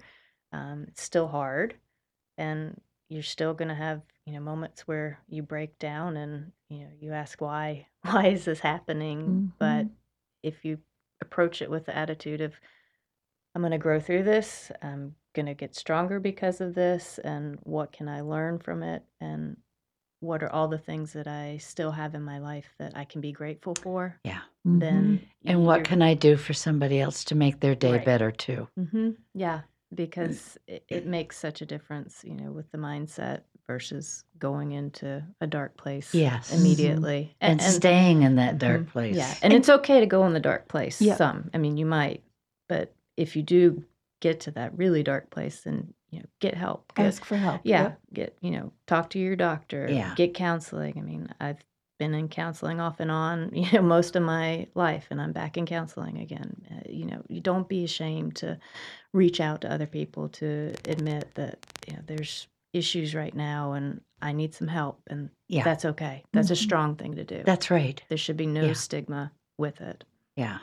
um, 0.53 0.87
it's 0.89 1.03
still 1.03 1.29
hard 1.29 1.75
and 2.39 2.81
you're 3.09 3.23
still 3.23 3.55
going 3.55 3.69
to 3.69 3.75
have 3.75 4.03
you 4.27 4.33
know 4.33 4.41
moments 4.41 4.83
where 4.89 5.19
you 5.29 5.43
break 5.43 5.79
down 5.79 6.17
and 6.17 6.53
you 6.69 6.79
know 6.81 6.91
you 7.01 7.13
ask 7.13 7.41
why 7.41 7.87
why 8.03 8.27
is 8.29 8.45
this 8.45 8.61
happening 8.61 9.53
but 9.59 9.87
if 10.43 10.65
you 10.65 10.79
approach 11.21 11.63
it 11.63 11.71
with 11.71 11.87
the 11.87 11.97
attitude 11.97 12.41
of 12.41 12.55
I'm 13.55 13.63
going 13.63 13.71
to 13.71 13.79
grow 13.79 14.01
through 14.01 14.25
this. 14.25 14.73
I'm 14.83 15.15
going 15.33 15.47
to 15.47 15.55
get 15.55 15.77
stronger 15.77 16.19
because 16.19 16.61
of 16.61 16.75
this. 16.75 17.19
And 17.23 17.59
what 17.63 17.93
can 17.93 18.09
I 18.09 18.21
learn 18.21 18.59
from 18.59 18.83
it? 18.83 19.05
And 19.21 19.57
what 20.21 20.43
are 20.43 20.51
all 20.51 20.67
the 20.69 20.79
things 20.79 21.13
that 21.13 21.29
I 21.29 21.59
still 21.59 21.93
have 21.93 22.15
in 22.15 22.23
my 22.23 22.39
life 22.39 22.67
that 22.79 22.97
I 22.97 23.05
can 23.05 23.21
be 23.21 23.31
grateful 23.33 23.75
for? 23.77 24.19
Yeah. 24.25 24.41
Then 24.65 25.21
And 25.45 25.65
what 25.65 25.85
can 25.85 26.03
I 26.03 26.15
do 26.15 26.37
for 26.37 26.53
somebody 26.55 26.99
else 26.99 27.23
to 27.25 27.35
make 27.35 27.61
their 27.61 27.75
day 27.75 27.93
Right. 27.93 28.05
better 28.05 28.33
too? 28.33 28.69
hmm 28.77 29.11
Yeah, 29.35 29.61
because 29.95 30.59
it, 30.67 30.85
it 30.89 31.07
makes 31.07 31.39
such 31.39 31.63
a 31.63 31.67
difference, 31.67 32.23
you 32.25 32.35
know, 32.35 32.51
with 32.51 32.71
the 32.73 32.79
mindset 32.79 33.41
versus 33.67 34.25
going 34.39 34.73
into 34.73 35.23
a 35.41 35.47
dark 35.47 35.77
place. 35.77 36.15
Yes. 36.15 36.53
immediately 36.53 37.35
And, 37.41 37.61
staying 37.63 38.23
in 38.23 38.37
that 38.37 38.59
dark 38.59 38.83
Mhm. 38.83 38.89
place. 38.89 39.17
Yeah, 39.17 39.35
and, 39.43 39.53
it's 39.53 39.69
okay 39.69 40.01
to 40.01 40.07
go 40.07 40.27
in 40.27 40.33
the 40.35 40.41
dark 40.41 40.69
place. 40.69 41.01
Yeah. 41.01 41.17
Some, 41.17 41.51
I 41.55 41.59
mean, 41.59 41.77
you 41.77 41.87
might, 41.87 42.23
but 42.69 42.95
if 43.17 43.37
you 43.37 43.43
do 43.43 43.85
get 44.21 44.41
to 44.41 44.51
that 44.53 44.77
really 44.77 45.03
dark 45.03 45.31
place, 45.31 45.63
then 45.63 45.95
you 46.11 46.21
know, 46.21 46.27
get 46.41 46.55
help. 46.55 46.95
Get, 46.95 47.07
Ask 47.07 47.25
for 47.25 47.37
help. 47.37 47.63
yeah, 47.65 47.83
Yep. 47.83 48.01
get 48.13 48.37
you 48.41 48.51
know, 48.53 48.73
talk 48.87 49.11
to 49.11 49.19
your 49.19 49.35
doctor. 49.37 49.89
Yeah. 49.91 50.15
get 50.17 50.35
counseling. 50.35 50.95
I 50.97 51.01
mean, 51.01 51.29
I've 51.41 51.59
been 51.99 52.15
in 52.15 52.29
counseling 52.29 52.81
off 52.81 53.01
and 53.01 53.11
on, 53.11 53.51
you 53.55 53.71
know, 53.73 53.83
most 53.83 54.17
of 54.17 54.23
my 54.23 54.67
life, 54.75 55.07
and 55.11 55.21
I'm 55.21 55.33
back 55.33 55.57
in 55.57 55.67
counseling 55.67 56.19
again. 56.19 56.55
Uh, 56.71 56.81
you 56.89 57.05
know, 57.07 57.23
you 57.29 57.41
don't 57.41 57.69
be 57.69 57.85
ashamed 57.85 58.37
to 58.37 58.59
reach 59.13 59.41
out 59.41 59.61
to 59.63 59.73
other 59.73 59.87
people 59.87 60.29
to 60.31 60.75
admit 60.89 61.35
that 61.35 61.59
you 61.87 61.95
know 61.95 62.03
there's 62.07 62.47
issues 62.73 63.15
right 63.15 63.35
now, 63.35 63.73
and 63.73 64.01
I 64.21 64.33
need 64.33 64.55
some 64.55 64.69
help, 64.69 65.01
and 65.09 65.31
Yeah. 65.49 65.63
that's 65.65 65.85
okay. 65.85 66.25
That's 66.33 66.51
a 66.51 66.55
Mhm. 66.55 66.63
strong 66.65 66.97
thing 66.97 67.15
to 67.15 67.25
do. 67.25 67.43
That's 67.45 67.71
right. 67.71 68.03
There 68.09 68.19
should 68.19 68.37
be 68.37 68.47
no 68.47 68.65
Yeah. 68.67 68.73
stigma 68.73 69.33
with 69.59 69.81
it. 69.81 70.05
Yeah. 70.37 70.59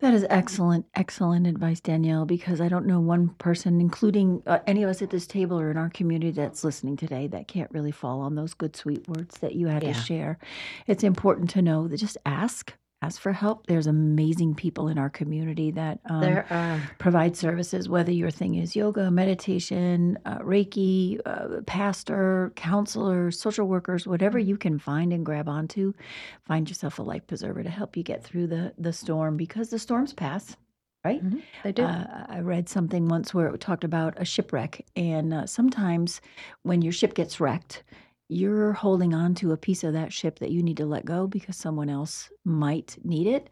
That 0.00 0.14
is 0.14 0.26
excellent, 0.28 0.86
excellent 0.96 1.46
advice, 1.46 1.78
Danielle, 1.80 2.24
because 2.26 2.60
I 2.60 2.68
don't 2.68 2.86
know 2.86 2.98
one 2.98 3.28
person, 3.38 3.80
including 3.80 4.42
uh, 4.48 4.58
any 4.66 4.82
of 4.82 4.90
us 4.90 5.00
at 5.00 5.10
this 5.10 5.28
table 5.28 5.60
or 5.60 5.70
in 5.70 5.76
our 5.76 5.90
community 5.90 6.32
that's 6.32 6.64
listening 6.64 6.96
today, 6.96 7.28
that 7.28 7.46
can't 7.46 7.70
really 7.70 7.92
fall 7.92 8.20
on 8.20 8.34
those 8.34 8.52
good, 8.52 8.74
sweet 8.74 9.06
words 9.08 9.38
that 9.38 9.54
you 9.54 9.68
had 9.68 9.84
Yeah. 9.84 9.92
to 9.92 10.00
share. 10.00 10.38
It's 10.88 11.04
important 11.04 11.50
to 11.50 11.62
know 11.62 11.86
that 11.86 11.98
just 11.98 12.18
ask, 12.26 12.74
ask 13.02 13.20
for 13.20 13.32
help. 13.32 13.66
There's 13.66 13.88
amazing 13.88 14.54
people 14.54 14.88
in 14.88 14.96
our 14.96 15.10
community 15.10 15.72
that 15.72 16.00
um, 16.06 16.80
provide 16.98 17.36
services, 17.36 17.88
whether 17.88 18.12
your 18.12 18.30
thing 18.30 18.54
is 18.54 18.76
yoga, 18.76 19.10
meditation, 19.10 20.18
uh, 20.24 20.38
Reiki, 20.38 21.20
uh, 21.26 21.60
pastor, 21.66 22.52
counselor, 22.54 23.30
social 23.30 23.66
workers, 23.66 24.06
whatever 24.06 24.38
you 24.38 24.56
can 24.56 24.78
find 24.78 25.12
and 25.12 25.26
grab 25.26 25.48
onto, 25.48 25.92
find 26.46 26.68
yourself 26.68 26.98
a 26.98 27.02
life 27.02 27.26
preserver 27.26 27.62
to 27.62 27.70
help 27.70 27.96
you 27.96 28.02
get 28.02 28.22
through 28.22 28.46
the 28.46 28.72
the 28.78 28.92
storm 28.92 29.36
because 29.36 29.70
the 29.70 29.78
storms 29.78 30.12
pass. 30.12 30.56
Right. 31.04 31.20
They 31.64 31.72
do. 31.72 31.82
Uh, 31.82 32.26
I 32.28 32.38
read 32.38 32.68
something 32.68 33.08
once 33.08 33.34
where 33.34 33.48
it 33.48 33.60
talked 33.60 33.82
about 33.82 34.14
a 34.18 34.24
shipwreck, 34.24 34.86
and 34.94 35.34
uh, 35.34 35.46
sometimes 35.46 36.20
when 36.62 36.80
your 36.80 36.92
ship 36.92 37.14
gets 37.14 37.40
wrecked, 37.40 37.82
you're 38.32 38.72
holding 38.72 39.14
on 39.14 39.34
to 39.36 39.52
a 39.52 39.56
piece 39.56 39.84
of 39.84 39.92
that 39.92 40.12
ship 40.12 40.38
that 40.40 40.50
you 40.50 40.62
need 40.62 40.76
to 40.78 40.86
let 40.86 41.04
go 41.04 41.26
because 41.26 41.56
someone 41.56 41.88
else 41.90 42.30
might 42.44 42.96
need 43.04 43.26
it. 43.26 43.48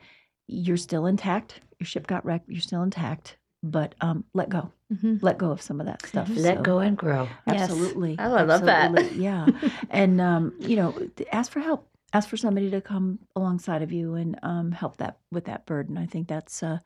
You're 0.47 0.77
still 0.77 1.07
intact. 1.07 1.61
Your 1.79 1.87
ship 1.87 2.07
got 2.07 2.25
wrecked. 2.25 2.49
You're 2.51 2.61
still 2.61 2.83
intact, 2.83 3.37
but 3.63 3.95
um, 4.01 4.25
let 4.35 4.49
go. 4.49 4.71
Mhm. 4.93 5.23
Let 5.23 5.39
go 5.39 5.51
of 5.51 5.63
some 5.63 5.81
of 5.81 5.87
that 5.87 6.05
stuff. 6.07 6.29
Let 6.35 6.57
So- 6.59 6.63
go 6.63 6.79
and 6.81 6.97
grow. 6.97 7.29
Yes. 7.47 7.63
Absolutely. 7.71 8.17
Oh, 8.19 8.35
I 8.35 8.43
love 8.43 8.65
that. 8.65 9.15
Yeah. 9.15 9.47
and, 9.91 10.21
um, 10.21 10.53
you 10.59 10.77
know, 10.77 10.95
ask 11.33 11.53
for 11.53 11.61
help. 11.61 11.87
Ask 12.13 12.29
for 12.29 12.37
somebody 12.37 12.69
to 12.73 12.81
come 12.81 13.21
alongside 13.37 13.83
of 13.83 13.93
you 13.93 14.15
and 14.17 14.37
um, 14.43 14.73
help 14.73 14.97
that 14.97 15.19
with 15.31 15.45
that 15.45 15.65
burden. 15.65 15.97
I 15.97 16.07
think 16.07 16.27
that's 16.27 16.61
uh, 16.61 16.79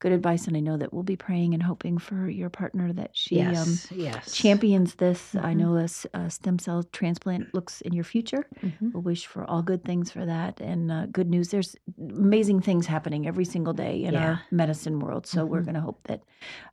good 0.00 0.10
advice. 0.10 0.48
And 0.48 0.56
I 0.56 0.60
know 0.60 0.76
that 0.76 0.92
we'll 0.92 1.04
be 1.04 1.14
praying 1.14 1.54
and 1.54 1.62
hoping 1.62 1.98
for 1.98 2.28
your 2.28 2.50
partner 2.50 2.92
that 2.92 3.10
she 3.14 3.40
um, 3.42 3.52
Yes. 3.52 3.86
yes. 3.92 4.32
champions 4.32 4.96
this. 4.96 5.36
I 5.36 5.54
Mhm. 5.54 5.56
know 5.58 5.74
this 5.76 6.04
uh, 6.14 6.28
stem 6.28 6.58
cell 6.58 6.82
transplant 6.82 7.54
looks 7.54 7.80
in 7.82 7.92
your 7.92 8.02
future. 8.02 8.44
Mhm. 8.60 8.92
We'll 8.92 9.04
wish 9.04 9.24
for 9.26 9.44
all 9.44 9.62
good 9.62 9.84
things 9.84 10.10
for 10.10 10.26
that. 10.26 10.60
And 10.60 10.90
uh, 10.90 11.06
good 11.06 11.30
news, 11.30 11.50
there's 11.50 11.76
amazing 12.00 12.60
things 12.62 12.86
happening 12.86 13.28
every 13.28 13.44
single 13.44 13.74
day 13.74 14.02
in 14.02 14.14
Yeah. 14.14 14.24
our 14.30 14.42
medicine 14.50 14.98
world. 14.98 15.28
So 15.28 15.46
we're 15.46 15.60
Mhm. 15.60 15.64
going 15.66 15.74
to 15.76 15.80
hope 15.80 16.00
that 16.08 16.22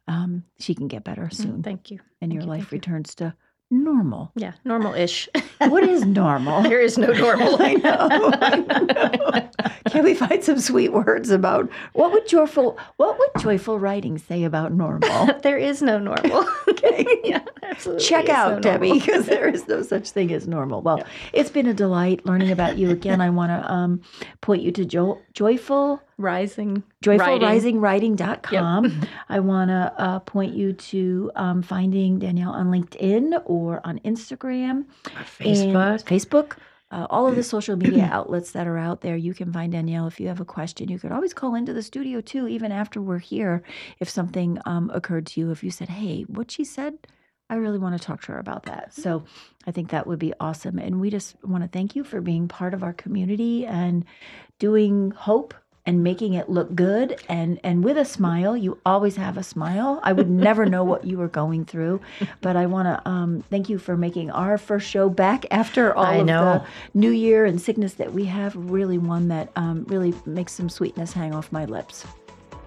um, 0.07 0.43
she 0.57 0.73
can 0.73 0.87
get 0.87 1.03
better 1.03 1.29
soon 1.29 1.61
Thank 1.61 1.91
you. 1.91 1.99
and 2.21 2.33
your 2.33 2.41
you, 2.41 2.49
life 2.49 2.69
thank 2.69 2.71
you. 2.71 2.75
returns 2.77 3.13
to 3.15 3.35
normal. 3.71 4.31
Yeah, 4.35 4.53
normal-ish. 4.65 5.29
What 5.59 5.83
is 5.83 6.05
normal? 6.05 6.61
there 6.63 6.79
is 6.79 6.97
no 6.97 7.11
normal. 7.11 7.57
I 7.61 7.73
know. 7.73 7.97
I 7.99 8.55
know. 8.55 9.49
Can 9.91 10.05
we 10.05 10.13
find 10.13 10.41
some 10.41 10.59
sweet 10.59 10.93
words 10.93 11.29
about 11.31 11.69
what 11.91 12.13
would 12.13 12.27
joyful 12.29 12.77
what 12.95 13.19
would 13.19 13.41
joyful 13.41 13.77
writing 13.77 14.17
say 14.17 14.45
about 14.45 14.71
normal? 14.71 15.27
there 15.43 15.57
is 15.57 15.81
no 15.81 15.99
normal. 15.99 16.47
Okay. 16.69 17.05
yeah, 17.25 17.41
absolutely. 17.63 18.05
Check 18.05 18.23
is 18.25 18.29
no 18.29 18.33
out 18.35 18.61
Debbie 18.61 18.93
because 18.93 19.25
there 19.25 19.49
is 19.49 19.67
no 19.67 19.81
such 19.81 20.11
thing 20.11 20.31
as 20.31 20.47
normal. 20.47 20.81
Well, 20.81 21.03
it's 21.33 21.49
been 21.49 21.67
a 21.67 21.73
delight 21.73 22.25
learning 22.25 22.51
about 22.51 22.77
you 22.77 22.89
again. 22.89 23.19
I 23.19 23.29
want 23.29 23.49
to 23.51 23.71
um, 23.71 24.01
point 24.39 24.61
you 24.61 24.71
to 24.71 24.85
jo- 24.85 25.19
joyful 25.33 26.01
Rising 26.19 26.83
joyfulrisingwriting.com. 27.01 28.85
Yep. 28.85 29.09
I 29.29 29.39
want 29.39 29.69
to 29.69 29.93
uh, 29.97 30.19
point 30.19 30.53
you 30.53 30.73
to 30.73 31.31
um, 31.35 31.61
finding 31.61 32.19
Danielle 32.19 32.51
on 32.51 32.67
LinkedIn 32.67 33.41
or 33.45 33.79
on 33.85 33.99
Instagram, 33.99 34.85
Facebook, 35.05 36.03
Facebook. 36.03 36.57
Uh, 36.91 37.07
all 37.09 37.25
of 37.25 37.37
the 37.37 37.43
social 37.55 37.77
media 37.77 38.09
outlets 38.11 38.51
that 38.51 38.67
are 38.67 38.77
out 38.77 38.99
there, 38.99 39.15
you 39.15 39.33
can 39.33 39.53
find 39.53 39.71
Danielle 39.71 40.07
if 40.07 40.19
you 40.19 40.27
have 40.27 40.41
a 40.41 40.45
question. 40.45 40.89
You 40.89 40.99
could 40.99 41.13
always 41.13 41.33
call 41.33 41.55
into 41.55 41.71
the 41.71 41.83
studio 41.83 42.19
too, 42.19 42.49
even 42.49 42.73
after 42.73 43.01
we're 43.01 43.19
here. 43.19 43.63
If 44.01 44.09
something 44.09 44.59
um, 44.65 44.91
occurred 44.93 45.25
to 45.27 45.39
you, 45.39 45.51
if 45.51 45.63
you 45.63 45.71
said, 45.71 45.87
"Hey, 45.87 46.23
what 46.23 46.51
she 46.51 46.65
said," 46.65 46.97
I 47.49 47.55
really 47.55 47.79
want 47.79 47.99
to 47.99 48.05
talk 48.05 48.21
to 48.23 48.33
her 48.33 48.39
about 48.39 48.63
that. 48.63 48.93
So 48.93 49.23
I 49.65 49.71
think 49.71 49.89
that 49.89 50.05
would 50.05 50.19
be 50.19 50.33
awesome. 50.39 50.77
And 50.77 50.99
we 50.99 51.09
just 51.09 51.35
want 51.43 51.63
to 51.63 51.69
thank 51.69 51.95
you 51.95 52.03
for 52.03 52.21
being 52.21 52.47
part 52.47 52.73
of 52.73 52.83
our 52.83 52.93
community 52.93 53.65
and 53.65 54.05
doing 54.59 55.11
hope 55.11 55.55
and 55.89 56.03
making 56.03 56.33
it 56.33 56.49
look 56.49 56.75
good. 56.75 57.19
And 57.27 57.59
and 57.63 57.83
with 57.83 57.97
a 57.97 58.05
smile 58.05 58.55
you 58.55 58.79
always 58.85 59.15
have 59.15 59.37
a 59.37 59.43
smile. 59.43 59.99
I 60.03 60.13
would 60.13 60.29
never 60.29 60.65
know 60.65 60.83
what 60.83 61.03
you 61.03 61.17
were 61.17 61.27
going 61.27 61.65
through 61.65 62.01
but 62.41 62.55
i 62.55 62.65
want 62.65 62.87
to 62.87 63.09
um, 63.09 63.43
thank 63.49 63.69
you 63.69 63.77
for 63.77 63.97
making 63.97 64.31
our 64.31 64.57
first 64.57 64.87
show 64.87 65.09
back 65.09 65.45
after 65.51 65.95
all 65.95 66.05
I 66.05 66.15
of 66.15 66.25
know. 66.25 66.43
the 66.93 66.99
new 66.99 67.11
year 67.11 67.45
and 67.45 67.61
sickness 67.61 67.93
that 67.95 68.13
we 68.13 68.25
have 68.25 68.55
really 68.55 68.97
one 68.97 69.27
that 69.29 69.49
um, 69.55 69.85
really 69.87 70.13
makes 70.25 70.53
some 70.53 70.69
sweetness 70.69 71.13
hang 71.13 71.33
off 71.33 71.51
my 71.51 71.65
lips 71.65 72.05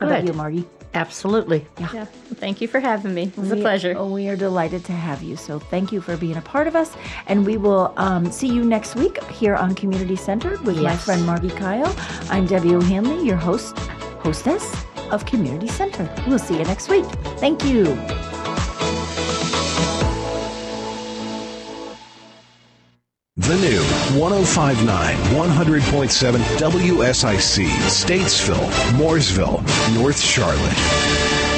how 0.03 0.09
about 0.09 0.25
you 0.25 0.33
margi 0.33 0.65
Absolutely. 0.95 1.67
Yeah. 1.79 1.89
yeah. 1.95 2.05
Thank 2.35 2.61
you 2.61 2.69
for 2.69 2.79
having 2.79 3.15
me. 3.15 3.25
It 3.25 3.39
was 3.39 3.51
we, 3.51 3.59
a 3.59 3.63
pleasure. 3.63 3.95
Oh, 3.97 4.13
we 4.13 4.29
are 4.29 4.37
delighted 4.37 4.85
to 4.87 4.93
have 4.93 5.23
you. 5.23 5.37
So 5.37 5.59
thank 5.59 5.91
you 5.91 6.01
for 6.01 6.17
being 6.17 6.37
a 6.37 6.43
part 6.43 6.67
of 6.67 6.77
us. 6.77 6.95
And 7.27 7.47
we 7.47 7.57
will 7.57 7.95
um, 7.97 8.31
see 8.31 8.49
you 8.49 8.63
next 8.63 8.95
week 8.95 9.23
here 9.25 9.55
on 9.55 9.75
Community 9.75 10.17
Centered 10.17 10.61
with 10.63 10.77
yes. 10.77 10.85
my 10.85 10.97
friend 10.97 11.23
Margi 11.23 11.57
Kyle. 11.57 11.95
I'm 12.31 12.47
Debbie 12.47 12.75
O'Handley, 12.75 13.25
your 13.25 13.37
host, 13.37 13.79
hostess 14.21 14.85
of 15.11 15.25
Community 15.25 15.69
Center. 15.69 16.13
We'll 16.27 16.39
see 16.39 16.59
you 16.59 16.65
next 16.65 16.89
week. 16.89 17.07
Thank 17.39 17.65
you. 17.65 17.85
The 23.53 23.59
new 23.59 23.83
1059 24.19 25.15
100.7 25.15 26.39
WSIC, 26.57 27.67
Statesville, 27.87 28.71
Mooresville, 28.97 29.61
North 29.95 30.19
Charlotte. 30.19 31.52